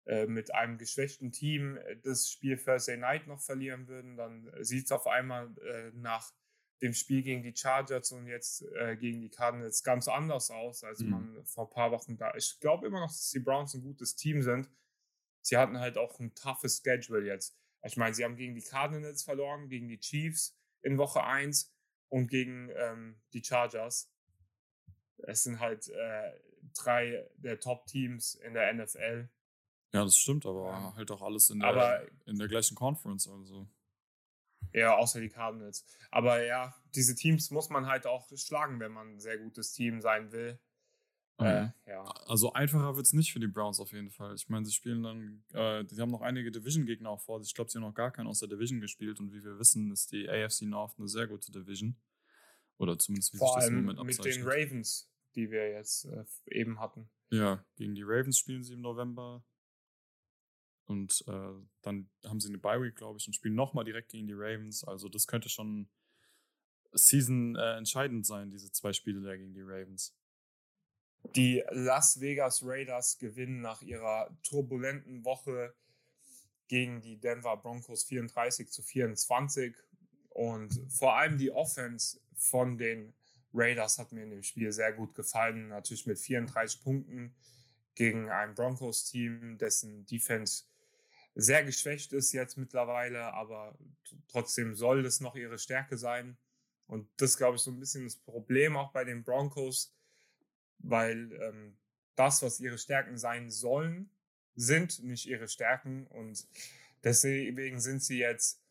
äh, 0.05 0.25
mit 0.27 0.53
einem 0.53 0.77
geschwächten 0.77 1.31
Team 1.31 1.77
äh, 1.77 1.97
das 1.97 2.29
Spiel 2.29 2.57
Thursday 2.57 2.97
Night 2.97 3.27
noch 3.27 3.41
verlieren 3.41 3.87
würden. 3.87 4.15
Dann 4.15 4.49
sieht 4.61 4.85
es 4.85 4.91
auf 4.91 5.07
einmal 5.07 5.49
äh, 5.57 5.91
nach 5.93 6.31
dem 6.81 6.93
Spiel 6.93 7.23
gegen 7.23 7.43
die 7.43 7.55
Chargers 7.55 8.13
und 8.13 8.27
jetzt 8.27 8.61
äh, 8.75 8.95
gegen 8.95 9.19
die 9.19 9.29
Cardinals 9.29 9.83
ganz 9.83 10.07
anders 10.07 10.49
aus, 10.49 10.83
als 10.83 11.01
mhm. 11.01 11.09
man 11.09 11.45
vor 11.45 11.67
ein 11.67 11.73
paar 11.73 11.91
Wochen 11.91 12.17
da. 12.17 12.33
Ich 12.35 12.59
glaube 12.61 12.87
immer 12.87 13.01
noch, 13.01 13.09
dass 13.09 13.31
die 13.31 13.39
Browns 13.39 13.73
ein 13.73 13.81
gutes 13.81 14.15
Team 14.15 14.41
sind 14.41 14.69
sie 15.49 15.57
hatten 15.57 15.79
halt 15.79 15.97
auch 15.97 16.19
ein 16.19 16.33
toughes 16.35 16.81
Schedule 16.83 17.25
jetzt. 17.25 17.57
Ich 17.83 17.97
meine, 17.97 18.13
sie 18.13 18.23
haben 18.23 18.35
gegen 18.35 18.55
die 18.55 18.61
Cardinals 18.61 19.23
verloren, 19.23 19.67
gegen 19.67 19.87
die 19.87 19.99
Chiefs 19.99 20.55
in 20.81 20.97
Woche 20.97 21.23
1 21.23 21.73
und 22.09 22.27
gegen 22.27 22.69
ähm, 22.75 23.19
die 23.33 23.43
Chargers. 23.43 24.11
Es 25.17 25.43
sind 25.43 25.59
halt 25.59 25.87
äh, 25.89 26.31
drei 26.77 27.27
der 27.37 27.59
Top-Teams 27.59 28.35
in 28.35 28.53
der 28.53 28.73
NFL. 28.73 29.29
Ja, 29.91 30.03
das 30.03 30.17
stimmt, 30.17 30.45
aber 30.45 30.69
ja. 30.69 30.95
halt 30.95 31.11
auch 31.11 31.21
alles 31.21 31.49
in 31.49 31.59
der, 31.59 31.69
aber, 31.69 32.07
in 32.25 32.37
der 32.37 32.47
gleichen 32.47 32.75
Conference. 32.75 33.27
Also. 33.27 33.67
Ja, 34.71 34.95
außer 34.97 35.19
die 35.19 35.29
Cardinals. 35.29 35.83
Aber 36.11 36.43
ja, 36.43 36.75
diese 36.93 37.15
Teams 37.15 37.49
muss 37.49 37.69
man 37.69 37.87
halt 37.87 38.05
auch 38.05 38.29
schlagen, 38.35 38.79
wenn 38.79 38.91
man 38.91 39.15
ein 39.15 39.19
sehr 39.19 39.39
gutes 39.39 39.73
Team 39.73 39.99
sein 39.99 40.31
will. 40.31 40.59
Äh, 41.39 41.63
mhm. 41.63 41.73
ja. 41.87 42.03
Also 42.27 42.53
einfacher 42.53 42.95
wird 42.95 43.05
es 43.05 43.13
nicht 43.13 43.31
für 43.31 43.39
die 43.39 43.47
Browns 43.47 43.79
auf 43.79 43.93
jeden 43.93 44.11
Fall. 44.11 44.35
Ich 44.35 44.49
meine, 44.49 44.65
sie 44.65 44.73
spielen 44.73 45.03
dann, 45.03 45.43
äh, 45.53 45.85
die 45.85 45.99
haben 45.99 46.11
noch 46.11 46.21
einige 46.21 46.51
Division-Gegner 46.51 47.09
auch 47.09 47.21
vor 47.21 47.39
sich. 47.39 47.49
Ich 47.49 47.55
glaube, 47.55 47.71
sie 47.71 47.77
haben 47.77 47.85
noch 47.85 47.93
gar 47.93 48.11
keinen 48.11 48.27
aus 48.27 48.39
der 48.39 48.49
Division 48.49 48.81
gespielt 48.81 49.19
und 49.19 49.31
wie 49.31 49.43
wir 49.43 49.57
wissen, 49.57 49.91
ist 49.91 50.11
die 50.11 50.29
AFC 50.29 50.63
North 50.63 50.95
eine 50.97 51.07
sehr 51.07 51.27
gute 51.27 51.51
Division. 51.51 51.95
Oder 52.77 52.97
zumindest 52.97 53.33
wie 53.33 53.37
vor 53.37 53.53
sich 53.53 53.55
das 53.55 53.67
im 53.69 53.75
Moment 53.75 53.99
abzeichnet. 53.99 54.25
Mit 54.25 54.35
den 54.35 54.47
Ravens, 54.47 55.09
die 55.35 55.51
wir 55.51 55.71
jetzt 55.71 56.05
äh, 56.05 56.25
eben 56.47 56.79
hatten. 56.79 57.09
Ja, 57.31 57.63
gegen 57.75 57.95
die 57.95 58.03
Ravens 58.03 58.37
spielen 58.37 58.63
sie 58.63 58.73
im 58.73 58.81
November. 58.81 59.43
Und 60.85 61.23
äh, 61.27 61.53
dann 61.81 62.09
haben 62.25 62.39
sie 62.39 62.49
eine 62.49 62.57
Bye 62.57 62.81
Week, 62.81 62.95
glaube 62.95 63.19
ich, 63.19 63.27
und 63.27 63.33
spielen 63.33 63.53
nochmal 63.53 63.85
direkt 63.85 64.09
gegen 64.09 64.27
die 64.27 64.33
Ravens. 64.33 64.83
Also 64.83 65.07
das 65.07 65.27
könnte 65.27 65.47
schon 65.47 65.87
Season 66.93 67.55
äh, 67.55 67.77
entscheidend 67.77 68.25
sein, 68.25 68.49
diese 68.49 68.71
zwei 68.71 68.93
Spiele 68.93 69.21
da 69.21 69.37
gegen 69.37 69.53
die 69.53 69.61
Ravens. 69.61 70.17
Die 71.35 71.63
Las 71.69 72.19
Vegas 72.21 72.61
Raiders 72.63 73.19
gewinnen 73.19 73.61
nach 73.61 73.81
ihrer 73.81 74.35
turbulenten 74.43 75.23
Woche 75.25 75.73
gegen 76.67 77.01
die 77.01 77.19
Denver 77.19 77.57
Broncos 77.57 78.03
34 78.05 78.69
zu 78.69 78.81
24. 78.81 79.75
Und 80.29 80.79
vor 80.89 81.17
allem 81.17 81.37
die 81.37 81.51
Offense 81.51 82.19
von 82.35 82.77
den 82.77 83.13
Raiders 83.53 83.97
hat 83.97 84.11
mir 84.11 84.23
in 84.23 84.29
dem 84.29 84.43
Spiel 84.43 84.71
sehr 84.71 84.93
gut 84.93 85.13
gefallen. 85.15 85.69
Natürlich 85.69 86.05
mit 86.05 86.19
34 86.19 86.81
Punkten 86.81 87.35
gegen 87.95 88.29
ein 88.29 88.55
Broncos-Team, 88.55 89.57
dessen 89.57 90.05
Defense 90.05 90.63
sehr 91.35 91.63
geschwächt 91.63 92.13
ist 92.13 92.31
jetzt 92.31 92.57
mittlerweile, 92.57 93.33
aber 93.33 93.77
trotzdem 94.27 94.75
soll 94.75 95.03
das 95.03 95.19
noch 95.19 95.35
ihre 95.35 95.57
Stärke 95.57 95.97
sein. 95.97 96.37
Und 96.87 97.07
das 97.17 97.37
glaube 97.37 97.57
ich 97.57 97.61
so 97.61 97.71
ein 97.71 97.79
bisschen 97.79 98.05
das 98.05 98.15
Problem 98.15 98.75
auch 98.75 98.91
bei 98.91 99.03
den 99.03 99.23
Broncos, 99.23 99.95
weil 100.79 101.31
ähm, 101.41 101.77
das, 102.15 102.41
was 102.41 102.59
ihre 102.59 102.77
Stärken 102.77 103.17
sein 103.17 103.49
sollen, 103.49 104.09
sind 104.55 105.03
nicht 105.03 105.27
ihre 105.27 105.47
Stärken. 105.47 106.07
Und 106.07 106.47
deswegen 107.03 107.79
sind 107.79 108.03
sie 108.03 108.19
jetzt 108.19 108.61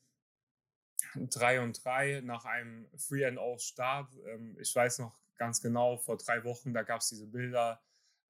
3 1.15 1.61
und 1.61 1.85
3 1.85 2.21
nach 2.23 2.45
einem 2.45 2.87
Free 2.97 3.25
and 3.25 3.39
All 3.39 3.59
Start. 3.59 4.15
Ähm, 4.27 4.57
ich 4.61 4.75
weiß 4.75 4.99
noch 4.99 5.19
ganz 5.39 5.63
genau, 5.63 5.97
vor 5.97 6.19
drei 6.19 6.45
Wochen, 6.45 6.75
da 6.75 6.83
gab 6.83 7.01
es 7.01 7.09
diese 7.09 7.27
Bilder, 7.27 7.81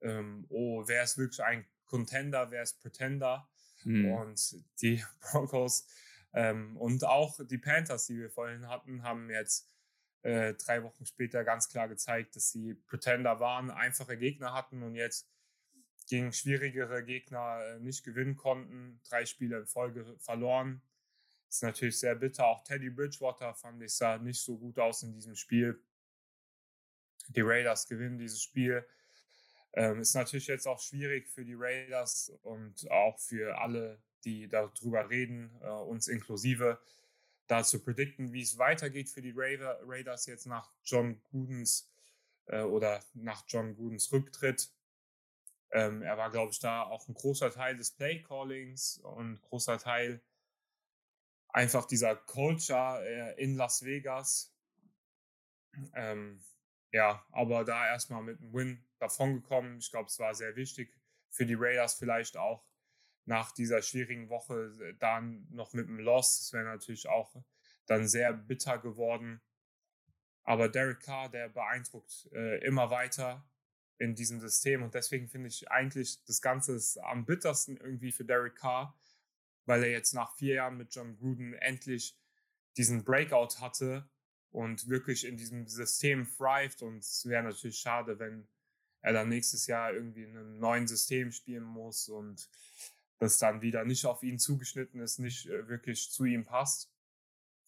ähm, 0.01 0.47
oh, 0.51 0.87
wer 0.87 1.03
ist 1.03 1.19
wirklich 1.19 1.43
ein 1.43 1.67
Contender, 1.87 2.51
wer 2.51 2.63
ist 2.63 2.81
Pretender? 2.81 3.49
Mhm. 3.85 4.13
Und 4.13 4.57
die 4.81 5.03
Broncos 5.21 5.87
ähm, 6.35 6.77
und 6.77 7.05
auch 7.05 7.41
die 7.45 7.59
Panthers, 7.59 8.07
die 8.07 8.19
wir 8.19 8.31
vorhin 8.31 8.69
hatten, 8.69 9.03
haben 9.03 9.31
jetzt 9.31 9.69
äh, 10.23 10.55
drei 10.55 10.83
Wochen 10.83 11.07
später 11.07 11.45
ganz 11.45 11.69
klar 11.69 11.89
gezeigt, 11.89 12.37
dass 12.37 12.51
sie 12.51 12.75
Pretender 12.75 13.41
waren, 13.41 13.71
einfache 13.71 14.17
Gegner 14.17 14.53
hatten 14.53 14.83
und 14.83 14.95
jetzt 14.95 15.29
gegen 16.09 16.33
schwierigere 16.33 17.05
Gegner 17.05 17.61
äh, 17.63 17.79
nicht 17.81 18.05
gewinnen 18.05 18.37
konnten. 18.37 19.01
Drei 19.09 19.27
Spiele 19.27 19.59
in 19.59 19.67
Folge 19.67 20.17
verloren. 20.19 20.83
Ist 21.49 21.63
natürlich 21.63 21.99
sehr 21.99 22.15
bitter. 22.15 22.47
Auch 22.47 22.65
Teddy 22.65 22.91
Bridgewater 22.91 23.55
fand 23.55 23.83
ich 23.83 23.95
sah 23.95 24.19
nicht 24.19 24.41
so 24.41 24.59
gut 24.59 24.79
aus 24.79 25.03
in 25.03 25.13
diesem 25.13 25.35
Spiel. 25.35 25.81
Die 27.29 27.43
Raiders 27.43 27.87
gewinnen 27.87 28.19
dieses 28.19 28.43
Spiel. 28.43 28.87
Ähm, 29.75 30.01
ist 30.01 30.15
natürlich 30.15 30.47
jetzt 30.47 30.67
auch 30.67 30.81
schwierig 30.81 31.29
für 31.29 31.45
die 31.45 31.57
Raiders 31.57 32.33
und 32.43 32.91
auch 32.91 33.19
für 33.19 33.59
alle, 33.59 34.03
die 34.25 34.49
darüber 34.49 35.09
reden, 35.09 35.51
äh, 35.63 35.69
uns 35.69 36.09
inklusive, 36.09 36.81
da 37.49 37.65
zu 37.65 37.83
predikten, 37.83 38.33
wie 38.33 38.43
es 38.43 38.59
weitergeht 38.59 39.09
für 39.09 39.23
die 39.23 39.35
Raiders 39.35 40.27
jetzt 40.27 40.47
nach 40.47 40.71
John 40.85 41.21
Gudens 41.31 41.91
äh, 42.47 42.63
oder 42.63 43.03
nach 43.15 43.45
John 43.49 43.75
Gudens 43.75 44.13
Rücktritt. 44.13 44.71
Ähm, 45.71 46.03
er 46.03 46.17
war, 46.17 46.31
glaube 46.31 46.53
ich, 46.53 46.61
da 46.61 46.83
auch 46.83 47.09
ein 47.09 47.15
großer 47.15 47.51
Teil 47.51 47.77
des 47.77 47.91
Play-Callings 47.91 48.99
und 48.99 49.41
großer 49.43 49.79
Teil 49.79 50.23
einfach 51.49 51.87
dieser 51.87 52.17
Culture 52.17 53.03
äh, 53.05 53.43
in 53.43 53.57
Las 53.57 53.85
Vegas. 53.85 54.55
Ähm, 55.95 56.43
ja, 56.93 57.25
aber 57.31 57.65
da 57.65 57.87
erstmal 57.87 58.23
mit 58.23 58.41
einem 58.41 58.53
Win 58.53 58.85
davongekommen. 58.99 59.79
Ich 59.79 59.91
glaube, 59.91 60.09
es 60.09 60.19
war 60.19 60.35
sehr 60.35 60.57
wichtig 60.57 60.95
für 61.31 61.47
die 61.47 61.57
Raiders 61.57 61.95
vielleicht 61.95 62.37
auch 62.37 62.68
nach 63.29 63.53
dieser 63.53 63.83
schwierigen 63.83 64.31
Woche 64.31 64.75
äh, 64.81 64.95
dann 64.99 65.47
noch 65.51 65.75
mit 65.75 65.87
einem 65.87 66.01
Loss. 66.01 66.39
Das 66.39 66.53
wäre 66.53 66.65
natürlich 66.65 67.09
auch 67.09 67.37
dann 67.87 68.09
sehr 68.09 68.33
bitter 68.33 68.79
geworden. 68.79 69.41
Aber 70.43 70.69
Derek 70.69 71.01
Carr, 71.01 71.29
der 71.31 71.51
beeindruckt 71.51 72.29
äh, 72.33 72.65
immer 72.65 72.91
weiter 72.91 73.47
in 73.99 74.15
diesem 74.15 74.41
System. 74.41 74.83
Und 74.83 74.95
deswegen 74.95 75.29
finde 75.29 75.49
ich 75.49 75.71
eigentlich 75.71 76.25
das 76.25 76.41
Ganze 76.41 76.75
ist 76.75 76.97
am 76.99 77.27
bittersten 77.27 77.77
irgendwie 77.77 78.13
für 78.13 78.25
Derek 78.25 78.57
Carr, 78.57 78.99
weil 79.67 79.85
er 79.85 79.91
jetzt 79.91 80.15
nach 80.15 80.35
vier 80.37 80.55
Jahren 80.55 80.79
mit 80.79 80.95
John 80.95 81.17
Gruden 81.17 81.53
endlich 81.53 82.19
diesen 82.79 83.05
Breakout 83.05 83.61
hatte 83.61 84.09
und 84.51 84.89
wirklich 84.89 85.27
in 85.27 85.37
diesem 85.37 85.67
System 85.67 86.27
thrived. 86.27 86.81
Und 86.81 87.01
es 87.01 87.27
wäre 87.27 87.43
natürlich 87.43 87.79
schade, 87.79 88.19
wenn 88.19 88.49
er 89.03 89.13
dann 89.13 89.29
nächstes 89.29 89.67
Jahr 89.67 89.93
irgendwie 89.93 90.23
in 90.23 90.35
einem 90.35 90.59
neuen 90.59 90.89
System 90.89 91.31
spielen 91.31 91.65
muss 91.65 92.09
und 92.09 92.49
das 93.19 93.39
dann 93.39 93.63
wieder 93.63 93.85
nicht 93.85 94.07
auf 94.07 94.23
ihn 94.23 94.39
zugeschnitten 94.39 95.01
ist, 95.01 95.19
nicht 95.19 95.47
äh, 95.47 95.69
wirklich 95.69 96.11
zu 96.11 96.25
ihm 96.25 96.45
passt. 96.45 96.93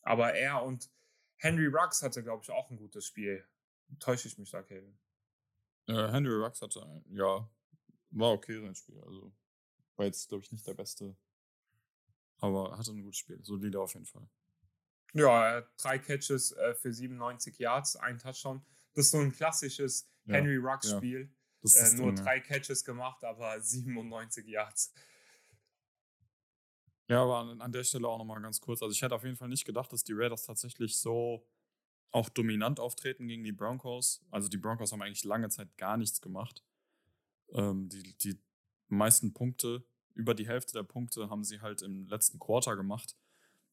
Aber 0.03 0.35
er 0.35 0.63
und 0.63 0.91
Henry 1.37 1.67
Rux 1.67 2.03
hatte, 2.03 2.23
glaube 2.23 2.43
ich, 2.43 2.51
auch 2.51 2.71
ein 2.71 2.77
gutes 2.77 3.07
Spiel. 3.07 3.45
Täusche 3.99 4.29
ich 4.29 4.39
mich 4.39 4.51
da, 4.51 4.63
Kevin? 4.63 4.99
Äh, 5.87 6.13
Henry 6.13 6.35
Rux 6.35 6.63
hatte, 6.63 7.03
ja, 7.11 7.51
war 8.11 8.33
okay 8.33 8.61
sein 8.61 8.75
Spiel. 8.75 9.01
Also 9.01 9.33
war 9.97 10.07
jetzt, 10.07 10.29
glaube 10.29 10.45
ich, 10.45 10.53
nicht 10.53 10.67
der 10.67 10.75
beste. 10.75 11.17
Aber 12.39 12.77
hatte 12.79 12.93
ein 12.93 13.03
gutes 13.03 13.19
Spiel. 13.19 13.43
Solide 13.43 13.81
auf 13.81 13.95
jeden 13.95 14.07
Fall. 14.07 14.29
Ja, 15.13 15.63
drei 15.77 15.99
Catches 15.99 16.53
äh, 16.53 16.75
für 16.75 16.93
97 16.93 17.59
Yards, 17.59 17.97
ein 17.97 18.19
Touchdown. 18.19 18.65
Das 18.95 19.07
ist 19.07 19.11
so 19.11 19.19
ein 19.19 19.33
klassisches 19.33 20.09
ja, 20.25 20.35
Henry 20.35 20.57
Ruggs-Spiel. 20.57 21.33
Ja, 21.63 21.87
äh, 21.87 21.95
nur 21.95 22.15
drei 22.15 22.41
Catches 22.41 22.85
gemacht, 22.85 23.25
aber 23.25 23.61
97 23.61 24.47
Yards. 24.47 24.95
Ja, 27.11 27.23
aber 27.25 27.61
an, 27.61 27.73
der 27.73 27.85
Stelle 27.85 28.09
auch 28.09 28.19
nochmal 28.19 28.41
ganz 28.41 28.61
kurz. 28.61 28.83
Also 28.83 28.93
ich 28.93 29.03
hätte 29.03 29.15
auf 29.15 29.25
jeden 29.25 29.37
Fall 29.37 29.49
nicht 29.49 29.65
gedacht, 29.65 29.93
dass 29.93 30.05
die 30.05 30.13
Raiders 30.13 30.45
tatsächlich 30.47 30.97
so 30.97 31.45
auch 32.13 32.29
dominant 32.29 32.81
auftreten 32.81 33.27
gegen 33.27 33.45
die 33.45 33.53
Broncos. 33.53 34.25
Also 34.31 34.49
die 34.49 34.57
Broncos 34.57 34.93
haben 34.93 35.03
eigentlich 35.03 35.25
lange 35.25 35.49
Zeit 35.49 35.77
gar 35.77 35.97
nichts 35.97 36.21
gemacht. 36.21 36.65
Ähm, 37.53 37.89
die, 37.89 38.17
die 38.19 38.41
meisten 38.89 39.35
Punkte, 39.35 39.85
über 40.15 40.35
die 40.35 40.47
Hälfte 40.47 40.73
der 40.73 40.85
Punkte 40.85 41.31
haben 41.31 41.45
sie 41.45 41.61
halt 41.61 41.83
im 41.83 42.07
letzten 42.07 42.39
Quarter 42.39 42.77
gemacht 42.77 43.17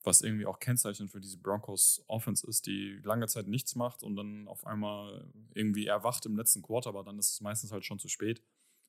was 0.08 0.22
irgendwie 0.22 0.46
auch 0.46 0.60
kennzeichnend 0.60 1.12
für 1.12 1.20
diese 1.20 1.38
Broncos 1.38 2.04
Offense 2.08 2.48
ist, 2.48 2.66
die 2.66 3.00
lange 3.04 3.28
Zeit 3.28 3.48
nichts 3.48 3.76
macht 3.76 4.04
und 4.04 4.16
dann 4.16 4.48
auf 4.48 4.66
einmal 4.66 5.30
irgendwie 5.54 5.86
erwacht 5.86 6.26
im 6.26 6.36
letzten 6.36 6.62
Quarter, 6.64 6.90
aber 6.90 7.04
dann 7.04 7.20
ist 7.20 7.34
es 7.34 7.42
meistens 7.42 7.72
halt 7.72 7.86
schon 7.86 8.00
zu 8.00 8.08
spät. 8.08 8.42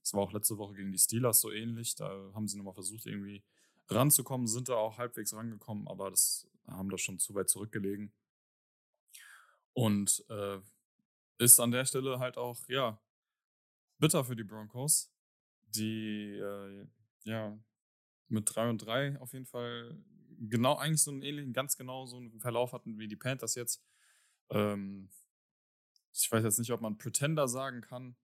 Das 0.02 0.14
war 0.14 0.22
auch 0.22 0.32
letzte 0.32 0.56
Woche 0.56 0.74
gegen 0.74 0.92
die 0.92 0.98
Steelers 0.98 1.40
so 1.40 1.50
ähnlich. 1.50 1.96
Da 1.96 2.08
haben 2.34 2.48
sie 2.48 2.56
nochmal 2.56 2.72
versucht, 2.72 3.04
irgendwie 3.06 3.42
ranzukommen, 3.88 4.46
sind 4.46 4.68
da 4.68 4.74
auch 4.74 4.98
halbwegs 4.98 5.34
rangekommen, 5.34 5.88
aber 5.88 6.10
das 6.10 6.46
haben 6.66 6.90
da 6.90 6.98
schon 6.98 7.18
zu 7.18 7.34
weit 7.34 7.48
zurückgelegen. 7.48 8.12
Und 9.72 10.24
äh, 10.28 10.60
ist 11.38 11.60
an 11.60 11.70
der 11.70 11.84
Stelle 11.84 12.18
halt 12.18 12.36
auch, 12.36 12.58
ja, 12.68 13.00
bitter 13.98 14.24
für 14.24 14.36
die 14.36 14.44
Broncos, 14.44 15.12
die 15.62 16.36
äh, 16.36 16.86
ja 17.24 17.58
mit 18.28 18.54
3 18.54 18.70
und 18.70 18.78
3 18.78 19.20
auf 19.20 19.32
jeden 19.32 19.46
Fall 19.46 19.96
genau 20.38 20.76
eigentlich 20.76 21.02
so 21.02 21.10
einen 21.10 21.22
ähnlichen, 21.22 21.52
ganz 21.52 21.76
genau 21.76 22.06
so 22.06 22.16
einen 22.16 22.40
Verlauf 22.40 22.72
hatten 22.72 22.98
wie 22.98 23.08
die 23.08 23.16
Panthers 23.16 23.54
jetzt. 23.54 23.82
Ähm, 24.50 25.10
ich 26.12 26.30
weiß 26.30 26.44
jetzt 26.44 26.58
nicht, 26.58 26.72
ob 26.72 26.80
man 26.80 26.98
Pretender 26.98 27.48
sagen 27.48 27.80
kann 27.80 28.16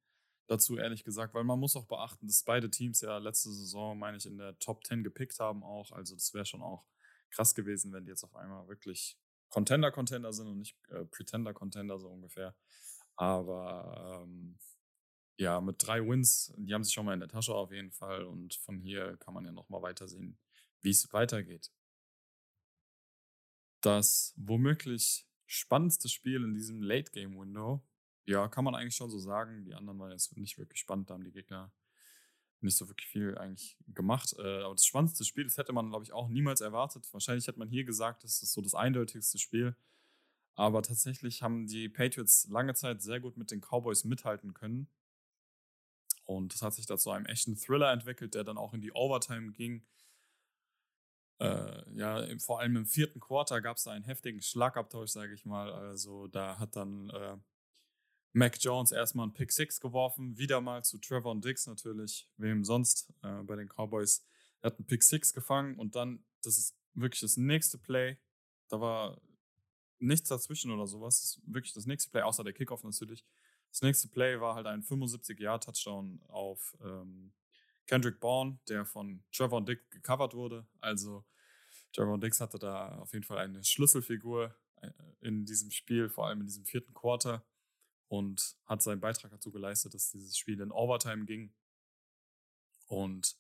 dazu, 0.46 0.76
ehrlich 0.76 1.04
gesagt, 1.04 1.34
weil 1.34 1.44
man 1.44 1.58
muss 1.58 1.76
auch 1.76 1.86
beachten, 1.86 2.26
dass 2.26 2.42
beide 2.42 2.70
Teams 2.70 3.00
ja 3.00 3.18
letzte 3.18 3.50
Saison, 3.50 3.98
meine 3.98 4.16
ich, 4.16 4.26
in 4.26 4.38
der 4.38 4.58
Top 4.58 4.84
10 4.84 5.02
gepickt 5.04 5.38
haben 5.40 5.62
auch. 5.62 5.92
Also 5.92 6.14
das 6.14 6.32
wäre 6.34 6.46
schon 6.46 6.62
auch 6.62 6.84
krass 7.30 7.54
gewesen, 7.54 7.92
wenn 7.92 8.04
die 8.04 8.10
jetzt 8.10 8.24
auf 8.24 8.34
einmal 8.36 8.68
wirklich 8.68 9.18
Contender-Contender 9.50 10.32
sind 10.32 10.48
und 10.48 10.58
nicht 10.58 10.76
äh, 10.88 11.04
Pretender-Contender 11.04 11.98
so 11.98 12.08
ungefähr. 12.08 12.54
Aber 13.16 14.22
ähm, 14.24 14.58
ja, 15.36 15.60
mit 15.60 15.76
drei 15.78 16.00
Wins, 16.06 16.52
die 16.56 16.74
haben 16.74 16.84
sich 16.84 16.94
schon 16.94 17.06
mal 17.06 17.14
in 17.14 17.20
der 17.20 17.28
Tasche 17.28 17.54
auf 17.54 17.72
jeden 17.72 17.92
Fall 17.92 18.24
und 18.24 18.54
von 18.54 18.78
hier 18.78 19.16
kann 19.18 19.34
man 19.34 19.44
ja 19.44 19.52
nochmal 19.52 19.82
weitersehen, 19.82 20.38
wie 20.80 20.90
es 20.90 21.12
weitergeht 21.12 21.70
das 23.84 24.32
womöglich 24.36 25.26
spannendste 25.46 26.08
Spiel 26.08 26.42
in 26.42 26.54
diesem 26.54 26.82
Late-Game-Window. 26.82 27.82
Ja, 28.26 28.48
kann 28.48 28.64
man 28.64 28.74
eigentlich 28.74 28.96
schon 28.96 29.10
so 29.10 29.18
sagen. 29.18 29.64
Die 29.64 29.74
anderen 29.74 29.98
waren 29.98 30.10
jetzt 30.10 30.36
nicht 30.36 30.58
wirklich 30.58 30.80
spannend, 30.80 31.10
da 31.10 31.14
haben 31.14 31.24
die 31.24 31.32
Gegner 31.32 31.72
nicht 32.60 32.76
so 32.76 32.88
wirklich 32.88 33.08
viel 33.08 33.36
eigentlich 33.38 33.76
gemacht. 33.88 34.34
Äh, 34.38 34.62
aber 34.62 34.74
das 34.74 34.86
spannendste 34.86 35.24
Spiel, 35.24 35.44
das 35.44 35.58
hätte 35.58 35.72
man, 35.72 35.90
glaube 35.90 36.04
ich, 36.04 36.12
auch 36.12 36.28
niemals 36.28 36.60
erwartet. 36.60 37.06
Wahrscheinlich 37.12 37.46
hätte 37.46 37.58
man 37.58 37.68
hier 37.68 37.84
gesagt, 37.84 38.24
das 38.24 38.42
ist 38.42 38.52
so 38.52 38.62
das 38.62 38.74
eindeutigste 38.74 39.38
Spiel. 39.38 39.76
Aber 40.56 40.82
tatsächlich 40.82 41.42
haben 41.42 41.66
die 41.66 41.88
Patriots 41.88 42.48
lange 42.48 42.74
Zeit 42.74 43.02
sehr 43.02 43.20
gut 43.20 43.36
mit 43.36 43.50
den 43.50 43.60
Cowboys 43.60 44.04
mithalten 44.04 44.54
können. 44.54 44.88
Und 46.24 46.54
das 46.54 46.62
hat 46.62 46.74
sich 46.74 46.86
da 46.86 46.96
zu 46.96 47.10
einem 47.10 47.26
echten 47.26 47.56
Thriller 47.56 47.92
entwickelt, 47.92 48.34
der 48.34 48.44
dann 48.44 48.56
auch 48.56 48.72
in 48.72 48.80
die 48.80 48.92
Overtime 48.92 49.52
ging. 49.52 49.84
Äh, 51.38 51.98
ja, 51.98 52.24
vor 52.38 52.60
allem 52.60 52.76
im 52.76 52.86
vierten 52.86 53.20
Quarter 53.20 53.60
gab 53.60 53.76
es 53.76 53.86
einen 53.86 54.04
heftigen 54.04 54.40
Schlagabtausch, 54.40 55.10
sage 55.10 55.34
ich 55.34 55.44
mal. 55.44 55.72
Also 55.72 56.28
da 56.28 56.58
hat 56.58 56.76
dann 56.76 57.10
äh, 57.10 57.36
Mac 58.36 58.56
Jones 58.60 58.90
erstmal 58.90 59.24
einen 59.24 59.32
Pick 59.32 59.52
Six 59.52 59.80
geworfen, 59.80 60.36
wieder 60.36 60.60
mal 60.60 60.82
zu 60.82 60.98
Trevor 60.98 61.40
Dix 61.40 61.68
natürlich, 61.68 62.28
wem 62.36 62.64
sonst 62.64 63.14
äh, 63.22 63.42
bei 63.44 63.54
den 63.54 63.68
Cowboys. 63.68 64.26
Er 64.60 64.70
hat 64.70 64.78
einen 64.78 64.86
Pick 64.86 65.04
Six 65.04 65.32
gefangen 65.32 65.78
und 65.78 65.94
dann, 65.94 66.24
das 66.42 66.58
ist 66.58 66.76
wirklich 66.94 67.20
das 67.20 67.36
nächste 67.36 67.78
Play. 67.78 68.18
Da 68.68 68.80
war 68.80 69.20
nichts 70.00 70.28
dazwischen 70.28 70.72
oder 70.72 70.88
sowas. 70.88 71.20
Das 71.20 71.36
ist 71.36 71.42
wirklich 71.46 71.74
das 71.74 71.86
nächste 71.86 72.10
Play, 72.10 72.22
außer 72.22 72.42
der 72.42 72.52
Kickoff 72.52 72.82
natürlich. 72.82 73.24
Das 73.70 73.82
nächste 73.82 74.08
Play 74.08 74.40
war 74.40 74.56
halt 74.56 74.66
ein 74.66 74.82
75-Jahr-Touchdown 74.82 76.20
auf 76.26 76.76
ähm, 76.82 77.32
Kendrick 77.86 78.18
Bourne, 78.18 78.58
der 78.68 78.84
von 78.84 79.22
Trevor 79.30 79.64
Dick 79.64 79.88
gecovert 79.92 80.34
wurde. 80.34 80.66
Also 80.80 81.24
Trevor 81.92 82.18
Dix 82.18 82.40
hatte 82.40 82.58
da 82.58 82.98
auf 82.98 83.12
jeden 83.12 83.24
Fall 83.24 83.38
eine 83.38 83.62
Schlüsselfigur 83.62 84.56
äh, 84.82 84.90
in 85.20 85.44
diesem 85.44 85.70
Spiel, 85.70 86.08
vor 86.08 86.26
allem 86.26 86.40
in 86.40 86.46
diesem 86.46 86.64
vierten 86.64 86.94
Quarter 86.94 87.44
und 88.08 88.56
hat 88.66 88.82
seinen 88.82 89.00
Beitrag 89.00 89.30
dazu 89.30 89.50
geleistet, 89.50 89.94
dass 89.94 90.10
dieses 90.10 90.36
Spiel 90.36 90.60
in 90.60 90.70
Overtime 90.70 91.24
ging. 91.24 91.54
Und 92.86 93.36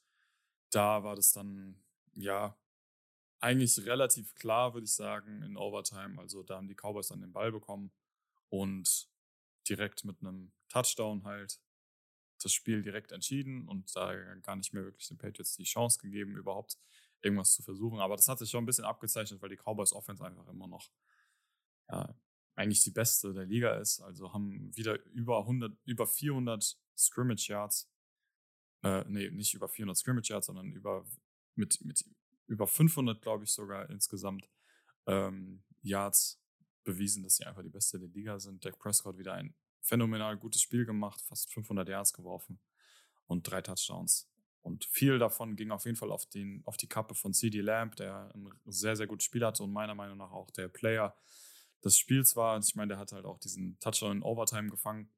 da 0.70 1.04
war 1.04 1.16
das 1.16 1.32
dann, 1.32 1.82
ja, 2.14 2.56
eigentlich 3.40 3.84
relativ 3.84 4.34
klar, 4.34 4.74
würde 4.74 4.86
ich 4.86 4.94
sagen, 4.94 5.42
in 5.42 5.56
Overtime. 5.56 6.18
Also 6.18 6.42
da 6.42 6.56
haben 6.56 6.68
die 6.68 6.74
Cowboys 6.74 7.08
dann 7.08 7.20
den 7.20 7.32
Ball 7.32 7.52
bekommen 7.52 7.92
und 8.48 9.08
direkt 9.68 10.04
mit 10.04 10.20
einem 10.20 10.52
Touchdown 10.68 11.24
halt 11.24 11.60
das 12.42 12.52
Spiel 12.52 12.82
direkt 12.82 13.12
entschieden 13.12 13.68
und 13.68 13.94
da 13.94 14.14
gar 14.36 14.56
nicht 14.56 14.72
mehr 14.72 14.84
wirklich 14.84 15.08
den 15.08 15.18
Patriots 15.18 15.56
die 15.56 15.64
Chance 15.64 15.98
gegeben, 16.00 16.36
überhaupt 16.36 16.78
irgendwas 17.22 17.52
zu 17.52 17.62
versuchen. 17.62 18.00
Aber 18.00 18.16
das 18.16 18.28
hat 18.28 18.38
sich 18.38 18.50
schon 18.50 18.64
ein 18.64 18.66
bisschen 18.66 18.84
abgezeichnet, 18.84 19.40
weil 19.40 19.50
die 19.50 19.56
Cowboys 19.56 19.92
Offense 19.92 20.24
einfach 20.24 20.46
immer 20.48 20.66
noch 20.66 20.90
ja, 21.88 22.14
eigentlich 22.54 22.82
die 22.82 22.90
beste 22.90 23.32
der 23.32 23.46
Liga 23.46 23.76
ist. 23.78 24.00
Also 24.00 24.32
haben 24.32 24.74
wieder 24.76 25.02
über 25.06 25.40
100, 25.40 25.76
über 25.84 26.06
400 26.06 26.78
Scrimmage 26.96 27.48
Yards. 27.48 27.90
Äh, 28.82 29.04
nee, 29.08 29.30
nicht 29.30 29.54
über 29.54 29.68
400 29.68 29.96
Scrimmage 29.96 30.28
Yards, 30.28 30.46
sondern 30.46 30.72
über, 30.72 31.06
mit, 31.54 31.84
mit 31.84 32.04
über 32.46 32.66
500, 32.66 33.20
glaube 33.20 33.44
ich, 33.44 33.50
sogar 33.50 33.88
insgesamt 33.90 34.48
ähm, 35.06 35.62
Yards 35.82 36.40
bewiesen, 36.84 37.22
dass 37.22 37.36
sie 37.36 37.44
einfach 37.44 37.62
die 37.62 37.70
beste 37.70 37.98
der 37.98 38.08
Liga 38.08 38.38
sind. 38.38 38.64
Dak 38.64 38.78
Prescott 38.78 39.18
wieder 39.18 39.34
ein 39.34 39.54
phänomenal 39.80 40.36
gutes 40.36 40.62
Spiel 40.62 40.86
gemacht, 40.86 41.20
fast 41.22 41.52
500 41.52 41.88
Yards 41.88 42.12
geworfen 42.12 42.60
und 43.26 43.42
drei 43.42 43.62
Touchdowns. 43.62 44.30
Und 44.62 44.86
viel 44.86 45.18
davon 45.18 45.56
ging 45.56 45.70
auf 45.70 45.84
jeden 45.84 45.96
Fall 45.96 46.10
auf, 46.10 46.24
den, 46.26 46.62
auf 46.64 46.78
die 46.78 46.86
Kappe 46.86 47.14
von 47.14 47.34
CD 47.34 47.60
Lamb, 47.60 47.96
der 47.96 48.32
ein 48.34 48.50
sehr, 48.64 48.96
sehr 48.96 49.06
gutes 49.06 49.26
Spiel 49.26 49.44
hatte 49.44 49.62
und 49.62 49.72
meiner 49.72 49.94
Meinung 49.94 50.16
nach 50.16 50.30
auch 50.30 50.50
der 50.50 50.68
Player 50.68 51.14
des 51.84 51.98
Spiels 51.98 52.36
war. 52.36 52.58
Ich 52.58 52.74
meine, 52.74 52.88
der 52.88 52.98
hat 52.98 53.12
halt 53.12 53.24
auch 53.24 53.38
diesen 53.38 53.78
Touchdown 53.80 54.18
in 54.18 54.22
Overtime 54.22 54.70
gefangen 54.70 55.12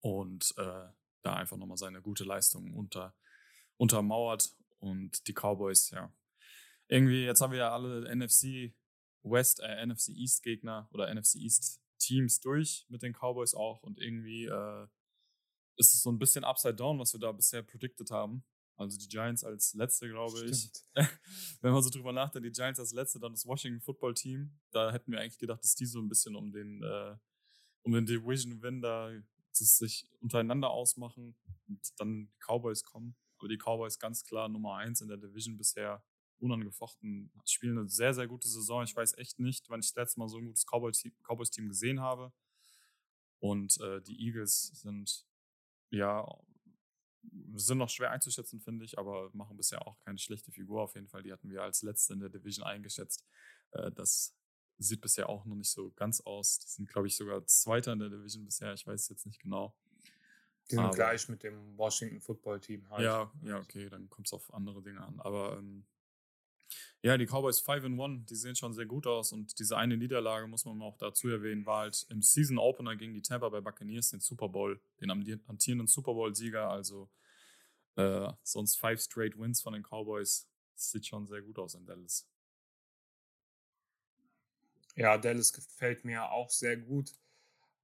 und 0.00 0.54
äh, 0.56 0.88
da 1.22 1.34
einfach 1.34 1.56
nochmal 1.56 1.76
seine 1.76 2.02
gute 2.02 2.24
Leistung 2.24 2.74
unter, 2.74 3.14
untermauert. 3.76 4.54
Und 4.78 5.26
die 5.26 5.34
Cowboys, 5.34 5.90
ja. 5.90 6.12
Irgendwie, 6.88 7.24
jetzt 7.24 7.40
haben 7.40 7.52
wir 7.52 7.58
ja 7.58 7.72
alle 7.72 8.14
NFC 8.14 8.74
West, 9.22 9.60
äh, 9.60 9.86
NFC 9.86 10.08
East 10.10 10.42
Gegner 10.42 10.88
oder 10.92 11.12
NFC 11.14 11.36
East 11.36 11.80
Teams 11.98 12.40
durch 12.40 12.86
mit 12.88 13.02
den 13.02 13.12
Cowboys 13.12 13.54
auch. 13.54 13.82
Und 13.82 13.98
irgendwie 13.98 14.46
äh, 14.46 14.86
ist 15.76 15.94
es 15.94 16.02
so 16.02 16.10
ein 16.10 16.18
bisschen 16.18 16.44
upside 16.44 16.74
down, 16.74 16.98
was 16.98 17.12
wir 17.12 17.20
da 17.20 17.32
bisher 17.32 17.62
predicted 17.62 18.10
haben. 18.10 18.44
Also 18.80 18.96
die 18.96 19.08
Giants 19.08 19.44
als 19.44 19.74
letzte, 19.74 20.08
glaube 20.08 20.38
Stimmt. 20.38 20.82
ich. 20.94 20.94
Wenn 21.60 21.72
man 21.72 21.82
so 21.82 21.90
drüber 21.90 22.12
nachdenkt, 22.12 22.46
die 22.46 22.52
Giants 22.52 22.80
als 22.80 22.92
letzte, 22.92 23.20
dann 23.20 23.32
das 23.32 23.44
Washington 23.44 23.82
Football 23.82 24.14
Team. 24.14 24.58
Da 24.70 24.90
hätten 24.90 25.12
wir 25.12 25.20
eigentlich 25.20 25.38
gedacht, 25.38 25.62
dass 25.62 25.74
die 25.74 25.84
so 25.84 26.00
ein 26.00 26.08
bisschen 26.08 26.34
um 26.34 26.50
den, 26.50 26.82
äh, 26.82 27.14
um 27.82 27.92
den 27.92 28.06
Division 28.06 28.62
Win 28.62 28.80
da 28.80 29.12
sich 29.52 30.08
untereinander 30.20 30.70
ausmachen 30.70 31.36
und 31.68 31.80
dann 31.98 32.30
die 32.32 32.38
Cowboys 32.38 32.82
kommen. 32.82 33.14
Aber 33.36 33.48
die 33.48 33.58
Cowboys 33.58 33.98
ganz 33.98 34.24
klar 34.24 34.48
Nummer 34.48 34.76
eins 34.76 35.02
in 35.02 35.08
der 35.08 35.18
Division 35.18 35.58
bisher 35.58 36.02
unangefochten, 36.38 37.30
spielen 37.44 37.76
eine 37.76 37.88
sehr, 37.90 38.14
sehr 38.14 38.28
gute 38.28 38.48
Saison. 38.48 38.82
Ich 38.82 38.96
weiß 38.96 39.18
echt 39.18 39.38
nicht, 39.38 39.68
wann 39.68 39.80
ich 39.80 39.88
das 39.88 39.96
letzte 39.96 40.20
Mal 40.20 40.28
so 40.30 40.38
ein 40.38 40.46
gutes 40.46 40.64
Cowboys-Team 40.64 41.68
gesehen 41.68 42.00
habe. 42.00 42.32
Und 43.40 43.78
äh, 43.82 44.00
die 44.00 44.24
Eagles 44.24 44.68
sind 44.80 45.26
ja 45.90 46.26
sind 47.54 47.78
noch 47.78 47.88
schwer 47.88 48.10
einzuschätzen, 48.10 48.60
finde 48.60 48.84
ich, 48.84 48.98
aber 48.98 49.30
machen 49.32 49.56
bisher 49.56 49.86
auch 49.86 49.98
keine 50.00 50.18
schlechte 50.18 50.52
Figur. 50.52 50.82
Auf 50.82 50.94
jeden 50.94 51.08
Fall, 51.08 51.22
die 51.22 51.32
hatten 51.32 51.50
wir 51.50 51.62
als 51.62 51.82
letzte 51.82 52.14
in 52.14 52.20
der 52.20 52.28
Division 52.28 52.66
eingeschätzt. 52.66 53.26
Äh, 53.72 53.90
das 53.92 54.34
sieht 54.78 55.00
bisher 55.00 55.28
auch 55.28 55.44
noch 55.44 55.56
nicht 55.56 55.70
so 55.70 55.90
ganz 55.92 56.20
aus. 56.20 56.58
Die 56.58 56.68
sind, 56.68 56.88
glaube 56.88 57.08
ich, 57.08 57.16
sogar 57.16 57.44
Zweiter 57.46 57.92
in 57.92 57.98
der 57.98 58.08
Division 58.08 58.44
bisher. 58.44 58.72
Ich 58.72 58.86
weiß 58.86 59.08
jetzt 59.10 59.26
nicht 59.26 59.40
genau. 59.40 59.74
Die 60.66 60.76
sind 60.76 60.84
aber, 60.84 60.94
gleich 60.94 61.28
mit 61.28 61.42
dem 61.42 61.76
Washington 61.76 62.20
Football 62.20 62.60
Team 62.60 62.88
halt. 62.90 63.04
Ja, 63.04 63.30
ja, 63.42 63.58
okay, 63.58 63.88
dann 63.90 64.08
kommt 64.08 64.28
es 64.28 64.32
auf 64.32 64.52
andere 64.54 64.82
Dinge 64.82 65.02
an. 65.02 65.20
Aber 65.20 65.58
ähm, 65.58 65.84
ja, 67.02 67.16
die 67.16 67.26
Cowboys 67.26 67.60
5 67.60 67.84
in 67.84 68.00
1, 68.00 68.26
die 68.26 68.34
sehen 68.34 68.56
schon 68.56 68.74
sehr 68.74 68.86
gut 68.86 69.06
aus 69.06 69.32
und 69.32 69.58
diese 69.58 69.76
eine 69.76 69.96
Niederlage, 69.96 70.46
muss 70.46 70.64
man 70.64 70.80
auch 70.82 70.96
dazu 70.98 71.28
erwähnen, 71.28 71.66
war 71.66 71.80
halt 71.80 72.06
im 72.10 72.22
Season 72.22 72.58
Opener 72.58 72.96
gegen 72.96 73.14
die 73.14 73.22
Tampa 73.22 73.48
Bay 73.48 73.60
Buccaneers, 73.60 74.10
den 74.10 74.20
Super 74.20 74.48
Bowl, 74.48 74.80
den 75.00 75.10
amtierenden 75.10 75.86
Super 75.86 76.14
Bowl-Sieger. 76.14 76.68
Also 76.68 77.10
äh, 77.96 78.32
sonst 78.42 78.76
five 78.76 79.00
straight 79.00 79.38
Wins 79.38 79.62
von 79.62 79.72
den 79.72 79.82
Cowboys. 79.82 80.48
Sieht 80.74 81.06
schon 81.06 81.26
sehr 81.26 81.42
gut 81.42 81.58
aus 81.58 81.74
in 81.74 81.84
Dallas. 81.84 82.26
Ja, 84.96 85.18
Dallas 85.18 85.52
gefällt 85.52 86.04
mir 86.04 86.30
auch 86.30 86.50
sehr 86.50 86.76
gut. 86.76 87.12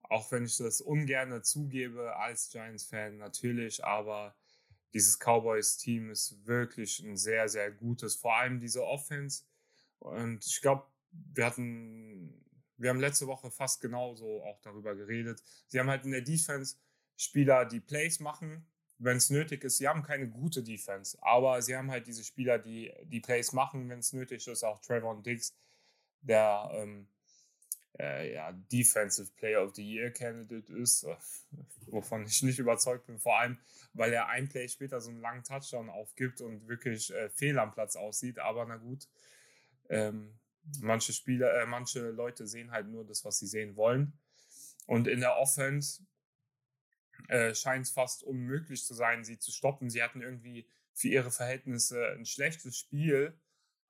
Auch 0.03 0.30
wenn 0.30 0.45
ich 0.45 0.57
das 0.57 0.80
ungern 0.80 1.43
zugebe 1.43 2.16
als 2.16 2.51
Giants-Fan 2.51 3.18
natürlich, 3.18 3.84
aber 3.84 4.37
dieses 4.95 5.18
Cowboys-Team 5.18 6.11
ist 6.11 6.47
wirklich 6.47 7.01
ein 7.01 7.16
sehr, 7.16 7.49
sehr 7.49 7.70
gutes. 7.70 8.14
Vor 8.14 8.37
allem 8.37 8.61
diese 8.61 8.84
Offense. 8.84 9.45
Und 9.99 10.45
ich 10.45 10.61
glaube, 10.61 10.87
wir 11.11 11.47
hatten, 11.47 12.45
wir 12.76 12.91
haben 12.91 13.01
letzte 13.01 13.26
Woche 13.26 13.51
fast 13.51 13.80
genauso 13.80 14.43
auch 14.45 14.61
darüber 14.61 14.95
geredet. 14.95 15.43
Sie 15.66 15.78
haben 15.78 15.91
halt 15.91 16.05
in 16.05 16.12
der 16.12 16.22
Defense 16.22 16.76
Spieler, 17.16 17.64
die 17.64 17.80
Plays 17.80 18.20
machen, 18.20 18.66
wenn 18.99 19.16
es 19.16 19.30
nötig 19.30 19.64
ist. 19.64 19.78
Sie 19.78 19.89
haben 19.89 20.03
keine 20.03 20.28
gute 20.28 20.62
Defense, 20.62 21.16
aber 21.22 21.61
sie 21.62 21.76
haben 21.76 21.91
halt 21.91 22.07
diese 22.07 22.24
Spieler, 22.24 22.59
die 22.59 22.93
die 23.05 23.20
Plays 23.20 23.53
machen, 23.53 23.89
wenn 23.89 24.01
es 24.01 24.12
nötig 24.12 24.47
ist. 24.47 24.64
Auch 24.64 24.80
Trevor 24.80 25.22
Diggs, 25.22 25.55
der 26.20 26.70
ähm, 26.72 27.09
äh, 27.99 28.34
ja, 28.34 28.53
Defensive 28.53 29.30
Player 29.36 29.64
of 29.64 29.74
the 29.74 29.82
Year 29.82 30.11
Candidate 30.11 30.72
ist, 30.72 31.05
äh, 31.05 31.16
wovon 31.86 32.24
ich 32.26 32.42
nicht 32.42 32.59
überzeugt 32.59 33.07
bin, 33.07 33.18
vor 33.18 33.38
allem, 33.38 33.59
weil 33.94 34.12
er 34.12 34.28
ein 34.28 34.49
Play 34.49 34.68
später 34.68 35.01
so 35.01 35.11
einen 35.11 35.20
langen 35.20 35.44
Touchdown 35.44 35.88
aufgibt 35.88 36.40
und 36.40 36.68
wirklich 36.68 37.12
äh, 37.12 37.30
fehl 37.30 37.59
am 37.59 37.72
Platz 37.72 37.97
aussieht. 37.97 38.38
Aber 38.38 38.64
na 38.66 38.76
gut, 38.76 39.09
ähm, 39.88 40.38
manche 40.80 41.12
Spieler, 41.12 41.62
äh, 41.62 41.66
manche 41.66 42.11
Leute 42.11 42.47
sehen 42.47 42.70
halt 42.70 42.88
nur 42.88 43.07
das, 43.07 43.24
was 43.24 43.38
sie 43.38 43.47
sehen 43.47 43.76
wollen. 43.76 44.12
Und 44.86 45.09
in 45.09 45.20
der 45.20 45.36
Offense 45.36 46.03
äh, 47.28 47.55
scheint 47.55 47.86
es 47.86 47.92
fast 47.92 48.22
unmöglich 48.22 48.84
zu 48.84 48.94
sein, 48.94 49.24
sie 49.24 49.38
zu 49.38 49.51
stoppen. 49.51 49.90
Sie 49.90 50.03
hatten 50.03 50.22
irgendwie 50.22 50.68
für 50.92 51.09
ihre 51.09 51.30
Verhältnisse 51.30 52.09
ein 52.12 52.24
schlechtes 52.24 52.78
Spiel 52.78 53.38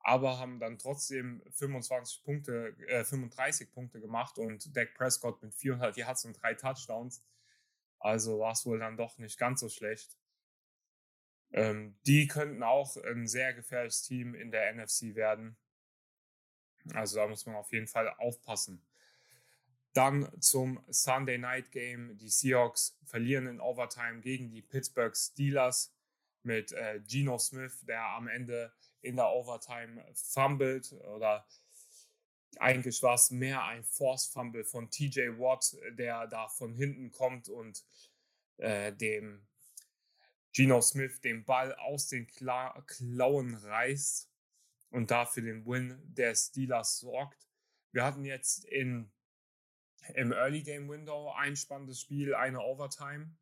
aber 0.07 0.39
haben 0.39 0.57
dann 0.61 0.77
trotzdem 0.77 1.43
25 1.51 2.23
Punkte, 2.23 2.73
äh, 2.87 3.03
35 3.03 3.73
Punkte 3.73 3.99
gemacht 3.99 4.37
und 4.37 4.73
Dak 4.73 4.93
Prescott 4.93 5.43
mit 5.43 5.53
400 5.53 5.97
Yards 5.97 6.23
und 6.23 6.41
drei 6.41 6.53
Touchdowns. 6.53 7.25
Also 7.99 8.39
war 8.39 8.53
es 8.53 8.65
wohl 8.65 8.79
dann 8.79 8.95
doch 8.95 9.17
nicht 9.17 9.37
ganz 9.37 9.59
so 9.59 9.67
schlecht. 9.67 10.17
Ähm, 11.51 11.99
die 12.05 12.27
könnten 12.27 12.63
auch 12.63 12.95
ein 12.95 13.27
sehr 13.27 13.53
gefährliches 13.53 14.03
Team 14.03 14.33
in 14.33 14.49
der 14.49 14.73
NFC 14.73 15.13
werden. 15.13 15.57
Also 16.93 17.17
da 17.17 17.27
muss 17.27 17.45
man 17.45 17.57
auf 17.57 17.73
jeden 17.73 17.87
Fall 17.87 18.07
aufpassen. 18.17 18.87
Dann 19.91 20.31
zum 20.41 20.81
Sunday 20.87 21.37
Night 21.37 21.73
Game. 21.73 22.17
Die 22.17 22.29
Seahawks 22.29 22.97
verlieren 23.03 23.47
in 23.47 23.59
Overtime 23.59 24.21
gegen 24.21 24.51
die 24.51 24.61
Pittsburgh 24.61 25.17
Steelers 25.17 25.93
mit 26.43 26.71
äh, 26.71 27.01
Geno 27.05 27.37
Smith, 27.39 27.81
der 27.85 28.05
am 28.05 28.29
Ende 28.29 28.71
in 29.07 29.15
der 29.15 29.29
Overtime 29.29 30.05
fumbled 30.13 30.91
oder 30.93 31.45
eigentlich 32.59 33.01
war 33.03 33.15
es 33.15 33.31
mehr 33.31 33.63
ein 33.63 33.83
Force 33.83 34.27
Fumble 34.27 34.63
von 34.63 34.89
TJ 34.89 35.37
Watt, 35.37 35.75
der 35.97 36.27
da 36.27 36.47
von 36.47 36.73
hinten 36.73 37.11
kommt 37.11 37.49
und 37.49 37.83
äh, 38.57 38.93
dem 38.93 39.47
Geno 40.53 40.81
Smith 40.81 41.21
den 41.21 41.45
Ball 41.45 41.73
aus 41.75 42.07
den 42.07 42.25
Kla 42.27 42.81
Klauen 42.87 43.53
reißt 43.55 44.31
und 44.89 45.11
dafür 45.11 45.43
den 45.43 45.65
Win 45.65 46.01
der 46.05 46.35
Steelers 46.35 46.99
sorgt. 46.99 47.47
Wir 47.91 48.03
hatten 48.03 48.25
jetzt 48.25 48.65
in, 48.65 49.11
im 50.15 50.31
Early 50.31 50.63
Game 50.63 50.89
Window 50.89 51.31
ein 51.35 51.55
spannendes 51.55 52.01
Spiel, 52.01 52.33
eine 52.33 52.61
Overtime. 52.61 53.35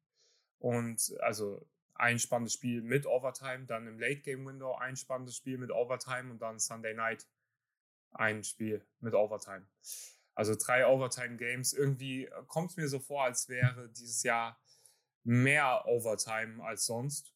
Und 0.57 1.15
also 1.19 1.65
ein 1.95 2.19
spannendes 2.19 2.53
Spiel 2.53 2.81
mit 2.81 3.05
Overtime, 3.05 3.65
dann 3.65 3.87
im 3.87 3.99
Late 3.99 4.21
Game 4.21 4.45
Window 4.45 4.75
ein 4.75 4.95
spannendes 4.95 5.37
Spiel 5.37 5.57
mit 5.57 5.71
Overtime 5.71 6.31
und 6.31 6.41
dann 6.41 6.59
Sunday 6.59 6.93
Night 6.93 7.25
ein 8.11 8.43
Spiel 8.43 8.85
mit 8.99 9.13
Overtime. 9.13 9.65
Also 10.35 10.55
drei 10.55 10.85
Overtime 10.85 11.37
Games. 11.37 11.73
Irgendwie 11.73 12.25
äh, 12.25 12.31
kommt 12.47 12.71
es 12.71 12.77
mir 12.77 12.87
so 12.87 12.99
vor, 12.99 13.23
als 13.23 13.47
wäre 13.47 13.89
dieses 13.89 14.23
Jahr 14.23 14.59
mehr 15.23 15.85
Overtime 15.87 16.63
als 16.63 16.85
sonst. 16.85 17.33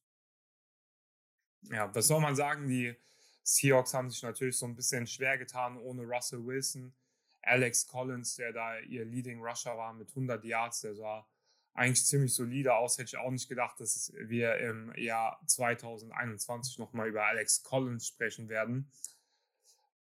Ja, 1.64 1.93
was 1.95 2.07
soll 2.07 2.22
man 2.22 2.36
sagen? 2.36 2.68
Die 2.68 2.95
Seahawks 3.43 3.93
haben 3.93 4.10
sich 4.10 4.22
natürlich 4.22 4.57
so 4.57 4.66
ein 4.66 4.76
bisschen 4.76 5.07
schwer 5.07 5.38
getan 5.38 5.78
ohne 5.78 6.03
Russell 6.03 6.45
Wilson. 6.45 6.93
Alex 7.41 7.88
Collins, 7.88 8.36
der 8.36 8.51
da 8.51 8.80
ihr 8.80 9.05
Leading 9.05 9.41
Rusher 9.41 9.78
war 9.78 9.93
mit 9.93 10.10
100 10.10 10.43
Yards, 10.43 10.82
der 10.82 10.95
sah 10.95 11.26
eigentlich 11.80 12.06
ziemlich 12.06 12.36
solide 12.36 12.76
aus. 12.76 12.98
Hätte 12.98 13.08
ich 13.08 13.18
auch 13.18 13.32
nicht 13.32 13.48
gedacht, 13.48 13.80
dass 13.80 14.12
wir 14.18 14.58
im 14.58 14.94
Jahr 14.96 15.42
2021 15.48 16.78
nochmal 16.78 17.08
über 17.08 17.26
Alex 17.26 17.64
Collins 17.64 18.06
sprechen 18.06 18.50
werden. 18.50 18.92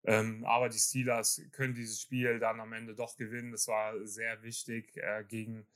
Ähm, 0.04 0.44
aber 0.46 0.70
die 0.70 0.78
Steelers 0.78 1.42
können 1.52 1.74
dieses 1.74 2.00
Spiel 2.00 2.38
dann 2.38 2.60
am 2.60 2.72
Ende 2.72 2.94
doch 2.94 3.16
gewinnen. 3.16 3.52
Das 3.52 3.68
war 3.68 3.94
sehr 4.06 4.42
wichtig 4.42 4.96
äh, 4.96 5.24
gegen 5.28 5.66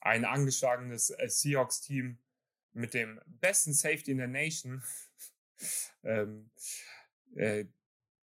ein 0.00 0.24
angeschlagenes 0.24 1.10
äh, 1.10 1.28
Seahawks-Team 1.28 2.18
mit 2.72 2.94
dem 2.94 3.20
besten 3.26 3.74
Safety 3.74 4.12
in 4.12 4.18
der 4.18 4.28
Nation 4.28 4.82
ähm, 6.02 6.50
äh, 7.34 7.66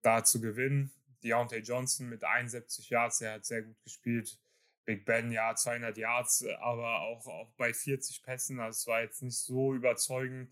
da 0.01 0.23
zu 0.23 0.41
gewinnen. 0.41 0.91
Deontay 1.23 1.59
Johnson 1.59 2.09
mit 2.09 2.23
71 2.23 2.89
Yards, 2.89 3.19
der 3.19 3.33
hat 3.33 3.45
sehr 3.45 3.61
gut 3.61 3.79
gespielt. 3.83 4.39
Big 4.85 5.05
Ben, 5.05 5.31
ja, 5.31 5.55
200 5.55 5.97
Yards, 5.97 6.45
aber 6.59 7.01
auch, 7.01 7.25
auch 7.27 7.53
bei 7.55 7.73
40 7.73 8.23
Pässen, 8.23 8.57
das 8.57 8.65
also 8.65 8.91
war 8.91 9.01
jetzt 9.01 9.21
nicht 9.21 9.37
so 9.37 9.73
überzeugend. 9.73 10.51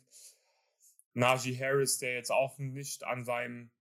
Najee 1.14 1.58
Harris, 1.58 1.98
der 1.98 2.16
jetzt 2.16 2.32
auch 2.32 2.58
nicht 2.58 3.04
an 3.04 3.26
seinem 3.26 3.72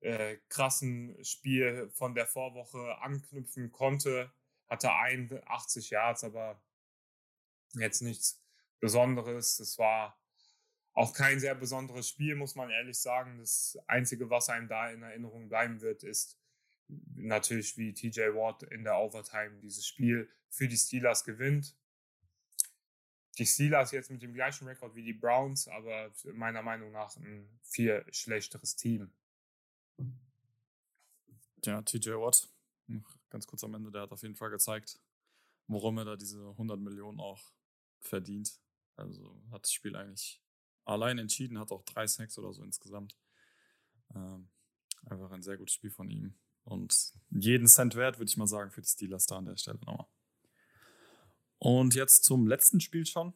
äh, 0.00 0.36
krassen 0.48 1.16
Spiel 1.24 1.90
von 1.92 2.14
der 2.14 2.26
Vorwoche 2.26 2.98
anknüpfen 2.98 3.72
konnte, 3.72 4.32
hatte 4.68 4.92
81 4.92 5.90
Yards, 5.90 6.22
aber 6.24 6.62
jetzt 7.74 8.02
nichts 8.02 8.42
Besonderes. 8.78 9.58
Es 9.58 9.78
war 9.78 10.18
auch 10.92 11.12
kein 11.12 11.38
sehr 11.40 11.54
besonderes 11.54 12.08
Spiel, 12.08 12.34
muss 12.34 12.54
man 12.54 12.70
ehrlich 12.70 12.98
sagen. 12.98 13.38
Das 13.38 13.78
Einzige, 13.86 14.30
was 14.30 14.48
einem 14.48 14.68
da 14.68 14.90
in 14.90 15.02
Erinnerung 15.02 15.48
bleiben 15.48 15.80
wird, 15.80 16.02
ist 16.02 16.39
natürlich, 17.14 17.76
wie 17.76 17.92
TJ 17.92 18.20
Watt 18.34 18.62
in 18.64 18.84
der 18.84 18.98
Overtime 18.98 19.58
dieses 19.60 19.86
Spiel 19.86 20.28
für 20.48 20.68
die 20.68 20.76
Steelers 20.76 21.24
gewinnt. 21.24 21.76
Die 23.38 23.46
Steelers 23.46 23.92
jetzt 23.92 24.10
mit 24.10 24.22
dem 24.22 24.34
gleichen 24.34 24.66
Rekord 24.66 24.94
wie 24.94 25.02
die 25.02 25.12
Browns, 25.12 25.68
aber 25.68 26.12
meiner 26.32 26.62
Meinung 26.62 26.92
nach 26.92 27.16
ein 27.16 27.48
viel 27.62 28.04
schlechteres 28.10 28.76
Team. 28.76 29.10
Ja, 31.64 31.82
TJ 31.82 32.10
Watt, 32.10 32.48
ganz 33.28 33.46
kurz 33.46 33.64
am 33.64 33.74
Ende, 33.74 33.90
der 33.90 34.02
hat 34.02 34.12
auf 34.12 34.22
jeden 34.22 34.34
Fall 34.34 34.50
gezeigt, 34.50 34.98
warum 35.68 35.98
er 35.98 36.04
da 36.04 36.16
diese 36.16 36.40
100 36.50 36.80
Millionen 36.80 37.20
auch 37.20 37.52
verdient. 38.00 38.60
Also 38.96 39.40
hat 39.50 39.64
das 39.64 39.72
Spiel 39.72 39.96
eigentlich 39.96 40.42
allein 40.84 41.18
entschieden, 41.18 41.58
hat 41.58 41.72
auch 41.72 41.84
drei 41.84 42.06
Sacks 42.06 42.38
oder 42.38 42.52
so 42.52 42.62
insgesamt. 42.62 43.16
Ähm, 44.14 44.48
einfach 45.06 45.30
ein 45.30 45.42
sehr 45.42 45.56
gutes 45.56 45.74
Spiel 45.74 45.90
von 45.90 46.10
ihm. 46.10 46.34
Und 46.64 47.12
jeden 47.30 47.66
Cent 47.66 47.94
wert, 47.94 48.18
würde 48.18 48.28
ich 48.28 48.36
mal 48.36 48.46
sagen, 48.46 48.70
für 48.70 48.82
die 48.82 48.88
Steelers 48.88 49.26
da 49.26 49.38
an 49.38 49.46
der 49.46 49.56
Stelle 49.56 49.78
nochmal. 49.86 50.06
Und 51.58 51.94
jetzt 51.94 52.24
zum 52.24 52.46
letzten 52.46 52.80
Spiel 52.80 53.04
schon 53.04 53.34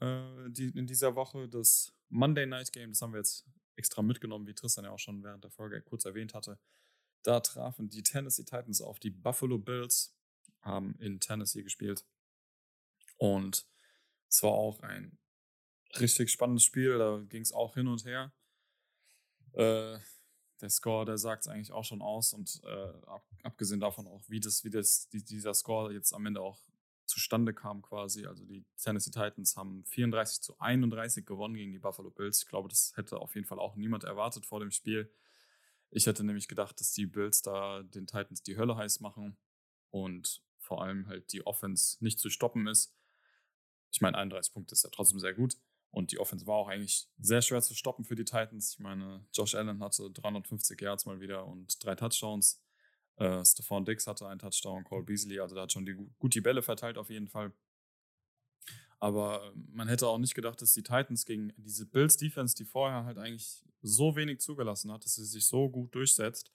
äh, 0.00 0.50
die, 0.50 0.68
in 0.76 0.86
dieser 0.86 1.14
Woche, 1.14 1.48
das 1.48 1.92
Monday 2.08 2.46
Night 2.46 2.72
Game. 2.72 2.90
Das 2.90 3.02
haben 3.02 3.12
wir 3.12 3.18
jetzt 3.18 3.46
extra 3.76 4.02
mitgenommen, 4.02 4.46
wie 4.46 4.54
Tristan 4.54 4.84
ja 4.84 4.90
auch 4.90 4.98
schon 4.98 5.22
während 5.22 5.44
der 5.44 5.50
Folge 5.50 5.80
kurz 5.82 6.04
erwähnt 6.04 6.34
hatte. 6.34 6.58
Da 7.22 7.40
trafen 7.40 7.88
die 7.88 8.02
Tennessee 8.02 8.44
Titans 8.44 8.80
auf 8.80 8.98
die 8.98 9.10
Buffalo 9.10 9.58
Bills, 9.58 10.14
haben 10.60 10.96
in 10.98 11.20
Tennessee 11.20 11.62
gespielt. 11.62 12.04
Und 13.16 13.66
es 14.28 14.42
war 14.42 14.52
auch 14.52 14.80
ein 14.80 15.18
richtig 15.98 16.30
spannendes 16.30 16.64
Spiel, 16.64 16.98
da 16.98 17.22
ging 17.28 17.42
es 17.42 17.52
auch 17.52 17.74
hin 17.74 17.88
und 17.88 18.04
her. 18.04 18.32
Äh, 19.52 19.98
der 20.60 20.70
Score, 20.70 21.04
der 21.04 21.18
sagt 21.18 21.42
es 21.42 21.48
eigentlich 21.48 21.72
auch 21.72 21.84
schon 21.84 22.02
aus 22.02 22.32
und 22.32 22.60
äh, 22.64 23.06
ab, 23.06 23.24
abgesehen 23.42 23.80
davon 23.80 24.06
auch, 24.06 24.22
wie 24.28 24.40
das, 24.40 24.64
wie 24.64 24.70
das, 24.70 25.08
die, 25.08 25.22
dieser 25.22 25.54
Score 25.54 25.92
jetzt 25.92 26.12
am 26.12 26.26
Ende 26.26 26.40
auch 26.40 26.60
zustande 27.06 27.54
kam 27.54 27.82
quasi. 27.82 28.26
Also 28.26 28.44
die 28.44 28.64
Tennessee 28.76 29.10
Titans 29.10 29.56
haben 29.56 29.84
34 29.84 30.42
zu 30.42 30.58
31 30.58 31.24
gewonnen 31.24 31.54
gegen 31.54 31.72
die 31.72 31.78
Buffalo 31.78 32.10
Bills. 32.10 32.42
Ich 32.42 32.48
glaube, 32.48 32.68
das 32.68 32.92
hätte 32.96 33.18
auf 33.18 33.34
jeden 33.34 33.46
Fall 33.46 33.58
auch 33.58 33.76
niemand 33.76 34.04
erwartet 34.04 34.44
vor 34.44 34.60
dem 34.60 34.70
Spiel. 34.70 35.10
Ich 35.90 36.06
hätte 36.06 36.24
nämlich 36.24 36.48
gedacht, 36.48 36.78
dass 36.80 36.92
die 36.92 37.06
Bills 37.06 37.42
da 37.42 37.82
den 37.82 38.06
Titans 38.06 38.42
die 38.42 38.56
Hölle 38.56 38.76
heiß 38.76 39.00
machen 39.00 39.36
und 39.90 40.42
vor 40.58 40.82
allem 40.82 41.06
halt 41.06 41.32
die 41.32 41.46
Offense 41.46 42.02
nicht 42.02 42.18
zu 42.18 42.28
stoppen 42.28 42.66
ist. 42.66 42.94
Ich 43.92 44.00
meine, 44.00 44.18
31 44.18 44.52
Punkte 44.52 44.74
ist 44.74 44.82
ja 44.82 44.90
trotzdem 44.90 45.20
sehr 45.20 45.32
gut. 45.32 45.56
Und 45.96 46.12
die 46.12 46.18
Offense 46.18 46.46
war 46.46 46.56
auch 46.56 46.68
eigentlich 46.68 47.08
sehr 47.18 47.40
schwer 47.40 47.62
zu 47.62 47.74
stoppen 47.74 48.04
für 48.04 48.16
die 48.16 48.26
Titans. 48.26 48.74
Ich 48.74 48.80
meine, 48.80 49.24
Josh 49.32 49.54
Allen 49.54 49.82
hatte 49.82 50.10
350 50.10 50.78
Yards 50.78 51.06
mal 51.06 51.20
wieder 51.20 51.46
und 51.46 51.82
drei 51.82 51.94
Touchdowns. 51.94 52.62
Äh, 53.16 53.42
Stephon 53.42 53.86
Diggs 53.86 54.06
hatte 54.06 54.28
einen 54.28 54.38
Touchdown, 54.38 54.84
Cole 54.84 55.04
Beasley, 55.04 55.40
also 55.40 55.54
da 55.54 55.62
hat 55.62 55.72
schon 55.72 55.86
die, 55.86 55.94
gut 55.94 56.34
die 56.34 56.42
Bälle 56.42 56.60
verteilt 56.60 56.98
auf 56.98 57.08
jeden 57.08 57.28
Fall. 57.28 57.50
Aber 58.98 59.42
ähm, 59.54 59.70
man 59.72 59.88
hätte 59.88 60.06
auch 60.06 60.18
nicht 60.18 60.34
gedacht, 60.34 60.60
dass 60.60 60.74
die 60.74 60.82
Titans 60.82 61.24
gegen 61.24 61.54
diese 61.56 61.86
Bills 61.86 62.18
Defense, 62.18 62.54
die 62.54 62.66
vorher 62.66 63.06
halt 63.06 63.16
eigentlich 63.16 63.64
so 63.80 64.16
wenig 64.16 64.40
zugelassen 64.40 64.92
hat, 64.92 65.02
dass 65.02 65.14
sie 65.14 65.24
sich 65.24 65.46
so 65.46 65.70
gut 65.70 65.94
durchsetzt. 65.94 66.52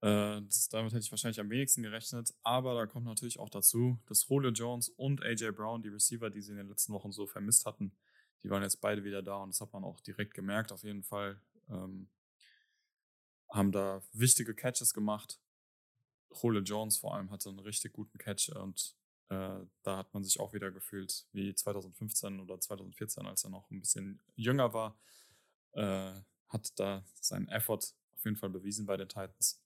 Äh, 0.00 0.42
das, 0.42 0.68
damit 0.68 0.92
hätte 0.92 1.04
ich 1.04 1.12
wahrscheinlich 1.12 1.38
am 1.38 1.48
wenigsten 1.48 1.84
gerechnet. 1.84 2.34
Aber 2.42 2.74
da 2.74 2.86
kommt 2.86 3.06
natürlich 3.06 3.38
auch 3.38 3.50
dazu, 3.50 4.00
dass 4.06 4.26
Julio 4.28 4.50
Jones 4.50 4.88
und 4.88 5.22
AJ 5.22 5.52
Brown, 5.52 5.80
die 5.80 5.90
Receiver, 5.90 6.28
die 6.28 6.40
sie 6.40 6.50
in 6.50 6.56
den 6.56 6.68
letzten 6.68 6.92
Wochen 6.92 7.12
so 7.12 7.28
vermisst 7.28 7.66
hatten, 7.66 7.92
die 8.42 8.50
waren 8.50 8.62
jetzt 8.62 8.80
beide 8.80 9.04
wieder 9.04 9.22
da 9.22 9.36
und 9.36 9.50
das 9.50 9.60
hat 9.60 9.72
man 9.72 9.84
auch 9.84 10.00
direkt 10.00 10.34
gemerkt, 10.34 10.72
auf 10.72 10.82
jeden 10.82 11.02
Fall. 11.02 11.40
Ähm, 11.68 12.08
haben 13.48 13.70
da 13.70 14.02
wichtige 14.12 14.54
Catches 14.54 14.94
gemacht. 14.94 15.38
Julio 16.42 16.62
Jones 16.62 16.96
vor 16.96 17.14
allem 17.14 17.30
hatte 17.30 17.50
einen 17.50 17.58
richtig 17.58 17.92
guten 17.92 18.16
Catch 18.18 18.48
und 18.48 18.96
äh, 19.28 19.60
da 19.82 19.96
hat 19.98 20.12
man 20.14 20.24
sich 20.24 20.40
auch 20.40 20.52
wieder 20.52 20.70
gefühlt 20.70 21.26
wie 21.32 21.54
2015 21.54 22.40
oder 22.40 22.58
2014, 22.58 23.26
als 23.26 23.44
er 23.44 23.50
noch 23.50 23.70
ein 23.70 23.80
bisschen 23.80 24.20
jünger 24.36 24.72
war. 24.72 24.98
Äh, 25.72 26.12
hat 26.48 26.78
da 26.78 27.04
seinen 27.20 27.48
Effort 27.48 27.80
auf 28.14 28.24
jeden 28.24 28.36
Fall 28.36 28.50
bewiesen 28.50 28.86
bei 28.86 28.96
den 28.96 29.08
Titans. 29.08 29.62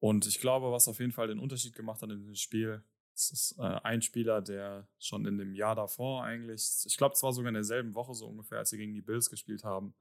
Und 0.00 0.26
ich 0.26 0.40
glaube, 0.40 0.72
was 0.72 0.88
auf 0.88 0.98
jeden 0.98 1.12
Fall 1.12 1.28
den 1.28 1.38
Unterschied 1.38 1.74
gemacht 1.74 2.02
hat 2.02 2.10
in 2.10 2.24
dem 2.24 2.34
Spiel, 2.34 2.82
das 3.12 3.30
ist 3.30 3.58
äh, 3.58 3.62
ein 3.62 4.02
Spieler, 4.02 4.40
der 4.40 4.86
schon 4.98 5.26
in 5.26 5.38
dem 5.38 5.54
Jahr 5.54 5.74
davor 5.74 6.24
eigentlich, 6.24 6.84
ich 6.86 6.96
glaube, 6.96 7.14
es 7.14 7.22
war 7.22 7.32
sogar 7.32 7.48
in 7.48 7.54
derselben 7.54 7.94
Woche 7.94 8.14
so 8.14 8.26
ungefähr, 8.26 8.58
als 8.58 8.70
sie 8.70 8.78
gegen 8.78 8.94
die 8.94 9.02
Bills 9.02 9.30
gespielt 9.30 9.64
haben. 9.64 9.94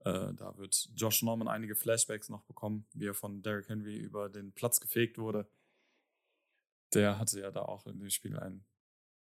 Äh, 0.00 0.32
da 0.34 0.56
wird 0.56 0.90
Josh 0.94 1.22
Norman 1.22 1.48
einige 1.48 1.74
Flashbacks 1.74 2.28
noch 2.28 2.42
bekommen, 2.42 2.86
wie 2.94 3.06
er 3.06 3.14
von 3.14 3.42
Derrick 3.42 3.68
Henry 3.68 3.96
über 3.96 4.28
den 4.28 4.52
Platz 4.52 4.80
gefegt 4.80 5.18
wurde. 5.18 5.46
Der 6.92 7.18
hatte 7.18 7.40
ja 7.40 7.50
da 7.50 7.62
auch 7.62 7.86
in 7.86 7.98
dem 7.98 8.10
Spiel 8.10 8.38
ein 8.38 8.64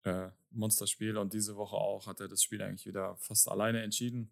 äh, 0.03 0.29
Monsterspiel 0.51 1.17
und 1.17 1.33
diese 1.33 1.55
Woche 1.55 1.75
auch 1.75 2.07
hat 2.07 2.19
er 2.19 2.27
das 2.27 2.43
Spiel 2.43 2.61
eigentlich 2.61 2.85
wieder 2.85 3.15
fast 3.17 3.47
alleine 3.47 3.81
entschieden. 3.81 4.31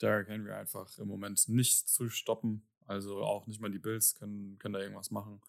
Derrick 0.00 0.28
Henry 0.28 0.52
einfach 0.52 0.98
im 0.98 1.08
Moment 1.08 1.48
nicht 1.48 1.88
zu 1.88 2.08
stoppen. 2.08 2.66
Also 2.86 3.22
auch 3.22 3.46
nicht 3.46 3.60
mal 3.60 3.70
die 3.70 3.78
Bills 3.78 4.14
können, 4.14 4.58
können 4.58 4.74
da 4.74 4.80
irgendwas 4.80 5.10
machen 5.10 5.40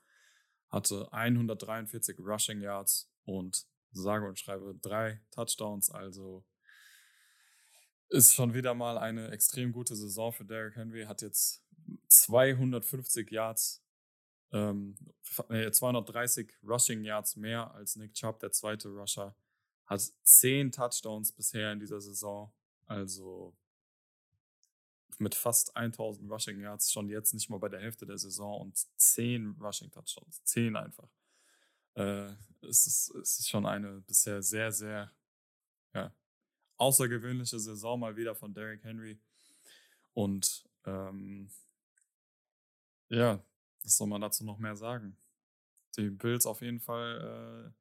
hatte 0.72 1.11
143 1.11 2.17
Rushing 2.19 2.61
Yards 2.61 3.11
und 3.26 3.65
sage 3.91 4.28
und 4.28 4.39
schreibe 4.39 4.74
drei 4.82 5.22
Touchdowns. 5.32 5.89
Also 5.89 6.45
ist 8.09 8.34
schon 8.34 8.53
wieder 8.53 8.74
mal 8.74 8.97
eine 8.97 9.32
extrem 9.32 9.72
gute 9.72 9.95
Saison 9.95 10.32
für 10.32 10.45
Derrick 10.45 10.76
Henry. 10.76 11.05
Hat 11.05 11.22
jetzt 11.22 11.63
250 12.07 13.32
Yards, 13.32 13.84
ähm, 14.51 14.97
230 15.47 16.51
Rushing 16.63 17.03
Yards 17.03 17.36
mehr 17.36 17.74
als 17.74 17.95
Nick 17.95 18.13
Chubb, 18.13 18.39
der 18.39 18.51
zweite 18.51 18.89
Rusher. 18.89 19.36
Hat 19.86 20.01
10 20.24 20.72
Touchdowns 20.72 21.32
bisher 21.32 21.72
in 21.72 21.80
dieser 21.80 22.01
Saison. 22.01 22.51
Also 22.86 23.55
mit 25.22 25.36
fast 25.36 25.76
1000 25.78 26.30
Rushing 26.30 26.59
Yards 26.59 26.91
schon 26.91 27.07
jetzt 27.07 27.34
nicht 27.34 27.49
mal 27.49 27.59
bei 27.59 27.69
der 27.69 27.80
Hälfte 27.80 28.05
der 28.05 28.17
Saison 28.17 28.59
und 28.61 28.78
10 28.97 29.57
Rushing 29.61 29.91
Touchdowns. 29.91 30.43
10 30.43 30.76
einfach. 30.76 31.07
Äh, 31.93 32.34
es, 32.61 32.88
ist, 32.88 33.15
es 33.15 33.39
ist 33.39 33.49
schon 33.49 33.65
eine 33.65 34.01
bisher 34.01 34.41
sehr, 34.41 34.72
sehr 34.72 35.11
ja, 35.93 36.13
außergewöhnliche 36.78 37.59
Saison 37.59 37.99
mal 37.99 38.15
wieder 38.15 38.36
von 38.36 38.53
Derrick 38.53 38.84
Henry. 38.84 39.19
Und 40.13 40.63
ähm, 40.86 41.51
ja, 43.09 43.43
was 43.84 43.97
soll 43.97 44.07
man 44.07 44.22
dazu 44.22 44.43
noch 44.43 44.57
mehr 44.57 44.76
sagen? 44.76 45.17
Die 45.97 46.09
Bills 46.09 46.45
auf 46.45 46.61
jeden 46.61 46.80
Fall, 46.80 47.74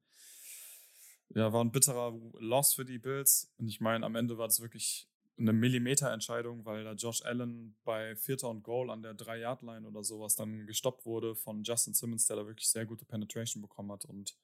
äh, 1.33 1.39
ja, 1.39 1.53
war 1.53 1.63
ein 1.63 1.71
bitterer 1.71 2.11
Loss 2.39 2.73
für 2.73 2.85
die 2.85 2.99
Bills. 2.99 3.51
Und 3.57 3.67
ich 3.67 3.79
meine, 3.81 4.05
am 4.05 4.15
Ende 4.15 4.37
war 4.37 4.47
es 4.47 4.61
wirklich 4.61 5.10
eine 5.41 5.53
Millimeterentscheidung, 5.53 6.65
weil 6.65 6.83
da 6.83 6.93
Josh 6.93 7.23
Allen 7.23 7.75
bei 7.83 8.15
Vierter 8.15 8.49
und 8.49 8.63
Goal 8.63 8.89
an 8.89 9.01
der 9.01 9.15
3-Yard-Line 9.15 9.87
oder 9.87 10.03
sowas 10.03 10.35
dann 10.35 10.67
gestoppt 10.67 11.05
wurde 11.05 11.35
von 11.35 11.63
Justin 11.63 11.93
Simmons, 11.93 12.27
der 12.27 12.37
da 12.37 12.47
wirklich 12.47 12.69
sehr 12.69 12.85
gute 12.85 13.05
Penetration 13.05 13.61
bekommen 13.61 13.91
hat 13.91 14.05
und 14.05 14.37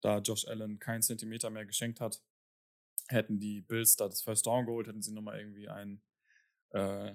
da 0.00 0.18
Josh 0.18 0.46
Allen 0.46 0.78
keinen 0.78 1.02
Zentimeter 1.02 1.50
mehr 1.50 1.66
geschenkt 1.66 2.00
hat, 2.00 2.22
hätten 3.08 3.38
die 3.38 3.60
Bills 3.60 3.96
da 3.96 4.08
das 4.08 4.22
First 4.22 4.46
Down 4.46 4.66
geholt, 4.66 4.86
hätten 4.86 5.02
sie 5.02 5.12
nochmal 5.12 5.38
irgendwie 5.38 5.68
einen 5.68 6.02
äh, 6.70 7.14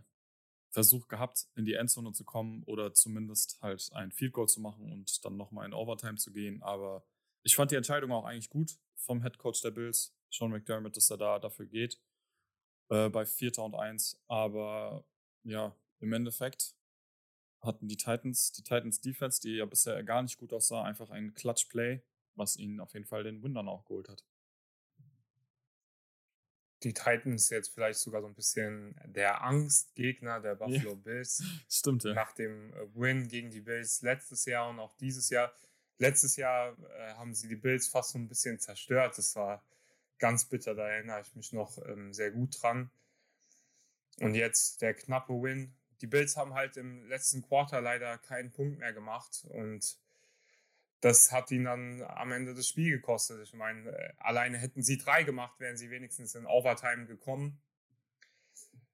Versuch 0.69 1.07
gehabt, 1.07 1.47
in 1.55 1.65
die 1.65 1.73
Endzone 1.73 2.13
zu 2.13 2.23
kommen 2.23 2.63
oder 2.63 2.93
zumindest 2.93 3.59
halt 3.61 3.89
ein 3.93 4.11
Field 4.11 4.33
Goal 4.33 4.47
zu 4.47 4.61
machen 4.61 4.91
und 4.91 5.23
dann 5.25 5.37
nochmal 5.37 5.65
in 5.65 5.73
Overtime 5.73 6.15
zu 6.15 6.31
gehen. 6.31 6.61
Aber 6.61 7.05
ich 7.43 7.55
fand 7.55 7.71
die 7.71 7.75
Entscheidung 7.75 8.11
auch 8.11 8.25
eigentlich 8.25 8.49
gut 8.49 8.77
vom 8.95 9.21
Head 9.21 9.37
Coach 9.37 9.61
der 9.61 9.71
Bills, 9.71 10.15
Sean 10.29 10.51
McDermott, 10.51 10.95
dass 10.95 11.09
er 11.09 11.17
da 11.17 11.39
dafür 11.39 11.65
geht 11.65 11.99
äh, 12.89 13.09
bei 13.09 13.25
4. 13.25 13.59
und 13.59 13.75
1. 13.75 14.21
Aber 14.27 15.05
ja, 15.43 15.75
im 15.99 16.13
Endeffekt 16.13 16.75
hatten 17.61 17.87
die 17.87 17.97
Titans, 17.97 18.51
die 18.51 18.63
Titans 18.63 19.01
Defense, 19.01 19.41
die 19.41 19.55
ja 19.55 19.65
bisher 19.65 20.03
gar 20.03 20.21
nicht 20.21 20.37
gut 20.37 20.53
aussah, 20.53 20.83
einfach 20.83 21.09
ein 21.09 21.33
Clutch 21.33 21.65
Play, 21.65 22.01
was 22.35 22.57
ihnen 22.57 22.79
auf 22.79 22.93
jeden 22.93 23.05
Fall 23.05 23.23
den 23.23 23.41
Win 23.43 23.53
dann 23.53 23.67
auch 23.67 23.85
geholt 23.85 24.09
hat 24.09 24.23
die 26.85 26.93
Titans 26.93 27.49
jetzt 27.49 27.73
vielleicht 27.73 27.99
sogar 27.99 28.21
so 28.21 28.27
ein 28.27 28.35
bisschen 28.35 28.95
der 29.05 29.43
Angstgegner 29.43 30.39
der 30.39 30.55
Buffalo 30.55 30.91
ja, 30.91 30.95
Bills. 30.95 31.43
Stimmt, 31.69 32.03
ja. 32.03 32.13
Nach 32.13 32.31
dem 32.33 32.73
äh, 32.73 32.85
Win 32.93 33.27
gegen 33.27 33.49
die 33.49 33.61
Bills 33.61 34.01
letztes 34.03 34.45
Jahr 34.45 34.69
und 34.69 34.79
auch 34.79 34.93
dieses 34.93 35.29
Jahr. 35.29 35.51
Letztes 35.97 36.35
Jahr 36.35 36.77
äh, 36.97 37.13
haben 37.13 37.33
sie 37.33 37.47
die 37.47 37.55
Bills 37.55 37.87
fast 37.87 38.11
so 38.11 38.19
ein 38.19 38.27
bisschen 38.27 38.59
zerstört. 38.59 39.17
Das 39.17 39.35
war 39.35 39.63
ganz 40.19 40.45
bitter, 40.45 40.75
da 40.75 40.87
erinnere 40.87 41.21
ich 41.21 41.35
mich 41.35 41.53
noch 41.53 41.77
ähm, 41.85 42.13
sehr 42.13 42.31
gut 42.31 42.61
dran. 42.61 42.89
Und 44.19 44.35
jetzt 44.35 44.81
der 44.81 44.93
knappe 44.93 45.33
Win. 45.33 45.75
Die 46.01 46.07
Bills 46.07 46.37
haben 46.37 46.53
halt 46.53 46.77
im 46.77 47.05
letzten 47.07 47.41
Quarter 47.41 47.81
leider 47.81 48.17
keinen 48.17 48.51
Punkt 48.51 48.79
mehr 48.79 48.93
gemacht 48.93 49.45
und 49.49 49.97
das 51.01 51.31
hat 51.31 51.51
ihn 51.51 51.65
dann 51.65 52.01
am 52.01 52.31
Ende 52.31 52.55
das 52.55 52.67
Spiel 52.67 52.97
gekostet. 52.97 53.41
Ich 53.43 53.53
meine, 53.53 53.91
äh, 53.91 54.13
alleine 54.17 54.57
hätten 54.57 54.81
sie 54.81 54.97
drei 54.97 55.23
gemacht, 55.23 55.59
wären 55.59 55.77
sie 55.77 55.89
wenigstens 55.89 56.33
in 56.35 56.45
Overtime 56.45 57.05
gekommen. 57.05 57.61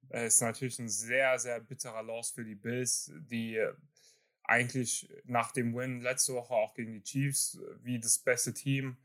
Es 0.09 0.35
ist 0.35 0.41
natürlich 0.41 0.77
ein 0.79 0.89
sehr, 0.89 1.39
sehr 1.39 1.61
bitterer 1.61 2.03
Loss 2.03 2.31
für 2.31 2.43
die 2.43 2.55
Bills, 2.55 3.11
die 3.29 3.55
äh, 3.55 3.73
eigentlich 4.43 5.09
nach 5.23 5.53
dem 5.53 5.73
Win 5.73 6.01
letzte 6.01 6.33
Woche 6.33 6.53
auch 6.53 6.73
gegen 6.73 6.91
die 6.91 7.03
Chiefs 7.03 7.55
äh, 7.55 7.75
wie 7.83 7.99
das 7.99 8.19
beste 8.19 8.53
Team 8.53 8.97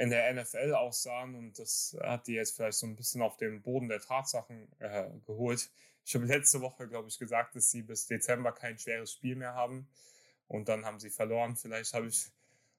in 0.00 0.08
der 0.08 0.32
NFL 0.32 0.72
aussahen. 0.72 1.34
Und 1.34 1.58
das 1.58 1.94
hat 2.00 2.26
die 2.26 2.32
jetzt 2.32 2.56
vielleicht 2.56 2.78
so 2.78 2.86
ein 2.86 2.96
bisschen 2.96 3.20
auf 3.20 3.36
den 3.36 3.60
Boden 3.60 3.88
der 3.88 4.00
Tatsachen 4.00 4.66
äh, 4.78 5.10
geholt. 5.26 5.70
Ich 6.06 6.14
habe 6.14 6.24
letzte 6.24 6.62
Woche, 6.62 6.88
glaube 6.88 7.08
ich, 7.08 7.18
gesagt, 7.18 7.54
dass 7.54 7.70
sie 7.70 7.82
bis 7.82 8.06
Dezember 8.06 8.52
kein 8.52 8.78
schweres 8.78 9.12
Spiel 9.12 9.36
mehr 9.36 9.54
haben. 9.54 9.86
Und 10.48 10.70
dann 10.70 10.86
haben 10.86 10.98
sie 10.98 11.10
verloren. 11.10 11.54
Vielleicht 11.54 11.92
habe 11.92 12.06
ich 12.06 12.30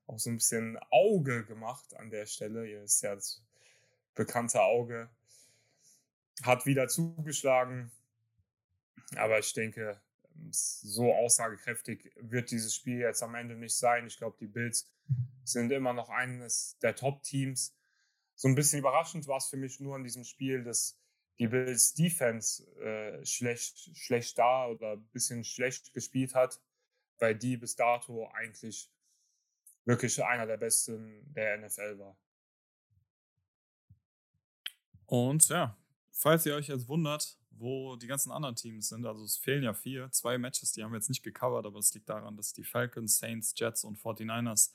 auch 0.07 0.17
so 0.17 0.31
ein 0.31 0.37
bisschen 0.37 0.79
Auge 0.89 1.45
gemacht 1.45 1.95
an 1.95 2.09
der 2.09 2.25
Stelle. 2.25 2.67
Ihr 2.67 2.83
ist 2.83 3.03
ja 3.03 3.13
das 3.13 3.43
bekannte 4.15 4.63
Auge. 4.63 5.07
Hat 6.41 6.65
wieder 6.65 6.87
zugeschlagen. 6.87 7.91
Aber 9.15 9.37
ich 9.37 9.53
denke, 9.53 10.01
so 10.49 11.13
aussagekräftig 11.13 12.11
wird 12.19 12.51
dieses 12.51 12.75
Spiel 12.75 12.99
jetzt 12.99 13.23
am 13.23 13.35
Ende 13.35 13.55
nicht 13.55 13.75
sein. 13.75 14.07
Ich 14.07 14.17
glaube, 14.17 14.37
die 14.39 14.47
Bills 14.47 14.91
sind 15.43 15.71
immer 15.71 15.93
noch 15.93 16.09
eines 16.09 16.77
der 16.81 16.95
Top-Teams. 16.95 17.75
So 18.35 18.47
ein 18.47 18.55
bisschen 18.55 18.79
überraschend 18.79 19.27
war 19.27 19.37
es 19.37 19.47
für 19.47 19.57
mich 19.57 19.79
nur 19.79 19.95
in 19.97 20.03
diesem 20.03 20.23
Spiel, 20.23 20.63
dass 20.63 20.99
die 21.39 21.47
Bills 21.47 21.93
Defense 21.93 22.63
äh, 22.81 23.25
schlecht, 23.25 23.95
schlecht 23.95 24.37
da 24.37 24.67
oder 24.67 24.93
ein 24.93 25.09
bisschen 25.11 25.43
schlecht 25.43 25.93
gespielt 25.93 26.35
hat, 26.35 26.61
weil 27.19 27.35
die 27.35 27.57
bis 27.57 27.75
dato 27.75 28.27
eigentlich 28.33 28.91
wirklich 29.85 30.23
einer 30.23 30.45
der 30.45 30.57
besten 30.57 31.33
der 31.33 31.57
NFL 31.57 31.99
war. 31.99 32.17
Und 35.05 35.49
ja, 35.49 35.77
falls 36.11 36.45
ihr 36.45 36.55
euch 36.55 36.67
jetzt 36.67 36.87
wundert, 36.87 37.40
wo 37.61 37.95
die 37.95 38.07
ganzen 38.07 38.31
anderen 38.31 38.55
Teams 38.55 38.89
sind, 38.89 39.05
also 39.05 39.23
es 39.23 39.37
fehlen 39.37 39.63
ja 39.63 39.73
vier, 39.73 40.11
zwei 40.11 40.37
Matches, 40.37 40.71
die 40.71 40.83
haben 40.83 40.91
wir 40.91 40.97
jetzt 40.97 41.09
nicht 41.09 41.23
gecovert, 41.23 41.65
aber 41.65 41.79
es 41.79 41.93
liegt 41.93 42.09
daran, 42.09 42.35
dass 42.35 42.53
die 42.53 42.63
Falcons, 42.63 43.19
Saints, 43.19 43.53
Jets 43.55 43.83
und 43.83 43.99
49ers 43.99 44.73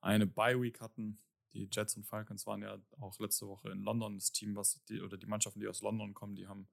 eine 0.00 0.26
Bye-Week 0.26 0.80
hatten. 0.80 1.18
Die 1.52 1.68
Jets 1.70 1.96
und 1.96 2.04
Falcons 2.04 2.46
waren 2.46 2.62
ja 2.62 2.78
auch 2.98 3.18
letzte 3.18 3.46
Woche 3.46 3.70
in 3.70 3.82
London. 3.82 4.16
Das 4.16 4.32
Team, 4.32 4.56
was 4.56 4.82
die, 4.88 5.02
oder 5.02 5.18
die 5.18 5.26
Mannschaften, 5.26 5.60
die 5.60 5.68
aus 5.68 5.82
London 5.82 6.14
kommen, 6.14 6.34
die 6.34 6.48
haben 6.48 6.66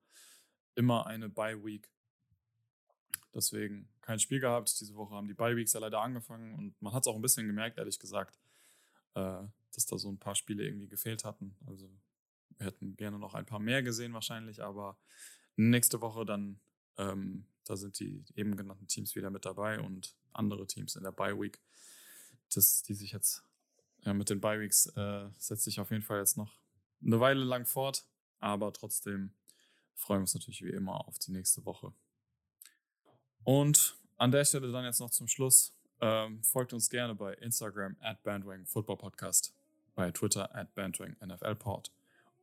immer 0.76 1.06
eine 1.06 1.28
Bye-Week. 1.28 1.92
Deswegen 3.34 3.90
kein 4.02 4.20
Spiel 4.20 4.40
gehabt. 4.40 4.80
Diese 4.80 4.96
Woche 4.96 5.14
haben 5.14 5.28
die 5.28 5.34
Bye-Weeks 5.34 5.74
ja 5.74 5.82
leider 5.82 6.00
angefangen 6.00 6.56
und 6.56 6.82
man 6.82 6.94
hat 6.94 7.04
es 7.04 7.08
auch 7.08 7.16
ein 7.16 7.22
bisschen 7.22 7.46
gemerkt, 7.46 7.78
ehrlich 7.78 8.00
gesagt, 8.00 8.40
äh, 9.16 9.44
dass 9.74 9.86
da 9.86 9.98
so 9.98 10.10
ein 10.10 10.18
paar 10.18 10.36
Spiele 10.36 10.64
irgendwie 10.64 10.88
gefehlt 10.88 11.26
hatten. 11.26 11.58
Also 11.68 11.92
wir 12.58 12.68
hätten 12.68 12.96
gerne 12.96 13.20
noch 13.20 13.34
ein 13.34 13.46
paar 13.46 13.60
mehr 13.60 13.84
gesehen 13.84 14.14
wahrscheinlich, 14.14 14.64
aber 14.64 14.98
nächste 15.60 16.02
Woche 16.02 16.26
dann, 16.26 16.60
ähm, 16.98 17.46
da 17.66 17.76
sind 17.76 18.00
die 18.00 18.24
eben 18.36 18.56
genannten 18.56 18.88
Teams 18.88 19.16
wieder 19.16 19.30
mit 19.30 19.46
dabei 19.46 19.80
und 19.80 20.16
andere 20.34 20.66
Teams 20.68 20.96
in 20.96 21.04
der 21.04 21.12
Bye-Week, 21.12 21.60
das, 22.54 22.84
die 22.84 22.94
sich 22.94 23.12
jetzt 23.12 23.44
ja, 24.02 24.14
mit 24.14 24.30
den 24.30 24.42
Bye-Weeks 24.42 24.88
äh, 24.96 25.30
setzt 25.38 25.64
sich 25.64 25.80
auf 25.80 25.92
jeden 25.92 26.04
Fall 26.04 26.20
jetzt 26.20 26.38
noch 26.38 26.58
eine 27.04 27.20
Weile 27.20 27.44
lang 27.44 27.66
fort, 27.66 28.06
aber 28.40 28.72
trotzdem 28.74 29.34
freuen 29.96 30.20
wir 30.20 30.24
uns 30.24 30.34
natürlich 30.34 30.64
wie 30.64 30.70
immer 30.70 31.08
auf 31.08 31.20
die 31.20 31.32
nächste 31.32 31.66
Woche. 31.66 31.94
Und 33.44 33.98
an 34.18 34.32
der 34.32 34.46
Stelle 34.46 34.72
dann 34.72 34.86
jetzt 34.86 35.00
noch 35.00 35.12
zum 35.12 35.28
Schluss. 35.28 35.74
Ähm, 36.02 36.44
folgt 36.44 36.74
uns 36.74 36.90
gerne 36.90 37.14
bei 37.14 37.34
Instagram 37.36 37.98
at 38.00 38.24
Bandwagon 38.24 38.66
Football 38.66 38.98
Podcast, 38.98 39.54
bei 39.96 40.12
Twitter 40.12 40.54
at 40.56 40.74
Bandwagon 40.76 41.16
NFL 41.22 41.56
Pod 41.56 41.92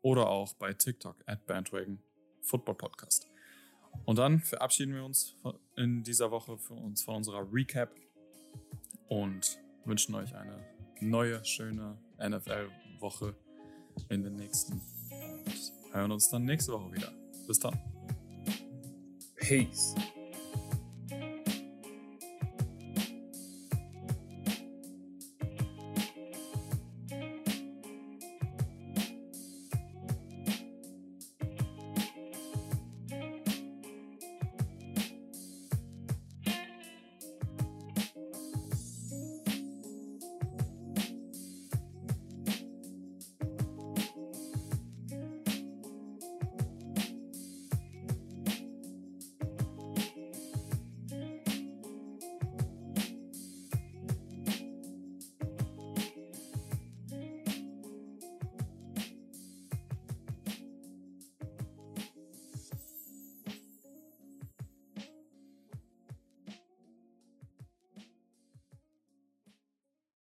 oder 0.03 0.29
auch 0.29 0.53
bei 0.55 0.75
TikTok 0.75 1.17
at 1.27 1.47
Bandwagon 1.47 2.03
Football 2.47 2.77
Podcast. 2.77 3.29
Und 4.05 4.19
dann 4.19 4.41
verabschieden 4.41 4.95
wir 4.95 5.05
uns 5.05 5.37
in 5.77 6.03
dieser 6.03 6.31
Woche 6.31 6.59
für 6.59 6.75
uns 6.75 7.03
von 7.03 7.17
unserer 7.17 7.47
Recap 7.53 7.91
und 9.09 9.59
wünschen 9.85 10.15
euch 10.15 10.35
eine 10.35 10.65
neue, 11.01 11.45
schöne 11.45 11.99
NFL-Woche 12.19 13.35
in 14.09 14.23
den 14.23 14.37
nächsten. 14.37 14.75
Und 14.75 15.73
hören 15.93 16.13
uns 16.13 16.29
dann 16.29 16.45
nächste 16.45 16.73
Woche 16.73 16.93
wieder. 16.93 17.13
Bis 17.47 17.59
dann. 17.59 17.79
Peace. 19.37 19.95